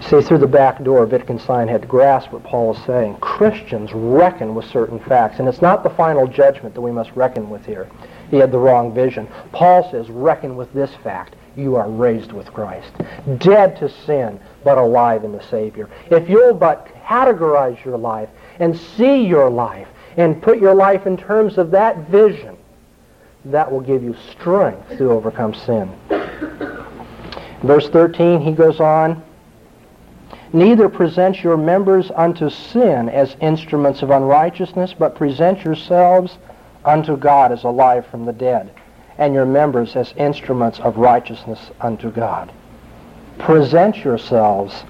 See, 0.00 0.22
through 0.22 0.38
the 0.38 0.46
back 0.46 0.82
door, 0.82 1.04
Wittgenstein 1.04 1.68
had 1.68 1.88
grasped 1.88 2.32
what 2.32 2.44
Paul 2.44 2.74
is 2.74 2.82
saying. 2.84 3.16
Christians 3.16 3.92
reckon 3.92 4.54
with 4.54 4.64
certain 4.66 4.98
facts, 5.00 5.38
and 5.38 5.48
it's 5.48 5.60
not 5.60 5.82
the 5.82 5.90
final 5.90 6.26
judgment 6.26 6.74
that 6.74 6.80
we 6.80 6.92
must 6.92 7.10
reckon 7.14 7.50
with 7.50 7.66
here. 7.66 7.88
He 8.30 8.36
had 8.36 8.52
the 8.52 8.58
wrong 8.58 8.94
vision. 8.94 9.28
Paul 9.52 9.90
says, 9.90 10.08
reckon 10.08 10.56
with 10.56 10.72
this 10.72 10.94
fact. 11.02 11.34
You 11.56 11.74
are 11.74 11.90
raised 11.90 12.32
with 12.32 12.52
Christ, 12.52 12.92
dead 13.38 13.76
to 13.78 13.88
sin, 13.88 14.38
but 14.62 14.78
alive 14.78 15.24
in 15.24 15.32
the 15.32 15.42
Savior. 15.42 15.90
If 16.08 16.28
you'll 16.28 16.54
but 16.54 16.86
categorize 17.04 17.84
your 17.84 17.98
life 17.98 18.28
and 18.60 18.78
see 18.78 19.26
your 19.26 19.50
life 19.50 19.88
and 20.16 20.40
put 20.40 20.60
your 20.60 20.74
life 20.74 21.06
in 21.06 21.16
terms 21.16 21.58
of 21.58 21.72
that 21.72 22.08
vision, 22.08 22.56
that 23.46 23.70
will 23.70 23.80
give 23.80 24.04
you 24.04 24.14
strength 24.30 24.96
to 24.98 25.10
overcome 25.10 25.52
sin. 25.52 25.90
Verse 27.62 27.88
13, 27.88 28.40
he 28.40 28.52
goes 28.52 28.78
on, 28.78 29.22
Neither 30.52 30.88
present 30.88 31.42
your 31.44 31.56
members 31.56 32.10
unto 32.14 32.48
sin 32.48 33.08
as 33.10 33.36
instruments 33.40 34.02
of 34.02 34.10
unrighteousness, 34.10 34.94
but 34.98 35.14
present 35.14 35.64
yourselves 35.64 36.38
unto 36.84 37.16
God 37.16 37.52
as 37.52 37.64
alive 37.64 38.06
from 38.06 38.24
the 38.24 38.32
dead, 38.32 38.70
and 39.18 39.34
your 39.34 39.44
members 39.44 39.94
as 39.94 40.14
instruments 40.16 40.80
of 40.80 40.96
righteousness 40.96 41.70
unto 41.80 42.10
God. 42.10 42.50
Present 43.38 43.98
yourselves 43.98 44.84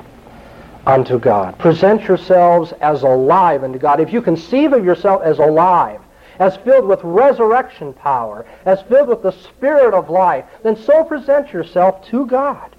unto 0.87 1.19
God. 1.19 1.59
Present 1.59 2.03
yourselves 2.03 2.73
as 2.81 3.03
alive 3.03 3.65
unto 3.65 3.79
God. 3.79 4.01
If 4.01 4.13
you 4.13 4.23
conceive 4.23 4.73
of 4.73 4.85
yourself 4.85 5.23
as 5.23 5.39
alive, 5.39 6.01
as 6.39 6.57
filled 6.59 6.87
with 6.87 7.01
resurrection 7.03 7.93
power, 7.93 8.47
as 8.65 8.81
filled 8.83 9.09
with 9.09 9.23
the 9.23 9.33
Spirit 9.33 9.93
of 9.93 10.09
life, 10.09 10.45
then 10.63 10.77
so 10.77 11.03
present 11.03 11.53
yourself 11.53 12.07
to 12.07 12.27
God. 12.27 12.77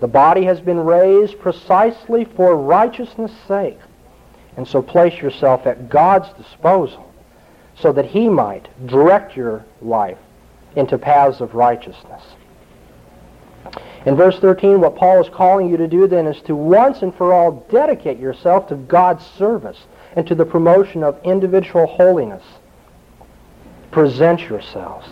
The 0.00 0.08
body 0.08 0.44
has 0.44 0.60
been 0.60 0.80
raised 0.80 1.38
precisely 1.38 2.24
for 2.24 2.56
righteousness' 2.56 3.32
sake. 3.46 3.78
And 4.56 4.66
so 4.66 4.82
place 4.82 5.20
yourself 5.20 5.66
at 5.66 5.88
God's 5.88 6.32
disposal 6.34 7.12
so 7.76 7.92
that 7.92 8.06
he 8.06 8.28
might 8.28 8.68
direct 8.86 9.36
your 9.36 9.64
life 9.80 10.18
into 10.76 10.98
paths 10.98 11.40
of 11.40 11.54
righteousness. 11.54 12.22
In 14.06 14.16
verse 14.16 14.38
13, 14.38 14.80
what 14.80 14.96
Paul 14.96 15.20
is 15.20 15.28
calling 15.28 15.68
you 15.68 15.76
to 15.76 15.86
do 15.86 16.06
then 16.06 16.26
is 16.26 16.40
to 16.42 16.54
once 16.56 17.02
and 17.02 17.14
for 17.14 17.32
all 17.32 17.66
dedicate 17.70 18.18
yourself 18.18 18.68
to 18.68 18.74
God's 18.74 19.24
service. 19.24 19.78
and 20.16 20.26
to 20.26 20.34
the 20.34 20.44
promotion 20.44 21.04
of 21.04 21.18
individual 21.24 21.86
holiness. 21.86 22.42
Present 23.90 24.40
yourselves. 24.40 25.06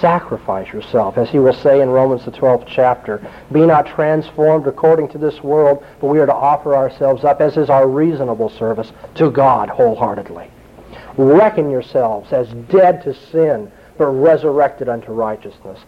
Sacrifice 0.00 0.72
yourself, 0.72 1.18
as 1.18 1.28
he 1.28 1.38
will 1.38 1.54
say 1.54 1.80
in 1.80 1.88
Romans 1.88 2.24
the 2.24 2.30
12th 2.30 2.66
chapter. 2.66 3.20
Be 3.52 3.66
not 3.66 3.86
transformed 3.86 4.66
according 4.66 5.08
to 5.08 5.18
this 5.18 5.42
world, 5.42 5.84
but 6.00 6.06
we 6.06 6.18
are 6.20 6.26
to 6.26 6.34
offer 6.34 6.76
ourselves 6.76 7.24
up, 7.24 7.40
as 7.40 7.56
is 7.56 7.70
our 7.70 7.88
reasonable 7.88 8.48
service, 8.48 8.92
to 9.16 9.30
God 9.30 9.68
wholeheartedly. 9.68 10.50
Reckon 11.16 11.70
yourselves 11.70 12.32
as 12.32 12.48
dead 12.70 13.02
to 13.02 13.14
sin, 13.14 13.70
but 13.96 14.06
resurrected 14.06 14.88
unto 14.88 15.12
righteousness. 15.12 15.80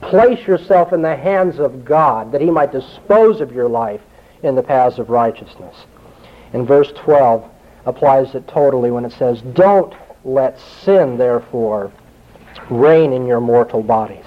Place 0.00 0.46
yourself 0.46 0.92
in 0.92 1.02
the 1.02 1.16
hands 1.16 1.58
of 1.58 1.84
God, 1.84 2.32
that 2.32 2.40
he 2.40 2.50
might 2.50 2.70
dispose 2.70 3.40
of 3.40 3.52
your 3.52 3.68
life 3.68 4.00
in 4.42 4.54
the 4.54 4.62
paths 4.62 4.98
of 4.98 5.10
righteousness. 5.10 5.74
And 6.52 6.66
verse 6.66 6.92
12 6.96 7.44
applies 7.84 8.34
it 8.34 8.46
totally 8.46 8.90
when 8.90 9.04
it 9.04 9.12
says, 9.12 9.40
Don't 9.40 9.94
let 10.24 10.58
sin, 10.60 11.18
therefore, 11.18 11.90
reign 12.70 13.12
in 13.12 13.26
your 13.26 13.40
mortal 13.40 13.82
bodies. 13.82 14.24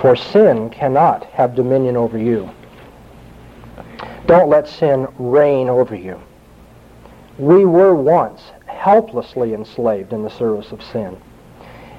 For 0.00 0.16
sin 0.16 0.70
cannot 0.70 1.24
have 1.26 1.54
dominion 1.54 1.96
over 1.96 2.16
you. 2.16 2.50
Don't 4.26 4.48
let 4.48 4.68
sin 4.68 5.06
reign 5.18 5.68
over 5.68 5.94
you. 5.94 6.20
We 7.38 7.64
were 7.64 7.94
once 7.94 8.42
helplessly 8.66 9.54
enslaved 9.54 10.12
in 10.12 10.22
the 10.22 10.30
service 10.30 10.72
of 10.72 10.82
sin. 10.82 11.16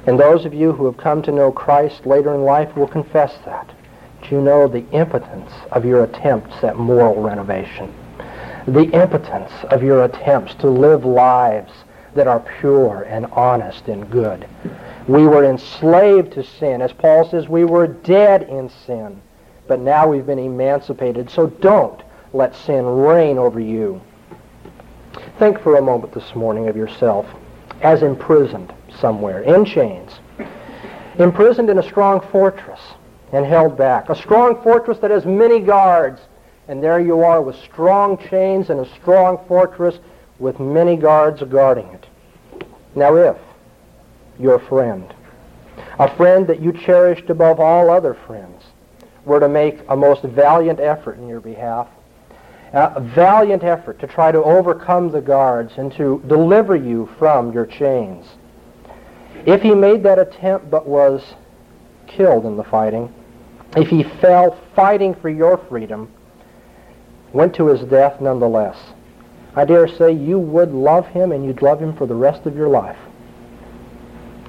And 0.08 0.20
those 0.20 0.46
of 0.46 0.54
you 0.54 0.72
who 0.72 0.86
have 0.86 0.98
come 0.98 1.22
to 1.24 1.32
know 1.32 1.52
Christ 1.52 2.06
later 2.06 2.34
in 2.34 2.42
life 2.42 2.76
will 2.76 2.88
confess 2.88 3.38
that. 3.46 3.70
Do 4.24 4.36
you 4.36 4.42
know 4.42 4.68
the 4.68 4.88
impotence 4.92 5.52
of 5.72 5.86
your 5.86 6.04
attempts 6.04 6.64
at 6.64 6.78
moral 6.78 7.22
renovation? 7.22 7.94
The 8.68 8.90
impotence 8.92 9.52
of 9.66 9.84
your 9.84 10.04
attempts 10.06 10.56
to 10.56 10.70
live 10.70 11.06
lives 11.06 11.72
that 12.16 12.28
are 12.28 12.40
pure 12.60 13.04
and 13.04 13.26
honest 13.28 13.88
and 13.88 14.10
good. 14.10 14.48
We 15.08 15.26
were 15.26 15.46
enslaved 15.46 16.34
to 16.34 16.44
sin. 16.44 16.82
As 16.82 16.94
Paul 16.94 17.30
says, 17.30 17.48
we 17.48 17.64
were 17.64 17.88
dead 17.88 18.44
in 18.44 18.70
sin. 18.70 19.22
But 19.68 19.80
now 19.80 20.08
we've 20.08 20.26
been 20.26 20.40
emancipated. 20.40 21.30
So 21.30 21.48
don't 21.48 22.02
let 22.34 22.56
sin 22.56 22.86
reign 22.86 23.38
over 23.38 23.60
you. 23.60 24.02
Think 25.40 25.60
for 25.60 25.78
a 25.78 25.82
moment 25.82 26.14
this 26.14 26.36
morning 26.36 26.68
of 26.68 26.76
yourself 26.76 27.26
as 27.82 28.04
imprisoned 28.04 28.74
somewhere, 29.00 29.42
in 29.42 29.66
chains, 29.66 30.20
imprisoned 31.18 31.70
in 31.70 31.80
a 31.80 31.84
strong 31.84 32.22
fortress 32.32 32.80
and 33.32 33.46
held 33.46 33.78
back. 33.78 34.10
A 34.10 34.16
strong 34.16 34.62
fortress 34.62 35.00
that 35.00 35.12
has 35.12 35.26
many 35.26 35.60
guards. 35.60 36.22
And 36.68 36.82
there 36.82 37.00
you 37.00 37.22
are 37.22 37.42
with 37.42 37.56
strong 37.58 38.18
chains 38.18 38.70
and 38.70 38.80
a 38.80 38.90
strong 38.96 39.44
fortress 39.48 40.00
with 40.42 40.60
many 40.60 40.98
guards 40.98 41.42
guarding 41.44 41.88
it. 41.88 42.08
Now 42.96 43.16
if 43.16 43.38
your 44.40 44.60
friend, 44.60 45.14
a 46.00 46.14
friend 46.18 46.48
that 46.48 46.60
you 46.60 46.74
cherished 46.74 47.30
above 47.30 47.60
all 47.60 47.92
other 47.92 48.16
friends, 48.26 48.64
were 49.24 49.40
to 49.40 49.48
make 49.48 49.80
a 49.88 49.96
most 49.96 50.24
valiant 50.24 50.80
effort 50.80 51.20
in 51.20 51.28
your 51.28 51.40
behalf, 51.40 51.88
a 52.74 53.00
valiant 53.00 53.64
effort 53.64 54.00
to 54.00 54.08
try 54.08 54.32
to 54.32 54.44
overcome 54.44 55.12
the 55.12 55.22
guards 55.22 55.74
and 55.78 55.94
to 55.94 56.24
deliver 56.28 56.76
you 56.76 57.08
from 57.20 57.54
your 57.54 57.68
chains. 57.68 58.26
If 59.46 59.62
he 59.62 59.76
made 59.76 60.02
that 60.04 60.18
attempt 60.18 60.72
but 60.72 60.88
was 60.88 61.36
killed 62.08 62.46
in 62.46 62.58
the 62.58 62.64
fighting, 62.64 63.14
if 63.78 63.90
he 63.90 64.04
fell 64.04 64.58
fighting 64.76 65.14
for 65.14 65.30
your 65.30 65.58
freedom, 65.58 66.12
went 67.32 67.54
to 67.56 67.68
his 67.68 67.82
death 67.82 68.20
nonetheless, 68.20 68.78
I 69.56 69.66
dare 69.66 69.88
say 69.88 70.12
you 70.12 70.40
would 70.40 70.72
love 70.72 71.08
him 71.08 71.32
and 71.32 71.44
you'd 71.46 71.62
love 71.62 71.82
him 71.82 71.94
for 71.96 72.06
the 72.06 72.16
rest 72.16 72.46
of 72.46 72.56
your 72.56 72.70
life. 72.70 72.98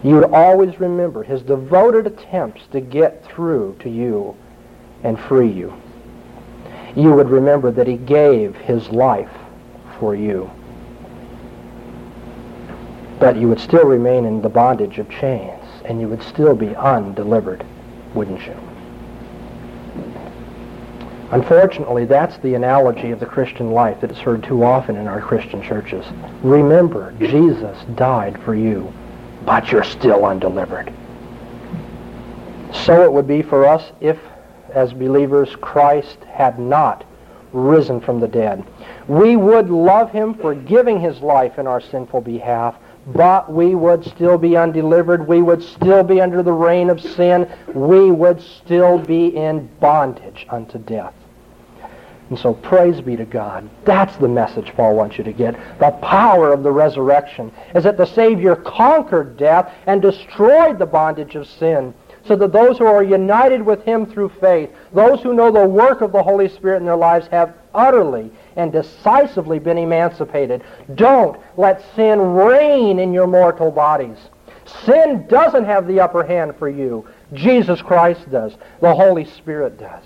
You 0.02 0.16
would 0.16 0.32
always 0.32 0.80
remember 0.80 1.22
his 1.22 1.42
devoted 1.42 2.06
attempts 2.06 2.62
to 2.72 2.80
get 2.80 3.24
through 3.24 3.76
to 3.80 3.88
you 3.88 4.36
and 5.02 5.18
free 5.18 5.50
you. 5.50 5.72
You 6.94 7.12
would 7.12 7.30
remember 7.30 7.70
that 7.70 7.86
he 7.86 7.96
gave 7.96 8.54
his 8.56 8.90
life 8.90 9.30
for 9.98 10.14
you. 10.14 10.50
But 13.18 13.36
you 13.36 13.48
would 13.48 13.60
still 13.60 13.84
remain 13.84 14.24
in 14.24 14.42
the 14.42 14.48
bondage 14.48 14.98
of 14.98 15.08
chains, 15.08 15.64
and 15.84 16.00
you 16.00 16.08
would 16.08 16.22
still 16.22 16.54
be 16.54 16.74
undelivered, 16.74 17.64
wouldn't 18.14 18.44
you? 18.46 18.71
Unfortunately, 21.32 22.04
that's 22.04 22.36
the 22.38 22.52
analogy 22.54 23.10
of 23.10 23.18
the 23.18 23.24
Christian 23.24 23.70
life 23.70 24.02
that 24.02 24.10
is 24.10 24.18
heard 24.18 24.44
too 24.44 24.62
often 24.62 24.96
in 24.96 25.06
our 25.06 25.22
Christian 25.22 25.62
churches. 25.62 26.04
Remember, 26.42 27.12
Jesus 27.18 27.78
died 27.94 28.38
for 28.42 28.54
you, 28.54 28.92
but 29.46 29.72
you're 29.72 29.82
still 29.82 30.26
undelivered. 30.26 30.92
So 32.84 33.02
it 33.02 33.10
would 33.10 33.26
be 33.26 33.40
for 33.40 33.66
us 33.66 33.92
if, 34.02 34.18
as 34.74 34.92
believers, 34.92 35.56
Christ 35.56 36.18
had 36.24 36.58
not 36.58 37.02
risen 37.54 37.98
from 37.98 38.20
the 38.20 38.28
dead. 38.28 38.62
We 39.08 39.36
would 39.36 39.70
love 39.70 40.10
him 40.10 40.34
for 40.34 40.54
giving 40.54 41.00
his 41.00 41.20
life 41.20 41.58
in 41.58 41.66
our 41.66 41.80
sinful 41.80 42.20
behalf, 42.20 42.74
but 43.06 43.50
we 43.50 43.74
would 43.74 44.04
still 44.04 44.36
be 44.36 44.54
undelivered. 44.54 45.26
We 45.26 45.40
would 45.40 45.62
still 45.62 46.02
be 46.02 46.20
under 46.20 46.42
the 46.42 46.52
reign 46.52 46.90
of 46.90 47.00
sin. 47.00 47.50
We 47.74 48.10
would 48.10 48.42
still 48.42 48.98
be 48.98 49.28
in 49.28 49.68
bondage 49.80 50.46
unto 50.50 50.78
death. 50.78 51.14
And 52.32 52.38
so 52.38 52.54
praise 52.54 52.98
be 53.02 53.14
to 53.16 53.26
God. 53.26 53.68
That's 53.84 54.16
the 54.16 54.26
message 54.26 54.72
Paul 54.74 54.96
wants 54.96 55.18
you 55.18 55.24
to 55.24 55.34
get. 55.34 55.54
The 55.78 55.90
power 55.90 56.50
of 56.54 56.62
the 56.62 56.72
resurrection 56.72 57.52
is 57.74 57.84
that 57.84 57.98
the 57.98 58.06
Savior 58.06 58.56
conquered 58.56 59.36
death 59.36 59.70
and 59.86 60.00
destroyed 60.00 60.78
the 60.78 60.86
bondage 60.86 61.34
of 61.34 61.46
sin 61.46 61.92
so 62.24 62.34
that 62.36 62.50
those 62.50 62.78
who 62.78 62.86
are 62.86 63.02
united 63.02 63.60
with 63.60 63.82
him 63.84 64.06
through 64.06 64.30
faith, 64.40 64.70
those 64.94 65.20
who 65.20 65.34
know 65.34 65.52
the 65.52 65.68
work 65.68 66.00
of 66.00 66.10
the 66.12 66.22
Holy 66.22 66.48
Spirit 66.48 66.78
in 66.78 66.86
their 66.86 66.96
lives 66.96 67.26
have 67.26 67.54
utterly 67.74 68.32
and 68.56 68.72
decisively 68.72 69.58
been 69.58 69.76
emancipated. 69.76 70.62
Don't 70.94 71.38
let 71.58 71.84
sin 71.94 72.18
reign 72.18 72.98
in 72.98 73.12
your 73.12 73.26
mortal 73.26 73.70
bodies. 73.70 74.16
Sin 74.86 75.26
doesn't 75.28 75.66
have 75.66 75.86
the 75.86 76.00
upper 76.00 76.24
hand 76.24 76.56
for 76.56 76.70
you. 76.70 77.06
Jesus 77.34 77.82
Christ 77.82 78.30
does. 78.30 78.54
The 78.80 78.94
Holy 78.94 79.26
Spirit 79.26 79.78
does. 79.78 80.04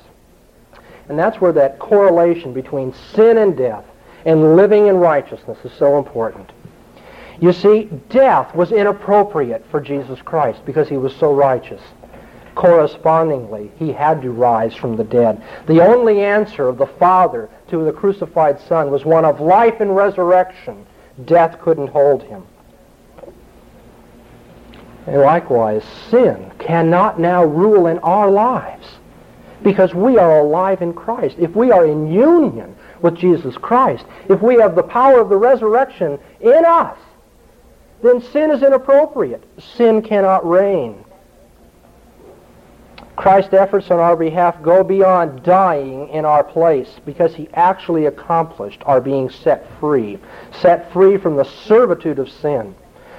And 1.08 1.18
that's 1.18 1.40
where 1.40 1.52
that 1.52 1.78
correlation 1.78 2.52
between 2.52 2.92
sin 3.14 3.38
and 3.38 3.56
death 3.56 3.84
and 4.24 4.56
living 4.56 4.88
in 4.88 4.96
righteousness 4.96 5.58
is 5.64 5.72
so 5.78 5.98
important. 5.98 6.50
You 7.40 7.52
see, 7.52 7.84
death 8.08 8.54
was 8.54 8.72
inappropriate 8.72 9.64
for 9.70 9.80
Jesus 9.80 10.20
Christ 10.22 10.64
because 10.64 10.88
he 10.88 10.96
was 10.96 11.14
so 11.14 11.32
righteous. 11.32 11.82
Correspondingly, 12.54 13.70
he 13.78 13.92
had 13.92 14.22
to 14.22 14.30
rise 14.30 14.74
from 14.74 14.96
the 14.96 15.04
dead. 15.04 15.42
The 15.66 15.84
only 15.86 16.22
answer 16.22 16.66
of 16.66 16.78
the 16.78 16.86
Father 16.86 17.50
to 17.68 17.84
the 17.84 17.92
crucified 17.92 18.58
Son 18.60 18.90
was 18.90 19.04
one 19.04 19.26
of 19.26 19.40
life 19.40 19.80
and 19.80 19.94
resurrection. 19.94 20.86
Death 21.26 21.60
couldn't 21.60 21.88
hold 21.88 22.22
him. 22.22 22.44
And 25.06 25.20
likewise, 25.20 25.84
sin 26.10 26.50
cannot 26.58 27.20
now 27.20 27.44
rule 27.44 27.86
in 27.86 27.98
our 27.98 28.30
lives 28.30 28.86
because 29.66 29.92
we 29.92 30.16
are 30.16 30.38
alive 30.38 30.80
in 30.80 30.92
Christ. 30.92 31.34
If 31.40 31.56
we 31.56 31.72
are 31.72 31.84
in 31.84 32.12
union 32.12 32.76
with 33.02 33.16
Jesus 33.16 33.56
Christ, 33.56 34.04
if 34.28 34.40
we 34.40 34.54
have 34.60 34.76
the 34.76 34.82
power 34.84 35.20
of 35.20 35.28
the 35.28 35.36
resurrection 35.36 36.20
in 36.40 36.64
us, 36.64 36.96
then 38.00 38.22
sin 38.22 38.52
is 38.52 38.62
inappropriate. 38.62 39.42
Sin 39.58 40.02
cannot 40.02 40.48
reign. 40.48 41.04
Christ's 43.16 43.54
efforts 43.54 43.90
on 43.90 43.98
our 43.98 44.14
behalf 44.14 44.62
go 44.62 44.84
beyond 44.84 45.42
dying 45.42 46.10
in 46.10 46.24
our 46.24 46.44
place 46.44 47.00
because 47.04 47.34
he 47.34 47.48
actually 47.54 48.06
accomplished 48.06 48.82
our 48.86 49.00
being 49.00 49.28
set 49.28 49.66
free, 49.80 50.20
set 50.60 50.92
free 50.92 51.16
from 51.16 51.34
the 51.34 51.44
servitude 51.66 52.20
of 52.20 52.30
sin. 52.30 52.72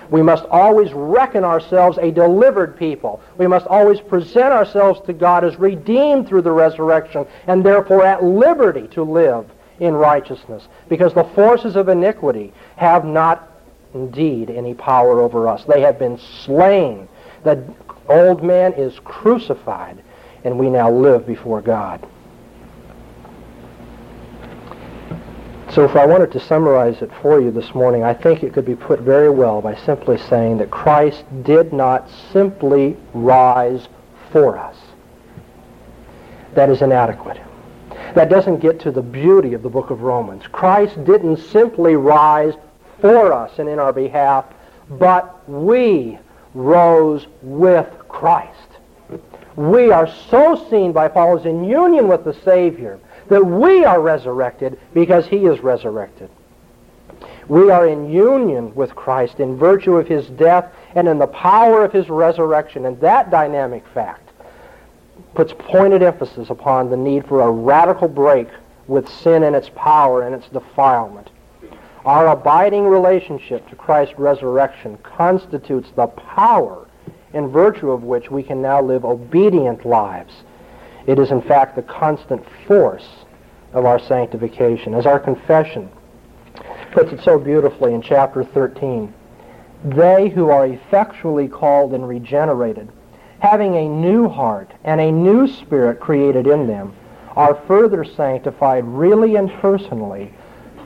We 0.10 0.22
must 0.22 0.46
always 0.46 0.94
reckon 0.94 1.44
ourselves 1.44 1.98
a 1.98 2.12
delivered 2.12 2.78
people. 2.78 3.22
We 3.38 3.48
must 3.48 3.68
always 3.68 4.00
present 4.00 4.54
ourselves 4.54 5.02
to 5.06 5.14
God 5.14 5.44
as 5.44 5.58
redeemed 5.58 6.28
through 6.28 6.44
the 6.44 6.52
resurrection 6.52 7.26
and 7.48 7.66
therefore 7.66 8.06
at 8.06 8.24
liberty 8.24 8.88
to 8.90 9.04
live 9.04 9.46
in 9.80 9.94
righteousness 9.94 10.68
because 10.90 11.14
the 11.14 11.24
forces 11.24 11.76
of 11.76 11.90
iniquity 11.90 12.54
have 12.78 13.06
not 13.06 13.52
indeed 13.94 14.50
any 14.50 14.74
power 14.74 15.20
over 15.20 15.48
us. 15.48 15.64
They 15.66 15.82
have 15.82 16.00
been 16.00 16.18
slain. 16.18 17.08
The 17.44 17.64
old 18.08 18.44
man 18.44 18.74
is 18.74 19.00
crucified 19.00 20.04
and 20.44 20.58
we 20.58 20.70
now 20.70 20.92
live 20.92 21.28
before 21.28 21.62
God. 21.62 22.08
So 25.74 25.84
if 25.84 25.96
I 25.96 26.06
wanted 26.06 26.32
to 26.32 26.40
summarize 26.40 27.02
it 27.02 27.12
for 27.22 27.42
you 27.42 27.52
this 27.52 27.76
morning, 27.76 28.04
I 28.04 28.14
think 28.14 28.42
it 28.42 28.54
could 28.54 28.66
be 28.66 28.76
put 28.76 29.02
very 29.02 29.30
well 29.30 29.62
by 29.62 29.76
simply 29.76 30.18
saying 30.18 30.58
that 30.60 30.72
Christ 30.72 31.26
did 31.44 31.74
not 31.74 32.10
simply 32.32 32.96
rise 33.14 33.88
for 34.32 34.58
us. 34.58 34.78
That 36.54 36.70
is 36.70 36.82
inadequate. 36.82 37.40
That 38.16 38.30
doesn't 38.30 38.60
get 38.60 38.80
to 38.82 38.92
the 38.92 39.02
beauty 39.02 39.54
of 39.54 39.62
the 39.62 39.70
book 39.70 39.90
of 39.90 40.02
Romans. 40.02 40.44
Christ 40.48 41.04
didn't 41.04 41.38
simply 41.38 41.96
rise 41.96 42.54
for 43.02 43.34
us 43.34 43.60
and 43.60 43.68
in 43.68 43.78
our 43.78 43.94
behalf, 43.94 44.46
but 44.90 45.48
we 45.50 46.18
rose 46.54 47.28
with 47.42 47.88
Christ. 48.08 48.70
We 49.56 49.92
are 49.92 50.08
so 50.30 50.68
seen 50.70 50.94
by 50.94 51.10
Paul 51.10 51.40
as 51.40 51.46
in 51.46 51.66
union 51.66 52.08
with 52.08 52.24
the 52.24 52.34
Savior 52.34 53.00
that 53.30 53.46
we 53.46 53.86
are 53.86 54.02
resurrected 54.02 54.80
because 54.94 55.28
he 55.28 55.46
is 55.46 55.60
resurrected. 55.60 56.30
We 57.48 57.72
are 57.72 57.88
in 57.88 58.12
union 58.12 58.76
with 58.76 58.96
Christ 58.96 59.40
in 59.40 59.58
virtue 59.58 59.96
of 59.96 60.08
his 60.08 60.28
death 60.28 60.72
and 60.96 61.08
in 61.08 61.18
the 61.18 61.28
power 61.28 61.84
of 61.84 61.94
his 61.94 62.10
resurrection. 62.10 62.86
And 62.86 63.00
that 63.00 63.32
dynamic 63.32 63.88
fact 63.94 64.30
puts 65.34 65.54
pointed 65.58 66.04
emphasis 66.04 66.50
upon 66.50 66.90
the 66.90 66.98
need 66.98 67.26
for 67.26 67.42
a 67.42 67.52
radical 67.52 68.08
break 68.08 68.48
with 68.88 69.08
sin 69.08 69.44
and 69.44 69.56
its 69.56 69.70
power 69.76 70.24
and 70.24 70.36
its 70.36 70.50
defilement. 70.50 71.30
Our 72.06 72.28
abiding 72.28 72.86
relationship 72.86 73.70
to 73.70 73.76
Christ's 73.76 74.18
resurrection 74.18 74.98
constitutes 75.04 75.92
the 75.96 76.08
power 76.08 76.88
in 77.34 77.50
virtue 77.50 77.92
of 77.92 78.04
which 78.04 78.32
we 78.32 78.44
can 78.44 78.62
now 78.62 78.82
live 78.82 79.06
obedient 79.06 79.86
lives. 79.86 80.34
It 81.08 81.20
is 81.20 81.32
in 81.32 81.42
fact 81.42 81.76
the 81.76 81.82
constant 81.82 82.46
force 82.68 83.08
of 83.74 83.86
our 83.86 83.98
sanctification. 83.98 84.94
As 84.94 85.06
our 85.06 85.20
confession 85.20 85.90
puts 86.92 87.12
it 87.12 87.22
so 87.24 87.40
beautifully 87.40 87.94
in 87.94 88.02
chapter 88.02 88.44
13, 88.44 89.14
they 89.86 90.30
who 90.30 90.50
are 90.50 90.68
effectually 90.68 91.48
called 91.48 91.94
and 91.94 92.08
regenerated, 92.08 92.90
having 93.40 93.76
a 93.76 93.88
new 93.88 94.28
heart 94.28 94.72
and 94.84 95.00
a 95.00 95.12
new 95.12 95.48
spirit 95.48 96.00
created 96.00 96.46
in 96.46 96.68
them, 96.68 96.94
are 97.36 97.62
further 97.68 98.04
sanctified 98.04 98.84
really 98.86 99.36
and 99.36 99.52
personally 99.62 100.34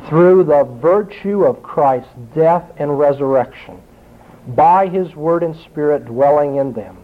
through 0.07 0.43
the 0.43 0.63
virtue 0.81 1.45
of 1.45 1.63
Christ's 1.63 2.13
death 2.35 2.69
and 2.77 2.99
resurrection, 2.99 3.81
by 4.49 4.87
his 4.87 5.15
word 5.15 5.43
and 5.43 5.55
spirit 5.55 6.05
dwelling 6.05 6.57
in 6.57 6.73
them. 6.73 6.97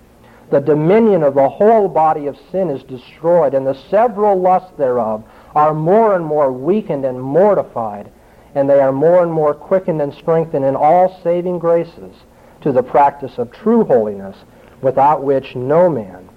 The 0.50 0.62
dominion 0.62 1.24
of 1.24 1.36
the 1.36 1.50
whole 1.50 1.90
body 1.90 2.28
of 2.28 2.38
sin 2.52 2.70
is 2.70 2.84
destroyed, 2.84 3.54
and 3.54 3.68
the 3.68 3.78
several 3.90 4.40
lusts 4.40 4.72
thereof 4.78 5.24
are 5.56 5.74
more 5.74 6.16
and 6.16 6.24
more 6.24 6.52
weakened 6.52 7.04
and 7.04 7.22
mortified, 7.22 8.10
and 8.56 8.70
they 8.70 8.80
are 8.80 8.94
more 8.94 9.24
and 9.24 9.32
more 9.32 9.54
quickened 9.54 10.02
and 10.02 10.14
strengthened 10.14 10.64
in 10.64 10.76
all 10.76 11.20
saving 11.22 11.60
graces 11.60 12.16
to 12.62 12.72
the 12.72 12.82
practice 12.82 13.38
of 13.38 13.52
true 13.52 13.84
holiness, 13.84 14.38
without 14.82 15.24
which 15.24 15.56
no 15.56 15.90
man 15.90 16.30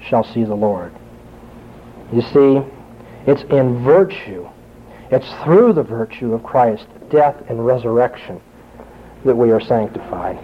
shall 0.00 0.24
see 0.24 0.44
the 0.44 0.54
Lord. 0.54 0.92
You 2.12 2.22
see, 2.22 2.62
it's 3.26 3.42
in 3.44 3.84
virtue, 3.84 4.48
it's 5.10 5.30
through 5.44 5.74
the 5.74 5.82
virtue 5.82 6.32
of 6.32 6.42
Christ's 6.42 6.86
death 7.10 7.36
and 7.48 7.64
resurrection 7.64 8.40
that 9.24 9.36
we 9.36 9.50
are 9.52 9.60
sanctified. 9.60 10.38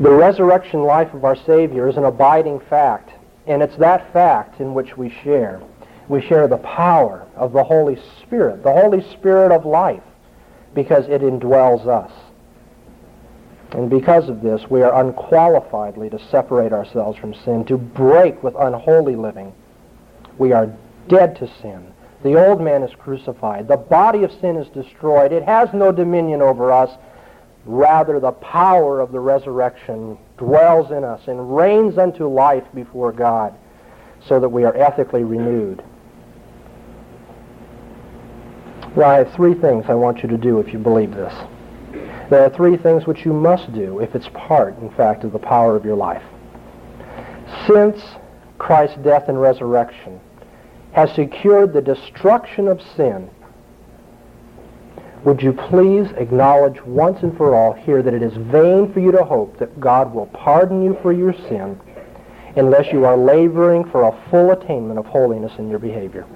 The 0.00 0.10
resurrection 0.10 0.82
life 0.82 1.12
of 1.14 1.24
our 1.24 1.36
Savior 1.36 1.88
is 1.88 1.96
an 1.96 2.04
abiding 2.04 2.60
fact, 2.60 3.10
and 3.46 3.62
it's 3.62 3.76
that 3.76 4.12
fact 4.12 4.60
in 4.60 4.74
which 4.74 4.96
we 4.96 5.10
share 5.10 5.60
we 6.08 6.20
share 6.20 6.48
the 6.48 6.58
power 6.58 7.26
of 7.36 7.52
the 7.52 7.64
Holy 7.64 7.98
Spirit, 8.20 8.62
the 8.62 8.72
Holy 8.72 9.02
Spirit 9.12 9.50
of 9.52 9.64
life, 9.64 10.02
because 10.74 11.06
it 11.08 11.22
indwells 11.22 11.86
us. 11.86 12.12
And 13.72 13.88
because 13.88 14.28
of 14.28 14.42
this, 14.42 14.68
we 14.68 14.82
are 14.82 15.02
unqualifiedly 15.02 16.10
to 16.10 16.18
separate 16.28 16.72
ourselves 16.72 17.18
from 17.18 17.34
sin, 17.34 17.64
to 17.64 17.78
break 17.78 18.42
with 18.42 18.54
unholy 18.58 19.16
living. 19.16 19.54
We 20.36 20.52
are 20.52 20.70
dead 21.08 21.36
to 21.36 21.50
sin. 21.62 21.92
The 22.22 22.34
old 22.34 22.60
man 22.60 22.82
is 22.82 22.94
crucified. 22.94 23.66
The 23.66 23.78
body 23.78 24.22
of 24.22 24.32
sin 24.32 24.56
is 24.56 24.68
destroyed. 24.68 25.32
It 25.32 25.44
has 25.44 25.72
no 25.72 25.90
dominion 25.90 26.42
over 26.42 26.70
us. 26.70 26.90
Rather, 27.64 28.18
the 28.18 28.32
power 28.32 29.00
of 29.00 29.12
the 29.12 29.20
resurrection 29.20 30.18
dwells 30.36 30.90
in 30.90 31.04
us 31.04 31.20
and 31.28 31.56
reigns 31.56 31.96
unto 31.96 32.26
life 32.26 32.64
before 32.74 33.12
God 33.12 33.54
so 34.26 34.40
that 34.40 34.48
we 34.48 34.64
are 34.64 34.76
ethically 34.76 35.22
renewed. 35.22 35.82
Well, 38.96 39.08
I 39.08 39.18
have 39.18 39.32
three 39.32 39.54
things 39.54 39.86
I 39.88 39.94
want 39.94 40.22
you 40.22 40.28
to 40.28 40.36
do 40.36 40.58
if 40.58 40.72
you 40.72 40.78
believe 40.78 41.14
this. 41.14 41.32
There 42.30 42.44
are 42.44 42.50
three 42.50 42.76
things 42.76 43.06
which 43.06 43.24
you 43.24 43.32
must 43.32 43.72
do 43.72 44.00
if 44.00 44.14
it's 44.14 44.28
part, 44.34 44.78
in 44.78 44.90
fact, 44.90 45.24
of 45.24 45.32
the 45.32 45.38
power 45.38 45.76
of 45.76 45.84
your 45.84 45.96
life. 45.96 46.22
Since 47.66 48.02
Christ's 48.58 48.96
death 48.98 49.28
and 49.28 49.40
resurrection 49.40 50.20
has 50.92 51.14
secured 51.14 51.72
the 51.72 51.80
destruction 51.80 52.68
of 52.68 52.82
sin, 52.96 53.30
would 55.24 55.40
you 55.40 55.52
please 55.52 56.10
acknowledge 56.16 56.82
once 56.82 57.22
and 57.22 57.36
for 57.36 57.54
all 57.54 57.72
here 57.72 58.02
that 58.02 58.14
it 58.14 58.22
is 58.22 58.34
vain 58.34 58.92
for 58.92 58.98
you 58.98 59.12
to 59.12 59.22
hope 59.22 59.56
that 59.58 59.78
God 59.78 60.12
will 60.12 60.26
pardon 60.26 60.82
you 60.82 60.98
for 61.00 61.12
your 61.12 61.32
sin 61.32 61.80
unless 62.56 62.92
you 62.92 63.04
are 63.04 63.16
laboring 63.16 63.84
for 63.84 64.02
a 64.02 64.30
full 64.30 64.50
attainment 64.50 64.98
of 64.98 65.06
holiness 65.06 65.52
in 65.58 65.70
your 65.70 65.78
behavior? 65.78 66.26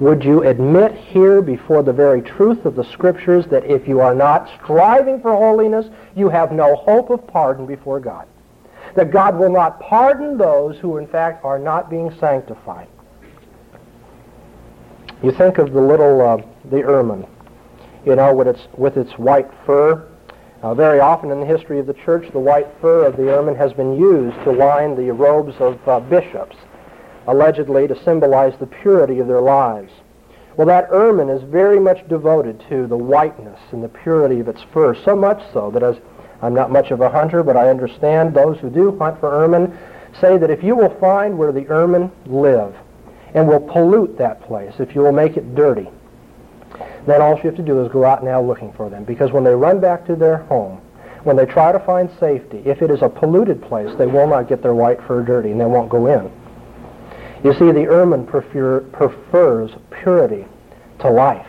Would 0.00 0.24
you 0.24 0.42
admit 0.42 0.94
here 0.94 1.40
before 1.40 1.84
the 1.84 1.92
very 1.92 2.22
truth 2.22 2.64
of 2.64 2.74
the 2.74 2.82
Scriptures 2.82 3.46
that 3.46 3.64
if 3.66 3.86
you 3.86 4.00
are 4.00 4.14
not 4.14 4.50
striving 4.62 5.20
for 5.20 5.32
holiness, 5.32 5.86
you 6.16 6.28
have 6.28 6.50
no 6.50 6.74
hope 6.74 7.10
of 7.10 7.24
pardon 7.28 7.66
before 7.66 8.00
God? 8.00 8.26
That 8.96 9.12
God 9.12 9.38
will 9.38 9.52
not 9.52 9.78
pardon 9.80 10.36
those 10.36 10.76
who 10.78 10.96
in 10.96 11.06
fact 11.06 11.44
are 11.44 11.58
not 11.58 11.88
being 11.88 12.12
sanctified. 12.18 12.88
You 15.22 15.30
think 15.30 15.58
of 15.58 15.72
the 15.72 15.80
little, 15.80 16.20
uh, 16.20 16.38
the 16.64 16.82
ermine, 16.82 17.24
you 18.04 18.16
know, 18.16 18.34
with 18.34 18.48
its, 18.48 18.60
with 18.76 18.96
its 18.96 19.12
white 19.12 19.50
fur. 19.64 20.06
Uh, 20.62 20.74
very 20.74 21.00
often 21.00 21.30
in 21.30 21.40
the 21.40 21.46
history 21.46 21.78
of 21.78 21.86
the 21.86 21.94
church, 21.94 22.30
the 22.32 22.38
white 22.38 22.68
fur 22.80 23.04
of 23.04 23.16
the 23.16 23.28
ermine 23.28 23.56
has 23.56 23.72
been 23.72 23.98
used 23.98 24.36
to 24.44 24.52
line 24.52 24.94
the 24.94 25.12
robes 25.12 25.54
of 25.60 25.88
uh, 25.88 25.98
bishops 26.00 26.56
allegedly 27.26 27.86
to 27.88 28.02
symbolize 28.04 28.56
the 28.58 28.66
purity 28.66 29.18
of 29.18 29.28
their 29.28 29.40
lives. 29.40 29.92
Well, 30.56 30.66
that 30.66 30.88
ermine 30.90 31.30
is 31.30 31.42
very 31.42 31.80
much 31.80 32.06
devoted 32.08 32.62
to 32.68 32.86
the 32.86 32.96
whiteness 32.96 33.58
and 33.70 33.82
the 33.82 33.88
purity 33.88 34.40
of 34.40 34.48
its 34.48 34.62
fur, 34.72 34.94
so 34.94 35.16
much 35.16 35.42
so 35.52 35.70
that 35.70 35.82
as 35.82 35.96
I'm 36.42 36.54
not 36.54 36.70
much 36.70 36.90
of 36.90 37.00
a 37.00 37.08
hunter, 37.08 37.42
but 37.42 37.56
I 37.56 37.70
understand 37.70 38.34
those 38.34 38.58
who 38.58 38.68
do 38.68 38.98
hunt 38.98 39.20
for 39.20 39.32
ermine 39.32 39.76
say 40.20 40.36
that 40.36 40.50
if 40.50 40.62
you 40.62 40.74
will 40.76 40.94
find 40.98 41.38
where 41.38 41.52
the 41.52 41.68
ermine 41.68 42.10
live 42.26 42.74
and 43.34 43.48
will 43.48 43.60
pollute 43.60 44.18
that 44.18 44.42
place, 44.42 44.74
if 44.78 44.94
you 44.94 45.00
will 45.00 45.12
make 45.12 45.36
it 45.36 45.54
dirty, 45.54 45.88
then 47.06 47.20
all 47.20 47.36
you 47.36 47.42
have 47.44 47.56
to 47.56 47.62
do 47.62 47.84
is 47.84 47.92
go 47.92 48.04
out 48.04 48.24
now 48.24 48.40
looking 48.40 48.72
for 48.72 48.88
them. 48.88 49.04
Because 49.04 49.32
when 49.32 49.44
they 49.44 49.54
run 49.54 49.80
back 49.80 50.06
to 50.06 50.16
their 50.16 50.38
home, 50.38 50.80
when 51.24 51.36
they 51.36 51.46
try 51.46 51.72
to 51.72 51.78
find 51.80 52.10
safety, 52.18 52.62
if 52.64 52.82
it 52.82 52.90
is 52.90 53.02
a 53.02 53.08
polluted 53.08 53.62
place, 53.62 53.94
they 53.96 54.06
will 54.06 54.26
not 54.26 54.48
get 54.48 54.62
their 54.62 54.74
white 54.74 55.00
fur 55.02 55.22
dirty 55.22 55.50
and 55.50 55.60
they 55.60 55.66
won't 55.66 55.88
go 55.88 56.06
in. 56.06 56.30
You 57.44 57.52
see, 57.54 57.72
the 57.72 57.88
ermine 57.88 58.26
prefer, 58.26 58.80
prefers 58.92 59.72
purity 59.90 60.46
to 61.00 61.10
life. 61.10 61.46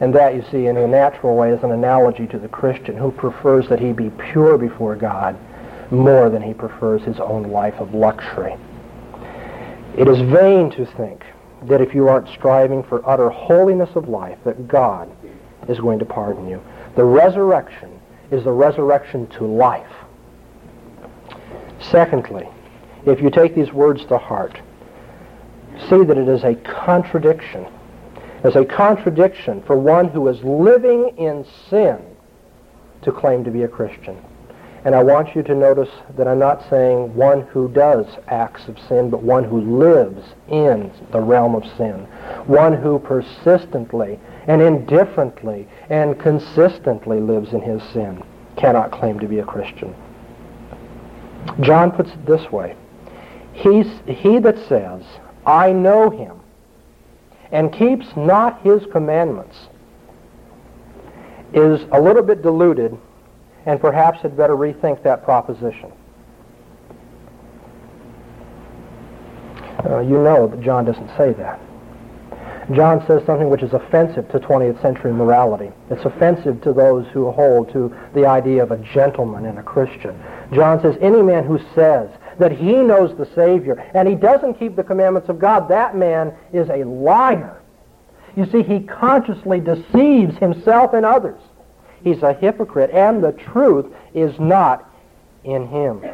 And 0.00 0.14
that, 0.14 0.34
you 0.34 0.44
see, 0.50 0.66
in 0.66 0.76
a 0.76 0.86
natural 0.86 1.36
way 1.36 1.50
is 1.50 1.62
an 1.62 1.72
analogy 1.72 2.26
to 2.28 2.38
the 2.38 2.48
Christian 2.48 2.96
who 2.96 3.10
prefers 3.10 3.68
that 3.68 3.80
he 3.80 3.92
be 3.92 4.10
pure 4.10 4.58
before 4.58 4.94
God 4.96 5.36
more 5.90 6.28
than 6.28 6.42
he 6.42 6.52
prefers 6.52 7.02
his 7.02 7.18
own 7.20 7.44
life 7.44 7.74
of 7.74 7.94
luxury. 7.94 8.54
It 9.96 10.08
is 10.08 10.18
vain 10.30 10.70
to 10.72 10.84
think 10.84 11.24
that 11.62 11.80
if 11.80 11.94
you 11.94 12.08
aren't 12.08 12.28
striving 12.28 12.82
for 12.82 13.06
utter 13.08 13.30
holiness 13.30 13.90
of 13.94 14.08
life, 14.08 14.38
that 14.44 14.68
God 14.68 15.10
is 15.68 15.78
going 15.78 15.98
to 15.98 16.04
pardon 16.04 16.48
you. 16.48 16.62
The 16.94 17.04
resurrection 17.04 17.98
is 18.30 18.44
the 18.44 18.52
resurrection 18.52 19.26
to 19.28 19.44
life. 19.44 19.92
Secondly, 21.80 22.48
if 23.04 23.20
you 23.20 23.30
take 23.30 23.54
these 23.54 23.72
words 23.72 24.04
to 24.06 24.18
heart, 24.18 24.60
see 25.88 26.02
that 26.02 26.18
it 26.18 26.28
is 26.28 26.42
a 26.44 26.54
contradiction. 26.56 27.66
It's 28.44 28.56
a 28.56 28.64
contradiction 28.64 29.62
for 29.62 29.76
one 29.76 30.08
who 30.08 30.28
is 30.28 30.42
living 30.42 31.16
in 31.16 31.46
sin 31.68 31.98
to 33.02 33.12
claim 33.12 33.44
to 33.44 33.50
be 33.50 33.62
a 33.62 33.68
Christian. 33.68 34.16
And 34.86 34.94
I 34.94 35.02
want 35.02 35.34
you 35.34 35.42
to 35.42 35.54
notice 35.56 35.88
that 36.16 36.28
I'm 36.28 36.38
not 36.38 36.62
saying 36.70 37.12
one 37.12 37.42
who 37.42 37.68
does 37.68 38.06
acts 38.28 38.68
of 38.68 38.78
sin, 38.78 39.10
but 39.10 39.20
one 39.20 39.42
who 39.42 39.60
lives 39.60 40.24
in 40.48 40.92
the 41.10 41.20
realm 41.20 41.56
of 41.56 41.64
sin. 41.76 42.06
One 42.46 42.72
who 42.72 43.00
persistently 43.00 44.20
and 44.46 44.62
indifferently 44.62 45.66
and 45.90 46.16
consistently 46.20 47.18
lives 47.18 47.52
in 47.52 47.62
his 47.62 47.82
sin 47.92 48.22
cannot 48.56 48.92
claim 48.92 49.18
to 49.18 49.26
be 49.26 49.40
a 49.40 49.44
Christian. 49.44 49.92
John 51.62 51.90
puts 51.90 52.10
it 52.10 52.24
this 52.24 52.52
way. 52.52 52.76
He's, 53.54 53.88
he 54.06 54.38
that 54.38 54.68
says, 54.68 55.02
I 55.44 55.72
know 55.72 56.10
him, 56.10 56.38
and 57.50 57.72
keeps 57.72 58.06
not 58.14 58.62
his 58.62 58.86
commandments, 58.92 59.56
is 61.52 61.80
a 61.90 62.00
little 62.00 62.22
bit 62.22 62.40
deluded 62.40 62.96
and 63.66 63.80
perhaps 63.80 64.20
had 64.22 64.36
better 64.36 64.56
rethink 64.56 65.02
that 65.02 65.24
proposition. 65.24 65.92
Uh, 69.84 70.00
you 70.00 70.18
know 70.18 70.46
that 70.48 70.60
John 70.60 70.84
doesn't 70.84 71.08
say 71.16 71.32
that. 71.34 71.60
John 72.72 73.06
says 73.06 73.24
something 73.24 73.48
which 73.48 73.62
is 73.62 73.72
offensive 73.74 74.28
to 74.30 74.40
20th 74.40 74.82
century 74.82 75.12
morality. 75.12 75.70
It's 75.88 76.04
offensive 76.04 76.60
to 76.62 76.72
those 76.72 77.06
who 77.12 77.30
hold 77.30 77.70
to 77.72 77.94
the 78.12 78.26
idea 78.26 78.62
of 78.62 78.72
a 78.72 78.78
gentleman 78.78 79.46
and 79.46 79.58
a 79.58 79.62
Christian. 79.62 80.20
John 80.52 80.82
says, 80.82 80.96
any 81.00 81.22
man 81.22 81.44
who 81.44 81.60
says 81.76 82.10
that 82.40 82.50
he 82.50 82.72
knows 82.72 83.16
the 83.16 83.28
Savior 83.36 83.78
and 83.94 84.08
he 84.08 84.16
doesn't 84.16 84.54
keep 84.54 84.74
the 84.74 84.82
commandments 84.82 85.28
of 85.28 85.38
God, 85.38 85.68
that 85.68 85.96
man 85.96 86.34
is 86.52 86.68
a 86.68 86.82
liar. 86.82 87.62
You 88.34 88.46
see, 88.46 88.62
he 88.62 88.80
consciously 88.80 89.60
deceives 89.60 90.36
himself 90.38 90.92
and 90.92 91.06
others. 91.06 91.40
He's 92.06 92.22
a 92.22 92.34
hypocrite, 92.34 92.92
and 92.92 93.20
the 93.20 93.32
truth 93.32 93.86
is 94.14 94.38
not 94.38 94.88
in 95.42 95.66
him. 95.66 96.04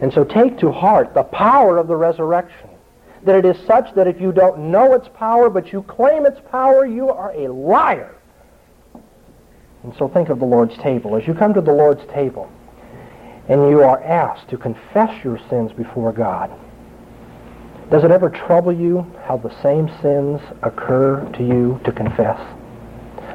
And 0.00 0.12
so 0.12 0.22
take 0.22 0.56
to 0.60 0.70
heart 0.70 1.14
the 1.14 1.24
power 1.24 1.78
of 1.78 1.88
the 1.88 1.96
resurrection 1.96 2.70
that 3.24 3.34
it 3.34 3.44
is 3.44 3.56
such 3.66 3.92
that 3.96 4.06
if 4.06 4.20
you 4.20 4.30
don't 4.30 4.70
know 4.70 4.94
its 4.94 5.08
power 5.08 5.50
but 5.50 5.72
you 5.72 5.82
claim 5.82 6.26
its 6.26 6.38
power, 6.52 6.86
you 6.86 7.08
are 7.08 7.32
a 7.32 7.48
liar. 7.52 8.14
And 9.82 9.92
so 9.98 10.06
think 10.06 10.28
of 10.28 10.38
the 10.38 10.46
Lord's 10.46 10.78
table. 10.78 11.16
As 11.16 11.26
you 11.26 11.34
come 11.34 11.52
to 11.54 11.60
the 11.60 11.72
Lord's 11.72 12.06
table 12.12 12.48
and 13.48 13.68
you 13.68 13.82
are 13.82 14.00
asked 14.04 14.48
to 14.50 14.56
confess 14.56 15.24
your 15.24 15.40
sins 15.50 15.72
before 15.72 16.12
God, 16.12 16.52
does 17.90 18.04
it 18.04 18.12
ever 18.12 18.30
trouble 18.30 18.72
you 18.72 19.12
how 19.24 19.38
the 19.38 19.52
same 19.60 19.90
sins 20.00 20.40
occur 20.62 21.28
to 21.32 21.42
you 21.44 21.80
to 21.82 21.90
confess? 21.90 22.38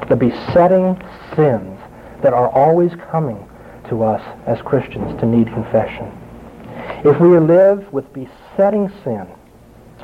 The 0.08 0.16
besetting 0.16 1.00
sins 1.34 1.78
that 2.22 2.32
are 2.32 2.48
always 2.50 2.92
coming 3.10 3.48
to 3.88 4.02
us 4.02 4.22
as 4.46 4.60
Christians 4.62 5.18
to 5.20 5.26
need 5.26 5.48
confession. 5.48 6.10
If 7.04 7.20
we 7.20 7.38
live 7.38 7.92
with 7.92 8.12
besetting 8.12 8.90
sin, 9.04 9.26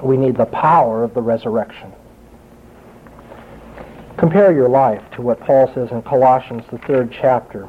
we 0.03 0.17
need 0.17 0.37
the 0.37 0.47
power 0.47 1.05
of 1.05 1.15
the 1.15 1.23
resurrection. 1.23 1.93
Compare 4.17 4.53
your 4.53 4.69
life 4.69 5.03
to 5.13 5.23
what 5.23 5.41
Paul 5.41 5.73
says 5.75 5.91
in 5.91 6.03
Colossians, 6.03 6.65
the 6.71 6.79
third 6.79 7.11
chapter. 7.13 7.69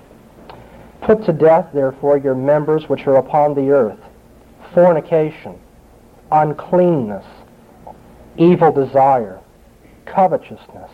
Put 1.02 1.26
to 1.26 1.34
death, 1.34 1.70
therefore, 1.74 2.18
your 2.18 2.36
members 2.36 2.88
which 2.88 3.08
are 3.08 3.18
upon 3.18 3.56
the 3.56 3.72
earth, 3.72 4.00
fornication, 4.74 5.60
uncleanness, 6.32 7.26
evil 8.38 8.72
desire, 8.72 9.40
covetousness, 10.06 10.92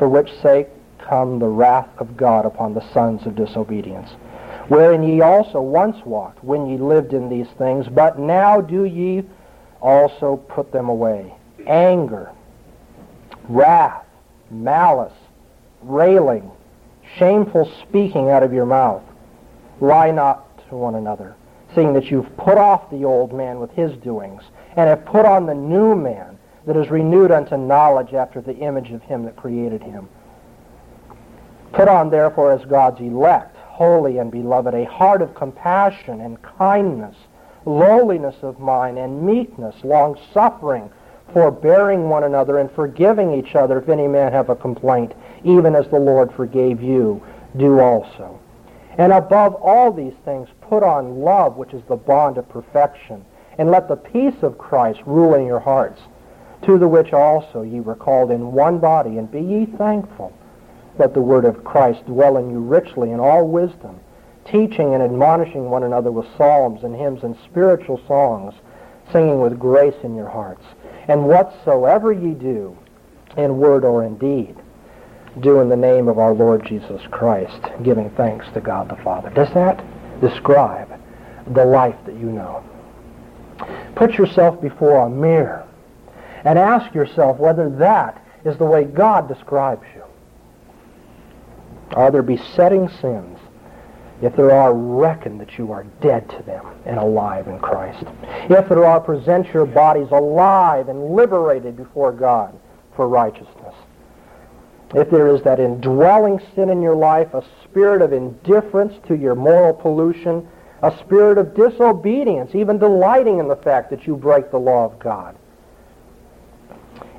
for 0.00 0.08
which 0.08 0.32
sake 0.40 0.66
come 0.98 1.38
the 1.38 1.46
wrath 1.46 1.90
of 1.98 2.16
God 2.16 2.46
upon 2.46 2.72
the 2.72 2.92
sons 2.94 3.26
of 3.26 3.36
disobedience, 3.36 4.08
wherein 4.68 5.02
ye 5.02 5.20
also 5.20 5.60
once 5.60 5.98
walked 6.06 6.42
when 6.42 6.66
ye 6.66 6.78
lived 6.78 7.12
in 7.12 7.28
these 7.28 7.48
things, 7.58 7.86
but 7.86 8.18
now 8.18 8.62
do 8.62 8.86
ye 8.86 9.22
also 9.82 10.38
put 10.48 10.72
them 10.72 10.88
away. 10.88 11.34
Anger, 11.66 12.32
wrath, 13.50 14.06
malice, 14.50 15.12
railing, 15.82 16.50
shameful 17.18 17.70
speaking 17.82 18.30
out 18.30 18.42
of 18.42 18.54
your 18.54 18.64
mouth. 18.64 19.02
Lie 19.82 20.12
not 20.12 20.66
to 20.70 20.76
one 20.76 20.94
another, 20.94 21.36
seeing 21.74 21.92
that 21.92 22.10
you've 22.10 22.34
put 22.38 22.56
off 22.56 22.88
the 22.90 23.04
old 23.04 23.34
man 23.34 23.60
with 23.60 23.70
his 23.72 23.92
doings, 23.98 24.44
and 24.78 24.88
have 24.88 25.04
put 25.04 25.26
on 25.26 25.44
the 25.44 25.54
new 25.54 25.94
man 25.94 26.38
that 26.66 26.76
is 26.76 26.90
renewed 26.90 27.30
unto 27.30 27.56
knowledge 27.56 28.12
after 28.14 28.40
the 28.40 28.56
image 28.56 28.90
of 28.90 29.02
him 29.02 29.24
that 29.24 29.36
created 29.36 29.82
him. 29.82 30.08
Put 31.72 31.88
on 31.88 32.10
therefore 32.10 32.52
as 32.52 32.64
God's 32.64 33.00
elect, 33.00 33.56
holy 33.56 34.18
and 34.18 34.30
beloved, 34.30 34.74
a 34.74 34.84
heart 34.84 35.22
of 35.22 35.34
compassion 35.34 36.20
and 36.20 36.42
kindness, 36.42 37.16
lowliness 37.64 38.36
of 38.42 38.58
mind, 38.58 38.98
and 38.98 39.22
meekness, 39.22 39.76
long-suffering, 39.84 40.90
forbearing 41.32 42.08
one 42.08 42.24
another, 42.24 42.58
and 42.58 42.70
forgiving 42.72 43.32
each 43.32 43.54
other 43.54 43.78
if 43.78 43.88
any 43.88 44.08
man 44.08 44.32
have 44.32 44.50
a 44.50 44.56
complaint, 44.56 45.12
even 45.44 45.74
as 45.74 45.88
the 45.88 45.98
Lord 45.98 46.32
forgave 46.32 46.82
you, 46.82 47.22
do 47.56 47.78
also. 47.78 48.38
And 48.98 49.12
above 49.12 49.54
all 49.54 49.92
these 49.92 50.14
things, 50.24 50.48
put 50.60 50.82
on 50.82 51.20
love, 51.20 51.56
which 51.56 51.72
is 51.72 51.82
the 51.88 51.96
bond 51.96 52.36
of 52.36 52.48
perfection, 52.48 53.24
and 53.58 53.70
let 53.70 53.88
the 53.88 53.96
peace 53.96 54.42
of 54.42 54.58
Christ 54.58 55.00
rule 55.06 55.34
in 55.34 55.46
your 55.46 55.60
hearts, 55.60 56.00
to 56.62 56.78
the 56.78 56.88
which 56.88 57.12
also 57.12 57.62
ye 57.62 57.80
were 57.80 57.94
called 57.94 58.30
in 58.30 58.52
one 58.52 58.78
body, 58.78 59.18
and 59.18 59.30
be 59.30 59.40
ye 59.40 59.66
thankful. 59.66 60.32
Let 60.98 61.14
the 61.14 61.22
word 61.22 61.44
of 61.44 61.64
Christ 61.64 62.04
dwell 62.06 62.36
in 62.36 62.50
you 62.50 62.60
richly 62.60 63.10
in 63.10 63.20
all 63.20 63.48
wisdom, 63.48 63.98
teaching 64.44 64.94
and 64.94 65.02
admonishing 65.02 65.70
one 65.70 65.84
another 65.84 66.10
with 66.10 66.26
psalms 66.36 66.84
and 66.84 66.94
hymns 66.94 67.22
and 67.22 67.36
spiritual 67.44 68.00
songs, 68.06 68.54
singing 69.12 69.40
with 69.40 69.58
grace 69.58 69.94
in 70.02 70.14
your 70.14 70.28
hearts. 70.28 70.64
And 71.08 71.26
whatsoever 71.26 72.12
ye 72.12 72.34
do, 72.34 72.76
in 73.36 73.58
word 73.58 73.84
or 73.84 74.04
in 74.04 74.18
deed, 74.18 74.56
do 75.40 75.60
in 75.60 75.68
the 75.68 75.76
name 75.76 76.08
of 76.08 76.18
our 76.18 76.34
Lord 76.34 76.66
Jesus 76.66 77.00
Christ, 77.10 77.60
giving 77.82 78.10
thanks 78.10 78.46
to 78.52 78.60
God 78.60 78.88
the 78.88 79.02
Father. 79.02 79.30
Does 79.30 79.52
that 79.54 79.82
describe 80.20 80.90
the 81.54 81.64
life 81.64 81.96
that 82.04 82.16
you 82.16 82.26
know? 82.26 82.64
Put 83.94 84.14
yourself 84.14 84.60
before 84.60 85.06
a 85.06 85.10
mirror 85.10 85.66
and 86.44 86.58
ask 86.58 86.94
yourself 86.94 87.38
whether 87.38 87.68
that 87.70 88.24
is 88.44 88.56
the 88.56 88.64
way 88.64 88.84
God 88.84 89.28
describes 89.28 89.84
you. 89.94 90.02
Are 91.92 92.10
there 92.10 92.22
besetting 92.22 92.88
sins 93.00 93.38
if 94.22 94.36
there 94.36 94.50
are, 94.50 94.74
reckon 94.74 95.38
that 95.38 95.56
you 95.56 95.72
are 95.72 95.84
dead 96.02 96.28
to 96.30 96.42
them 96.42 96.66
and 96.84 96.98
alive 96.98 97.48
in 97.48 97.58
Christ. 97.58 98.04
If 98.50 98.68
there 98.68 98.84
are, 98.84 99.00
present 99.00 99.48
your 99.52 99.64
bodies 99.64 100.08
alive 100.10 100.88
and 100.88 101.14
liberated 101.14 101.76
before 101.76 102.12
God 102.12 102.58
for 102.94 103.08
righteousness. 103.08 103.74
If 104.94 105.08
there 105.10 105.28
is 105.28 105.42
that 105.42 105.60
indwelling 105.60 106.40
sin 106.54 106.68
in 106.68 106.82
your 106.82 106.96
life, 106.96 107.32
a 107.32 107.44
spirit 107.64 108.02
of 108.02 108.12
indifference 108.12 108.92
to 109.06 109.16
your 109.16 109.34
moral 109.34 109.72
pollution, 109.72 110.46
a 110.82 110.94
spirit 110.98 111.38
of 111.38 111.54
disobedience, 111.54 112.54
even 112.54 112.78
delighting 112.78 113.38
in 113.38 113.48
the 113.48 113.56
fact 113.56 113.88
that 113.90 114.06
you 114.06 114.16
break 114.16 114.50
the 114.50 114.58
law 114.58 114.84
of 114.84 114.98
God. 114.98 115.36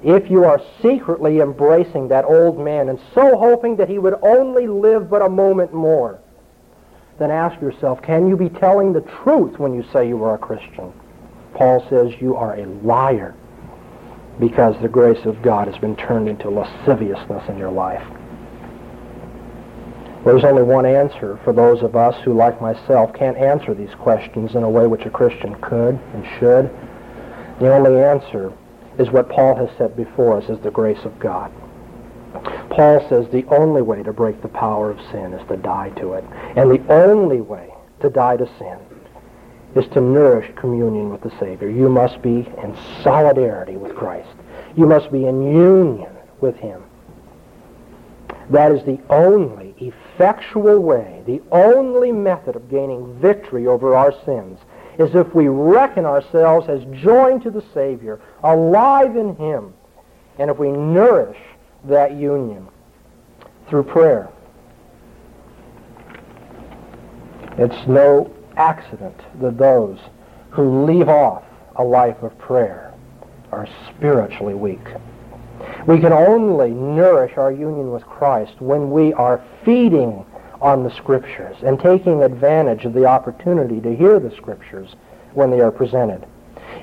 If 0.04 0.32
you 0.32 0.46
are 0.46 0.62
secretly 0.82 1.40
embracing 1.40 2.08
that 2.08 2.26
old 2.26 2.60
man 2.60 2.90
and 2.90 3.00
so 3.14 3.38
hoping 3.38 3.76
that 3.76 3.90
he 3.90 4.00
would 4.00 4.16
only 4.24 4.68
live 4.68 5.10
but 5.10 5.22
a 5.22 5.30
moment 5.30 5.74
more, 5.74 6.20
then 7.20 7.30
ask 7.30 7.62
yourself, 7.62 8.02
can 8.02 8.28
you 8.28 8.36
be 8.36 8.50
telling 8.50 8.94
the 8.94 9.02
truth 9.02 9.60
when 9.60 9.76
you 9.76 9.86
say 9.94 10.08
you 10.08 10.24
are 10.24 10.34
a 10.36 10.40
Christian? 10.40 10.92
Paul 11.54 11.86
says 11.88 12.20
you 12.20 12.36
are 12.36 12.56
a 12.56 12.66
liar 12.84 13.36
because 14.40 14.76
the 14.82 14.88
grace 14.88 15.24
of 15.26 15.42
God 15.44 15.68
has 15.68 15.78
been 15.78 15.96
turned 15.96 16.28
into 16.28 16.50
lasciviousness 16.50 17.48
in 17.48 17.60
your 17.60 17.72
life. 17.72 18.06
There's 20.26 20.44
only 20.44 20.64
one 20.64 20.86
answer 20.86 21.40
for 21.44 21.54
those 21.54 21.84
of 21.84 21.96
us 21.96 22.16
who, 22.24 22.34
like 22.34 22.62
myself, 22.62 23.14
can't 23.14 23.38
answer 23.38 23.74
these 23.76 23.94
questions 23.96 24.56
in 24.56 24.64
a 24.64 24.70
way 24.70 24.88
which 24.88 25.06
a 25.06 25.10
Christian 25.12 25.56
could 25.62 26.00
and 26.14 26.26
should. 26.40 26.70
The 27.60 27.72
only 27.72 28.02
answer 28.02 28.54
is 28.98 29.10
what 29.10 29.30
Paul 29.30 29.56
has 29.56 29.70
said 29.78 29.96
before 29.96 30.38
us, 30.38 30.50
as 30.50 30.60
the 30.60 30.72
grace 30.72 31.04
of 31.06 31.18
God. 31.20 31.52
Paul 32.70 33.06
says 33.10 33.28
the 33.30 33.46
only 33.48 33.82
way 33.82 34.04
to 34.04 34.14
break 34.14 34.42
the 34.42 34.48
power 34.48 34.92
of 34.92 35.00
sin 35.12 35.34
is 35.34 35.48
to 35.50 35.58
die 35.58 35.90
to 35.98 36.14
it. 36.14 36.24
And 36.56 36.72
the 36.72 36.82
only 36.92 37.42
way 37.42 37.74
to 38.00 38.10
die 38.10 38.38
to 38.38 38.48
sin 38.58 38.78
is 39.76 39.90
to 39.92 40.02
nourish 40.02 40.52
communion 40.56 41.10
with 41.10 41.22
the 41.22 41.32
Savior. 41.40 41.70
You 41.70 41.90
must 41.90 42.22
be 42.22 42.48
in 42.64 42.78
solidarity 43.04 43.78
with 43.78 43.96
Christ. 43.96 44.30
You 44.76 44.86
must 44.86 45.12
be 45.12 45.26
in 45.26 45.42
union 45.42 46.12
with 46.40 46.56
Him. 46.56 46.84
That 48.50 48.72
is 48.72 48.84
the 48.84 49.00
only 49.10 49.76
effectual 49.80 50.80
way, 50.80 51.24
the 51.26 51.42
only 51.52 52.12
method 52.12 52.56
of 52.56 52.70
gaining 52.70 53.18
victory 53.20 53.68
over 53.68 53.96
our 53.96 54.14
sins 54.26 54.60
is 55.02 55.16
if 55.16 55.34
we 55.36 55.48
reckon 55.48 56.06
ourselves 56.06 56.70
as 56.70 56.84
joined 57.02 57.44
to 57.44 57.52
the 57.52 57.64
Savior, 57.74 58.20
alive 58.44 59.16
in 59.16 59.36
Him, 59.36 59.74
and 60.38 60.50
if 60.50 60.58
we 60.58 60.72
nourish 60.72 61.38
that 61.86 62.14
union 62.14 62.68
through 63.68 63.84
prayer. 63.84 64.30
It's 67.58 67.88
no 67.88 68.34
accident 68.58 69.20
that 69.42 69.58
those 69.58 70.00
who 70.52 70.86
leave 70.86 71.10
off 71.10 71.44
a 71.76 71.84
life 71.84 72.22
of 72.22 72.38
prayer 72.38 72.94
are 73.52 73.68
spiritually 73.90 74.54
weak. 74.54 74.80
We 75.88 76.00
can 76.00 76.14
only 76.14 76.72
nourish 76.72 77.38
our 77.38 77.52
union 77.52 77.92
with 77.92 78.04
Christ 78.04 78.54
when 78.60 78.92
we 78.92 79.14
are 79.14 79.44
feeding 79.64 80.26
on 80.62 80.84
the 80.84 80.96
Scriptures 80.96 81.58
and 81.64 81.80
taking 81.80 82.24
advantage 82.24 82.86
of 82.86 82.94
the 82.94 83.06
opportunity 83.06 83.82
to 83.82 83.96
hear 83.96 84.20
the 84.20 84.36
Scriptures 84.36 84.96
when 85.34 85.50
they 85.50 85.60
are 85.60 85.72
presented. 85.72 86.26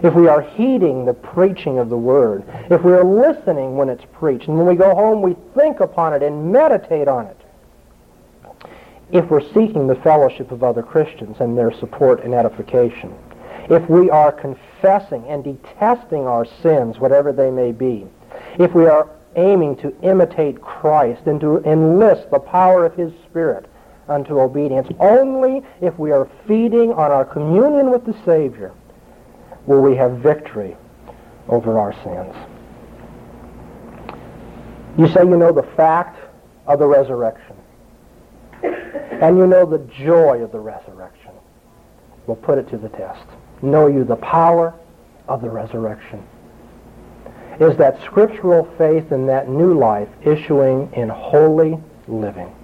If 0.03 0.15
we 0.15 0.29
are 0.29 0.43
heeding 0.43 1.05
the 1.05 1.15
preaching 1.15 1.79
of 1.79 1.89
the 1.89 1.97
Word, 1.97 2.45
if 2.71 2.83
we 2.83 2.93
are 2.93 3.05
listening 3.05 3.77
when 3.77 3.89
it's 3.89 4.05
preached, 4.13 4.49
and 4.49 4.57
when 4.57 4.67
we 4.67 4.75
go 4.75 4.95
home 4.95 5.23
we 5.23 5.37
think 5.57 5.81
upon 5.81 6.13
it 6.13 6.23
and 6.23 6.53
meditate 6.53 7.09
on 7.09 7.27
it, 7.27 7.37
if 9.11 9.31
we're 9.31 9.47
seeking 9.55 9.87
the 9.87 9.95
fellowship 9.97 10.51
of 10.51 10.63
other 10.63 10.83
Christians 10.83 11.39
and 11.41 11.57
their 11.57 11.73
support 11.73 12.23
and 12.25 12.35
edification, 12.35 13.15
if 13.71 13.89
we 13.89 14.11
are 14.11 14.33
confessing 14.33 15.25
and 15.27 15.45
detesting 15.45 16.27
our 16.27 16.45
sins, 16.63 16.99
whatever 16.99 17.33
they 17.33 17.51
may 17.51 17.73
be, 17.73 18.07
if 18.59 18.75
we 18.75 18.87
are 18.87 19.09
aiming 19.39 19.77
to 19.77 19.95
imitate 20.03 20.61
Christ 20.61 21.23
and 21.27 21.41
to 21.41 21.59
enlist 21.65 22.31
the 22.31 22.41
power 22.41 22.85
of 22.85 22.95
his 22.95 23.13
Spirit 23.25 23.67
unto 24.09 24.41
obedience, 24.41 24.89
only 24.99 25.63
if 25.81 25.99
we 25.99 26.11
are 26.11 26.29
feeding 26.47 26.93
on 26.93 27.11
our 27.11 27.25
communion 27.25 27.91
with 27.91 28.05
the 28.05 28.15
Savior 28.25 28.73
will 29.67 29.83
we 29.83 29.95
have 29.97 30.13
victory 30.19 30.77
over 31.49 31.79
our 31.79 31.93
sins. 32.03 32.35
You 34.99 35.07
say 35.09 35.21
you 35.21 35.37
know 35.37 35.53
the 35.53 35.63
fact 35.77 36.19
of 36.67 36.79
the 36.79 36.87
resurrection. 36.87 37.57
And 38.63 39.37
you 39.37 39.47
know 39.47 39.65
the 39.65 39.79
joy 40.05 40.43
of 40.43 40.53
the 40.53 40.61
resurrection. 40.61 41.33
We'll 42.27 42.37
put 42.37 42.59
it 42.59 42.69
to 42.71 42.79
the 42.79 42.89
test. 42.89 43.25
Know 43.63 43.87
you 43.87 44.05
the 44.05 44.17
power 44.17 44.75
of 45.29 45.43
the 45.43 45.51
resurrection. 45.51 46.27
Is 47.61 47.77
that 47.79 48.01
scriptural 48.05 48.69
faith 48.79 49.11
in 49.11 49.27
that 49.27 49.49
new 49.49 49.77
life 49.77 50.09
issuing 50.25 50.93
in 50.93 51.09
holy 51.09 51.79
living? 52.07 52.55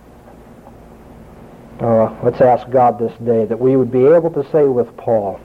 Uh, 1.80 2.16
let's 2.22 2.40
ask 2.40 2.70
God 2.70 2.98
this 2.98 3.12
day 3.18 3.44
that 3.44 3.58
we 3.58 3.76
would 3.76 3.90
be 3.90 4.06
able 4.06 4.30
to 4.30 4.48
say 4.52 4.64
with 4.64 4.96
Paul, 4.96 5.40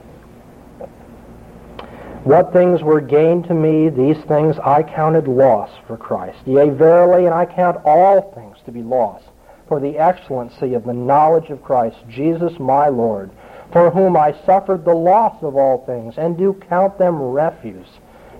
what 2.22 2.52
things 2.52 2.82
were 2.82 3.00
gained 3.00 3.44
to 3.44 3.54
me, 3.54 3.88
these 3.88 4.22
things 4.24 4.56
I 4.58 4.82
counted 4.82 5.26
loss 5.26 5.70
for 5.86 5.96
Christ. 5.96 6.38
Yea, 6.46 6.68
verily, 6.68 7.24
and 7.24 7.34
I 7.34 7.46
count 7.46 7.80
all 7.84 8.32
things 8.34 8.58
to 8.66 8.72
be 8.72 8.82
loss 8.82 9.22
for 9.66 9.80
the 9.80 9.98
excellency 9.98 10.74
of 10.74 10.84
the 10.84 10.92
knowledge 10.92 11.48
of 11.48 11.62
Christ 11.62 11.96
Jesus 12.08 12.58
my 12.58 12.88
Lord, 12.88 13.30
for 13.72 13.90
whom 13.90 14.16
I 14.16 14.34
suffered 14.44 14.84
the 14.84 14.94
loss 14.94 15.42
of 15.42 15.56
all 15.56 15.84
things, 15.86 16.18
and 16.18 16.36
do 16.36 16.52
count 16.68 16.98
them 16.98 17.20
refuse, 17.20 17.88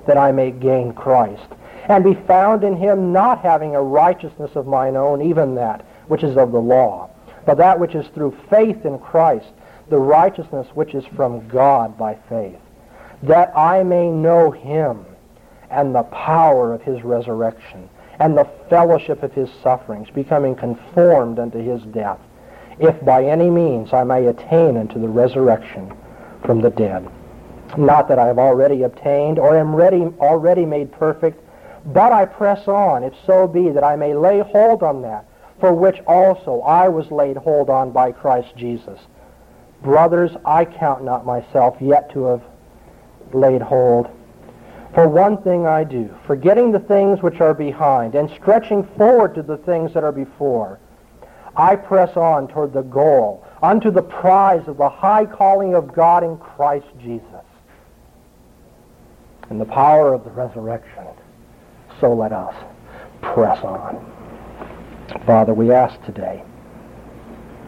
that 0.06 0.16
I 0.16 0.32
may 0.32 0.50
gain 0.50 0.92
Christ, 0.92 1.48
and 1.88 2.04
be 2.04 2.14
found 2.14 2.64
in 2.64 2.76
him 2.76 3.12
not 3.12 3.40
having 3.40 3.74
a 3.74 3.82
righteousness 3.82 4.52
of 4.54 4.66
mine 4.66 4.96
own, 4.96 5.22
even 5.22 5.54
that 5.56 5.84
which 6.08 6.22
is 6.22 6.36
of 6.36 6.52
the 6.52 6.60
law, 6.60 7.10
but 7.46 7.58
that 7.58 7.78
which 7.78 7.94
is 7.94 8.06
through 8.08 8.36
faith 8.48 8.84
in 8.84 8.98
Christ, 8.98 9.52
the 9.88 9.98
righteousness 9.98 10.68
which 10.74 10.94
is 10.94 11.04
from 11.06 11.46
God 11.48 11.96
by 11.98 12.16
faith 12.28 12.58
that 13.22 13.56
I 13.56 13.82
may 13.82 14.08
know 14.10 14.50
him 14.50 15.04
and 15.70 15.94
the 15.94 16.02
power 16.04 16.72
of 16.72 16.82
his 16.82 17.02
resurrection 17.04 17.88
and 18.18 18.36
the 18.36 18.48
fellowship 18.68 19.22
of 19.22 19.32
his 19.32 19.48
sufferings, 19.62 20.10
becoming 20.10 20.54
conformed 20.54 21.38
unto 21.38 21.58
his 21.58 21.82
death, 21.84 22.18
if 22.78 23.02
by 23.04 23.24
any 23.24 23.48
means 23.48 23.92
I 23.92 24.04
may 24.04 24.26
attain 24.26 24.76
unto 24.76 25.00
the 25.00 25.08
resurrection 25.08 25.92
from 26.44 26.60
the 26.60 26.70
dead. 26.70 27.08
Not 27.76 28.08
that 28.08 28.18
I 28.18 28.26
have 28.26 28.38
already 28.38 28.82
obtained 28.82 29.38
or 29.38 29.56
am 29.56 29.74
ready, 29.74 30.02
already 30.18 30.66
made 30.66 30.92
perfect, 30.92 31.40
but 31.86 32.12
I 32.12 32.26
press 32.26 32.66
on, 32.68 33.04
if 33.04 33.14
so 33.26 33.46
be 33.46 33.70
that 33.70 33.84
I 33.84 33.96
may 33.96 34.14
lay 34.14 34.40
hold 34.40 34.82
on 34.82 35.02
that, 35.02 35.26
for 35.60 35.72
which 35.72 36.00
also 36.06 36.60
I 36.60 36.88
was 36.88 37.10
laid 37.10 37.36
hold 37.36 37.70
on 37.70 37.90
by 37.90 38.12
Christ 38.12 38.54
Jesus. 38.56 38.98
Brothers, 39.82 40.32
I 40.44 40.64
count 40.64 41.04
not 41.04 41.24
myself 41.24 41.76
yet 41.80 42.10
to 42.12 42.24
have 42.24 42.42
laid 43.32 43.62
hold. 43.62 44.10
For 44.94 45.08
one 45.08 45.40
thing 45.42 45.66
I 45.66 45.84
do, 45.84 46.12
forgetting 46.26 46.72
the 46.72 46.80
things 46.80 47.22
which 47.22 47.40
are 47.40 47.54
behind 47.54 48.14
and 48.14 48.28
stretching 48.30 48.82
forward 48.98 49.34
to 49.36 49.42
the 49.42 49.56
things 49.58 49.94
that 49.94 50.02
are 50.02 50.12
before, 50.12 50.80
I 51.56 51.76
press 51.76 52.16
on 52.16 52.48
toward 52.48 52.72
the 52.72 52.82
goal, 52.82 53.44
unto 53.62 53.90
the 53.90 54.02
prize 54.02 54.66
of 54.66 54.76
the 54.76 54.88
high 54.88 55.26
calling 55.26 55.74
of 55.74 55.92
God 55.92 56.24
in 56.24 56.36
Christ 56.38 56.86
Jesus. 57.00 57.26
In 59.50 59.58
the 59.58 59.64
power 59.64 60.14
of 60.14 60.24
the 60.24 60.30
resurrection, 60.30 61.04
so 62.00 62.14
let 62.14 62.32
us 62.32 62.54
press 63.20 63.62
on. 63.64 64.06
Father, 65.26 65.52
we 65.52 65.72
ask 65.72 66.00
today 66.04 66.44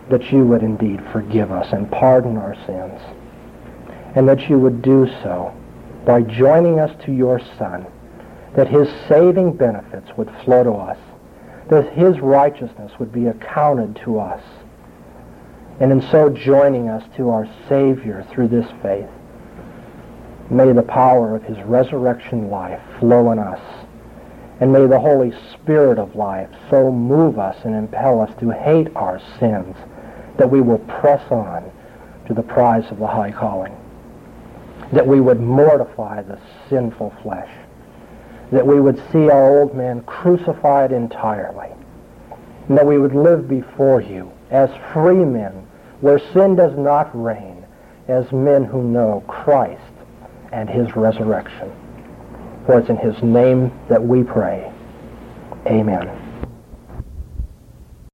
that 0.08 0.30
you 0.30 0.46
would 0.46 0.62
indeed 0.62 1.02
forgive 1.12 1.50
us 1.50 1.72
and 1.72 1.90
pardon 1.90 2.36
our 2.36 2.54
sins. 2.66 3.00
And 4.14 4.28
that 4.28 4.48
you 4.48 4.58
would 4.58 4.82
do 4.82 5.06
so 5.22 5.54
by 6.04 6.22
joining 6.22 6.78
us 6.78 6.94
to 7.04 7.12
your 7.12 7.40
Son, 7.58 7.86
that 8.54 8.68
his 8.68 8.88
saving 9.08 9.54
benefits 9.54 10.08
would 10.16 10.30
flow 10.44 10.62
to 10.62 10.72
us, 10.72 10.98
that 11.68 11.92
his 11.94 12.20
righteousness 12.20 12.92
would 12.98 13.12
be 13.12 13.26
accounted 13.26 13.96
to 14.04 14.20
us, 14.20 14.42
and 15.80 15.90
in 15.90 16.02
so 16.10 16.28
joining 16.28 16.88
us 16.88 17.02
to 17.16 17.30
our 17.30 17.48
Savior 17.68 18.26
through 18.30 18.48
this 18.48 18.70
faith, 18.82 19.08
may 20.52 20.70
the 20.72 20.82
power 20.82 21.34
of 21.34 21.42
his 21.44 21.58
resurrection 21.62 22.50
life 22.50 22.80
flow 23.00 23.32
in 23.32 23.38
us, 23.38 23.60
and 24.60 24.70
may 24.70 24.86
the 24.86 25.00
Holy 25.00 25.32
Spirit 25.52 25.98
of 25.98 26.14
life 26.14 26.48
so 26.68 26.92
move 26.92 27.38
us 27.38 27.56
and 27.64 27.74
impel 27.74 28.20
us 28.20 28.30
to 28.38 28.50
hate 28.50 28.94
our 28.94 29.20
sins 29.40 29.74
that 30.36 30.50
we 30.50 30.60
will 30.60 30.78
press 30.78 31.22
on 31.30 31.70
to 32.26 32.34
the 32.34 32.42
prize 32.42 32.90
of 32.90 32.98
the 32.98 33.06
high 33.06 33.32
calling. 33.32 33.74
That 34.92 35.06
we 35.06 35.20
would 35.20 35.40
mortify 35.40 36.22
the 36.22 36.38
sinful 36.68 37.14
flesh, 37.22 37.50
that 38.50 38.66
we 38.66 38.78
would 38.78 39.02
see 39.10 39.30
our 39.30 39.58
old 39.58 39.74
man 39.74 40.02
crucified 40.02 40.92
entirely, 40.92 41.70
and 42.68 42.76
that 42.76 42.86
we 42.86 42.98
would 42.98 43.14
live 43.14 43.48
before 43.48 44.02
you 44.02 44.30
as 44.50 44.68
free 44.92 45.24
men 45.24 45.66
where 46.02 46.18
sin 46.18 46.56
does 46.56 46.76
not 46.76 47.10
reign, 47.14 47.64
as 48.08 48.30
men 48.32 48.64
who 48.64 48.82
know 48.82 49.24
Christ 49.26 49.91
and 50.52 50.68
his 50.68 50.94
resurrection. 50.94 51.72
For 52.66 52.78
it's 52.78 52.88
in 52.88 52.96
his 52.96 53.20
name 53.22 53.72
that 53.88 54.02
we 54.02 54.22
pray. 54.22 54.72
Amen. 55.66 56.21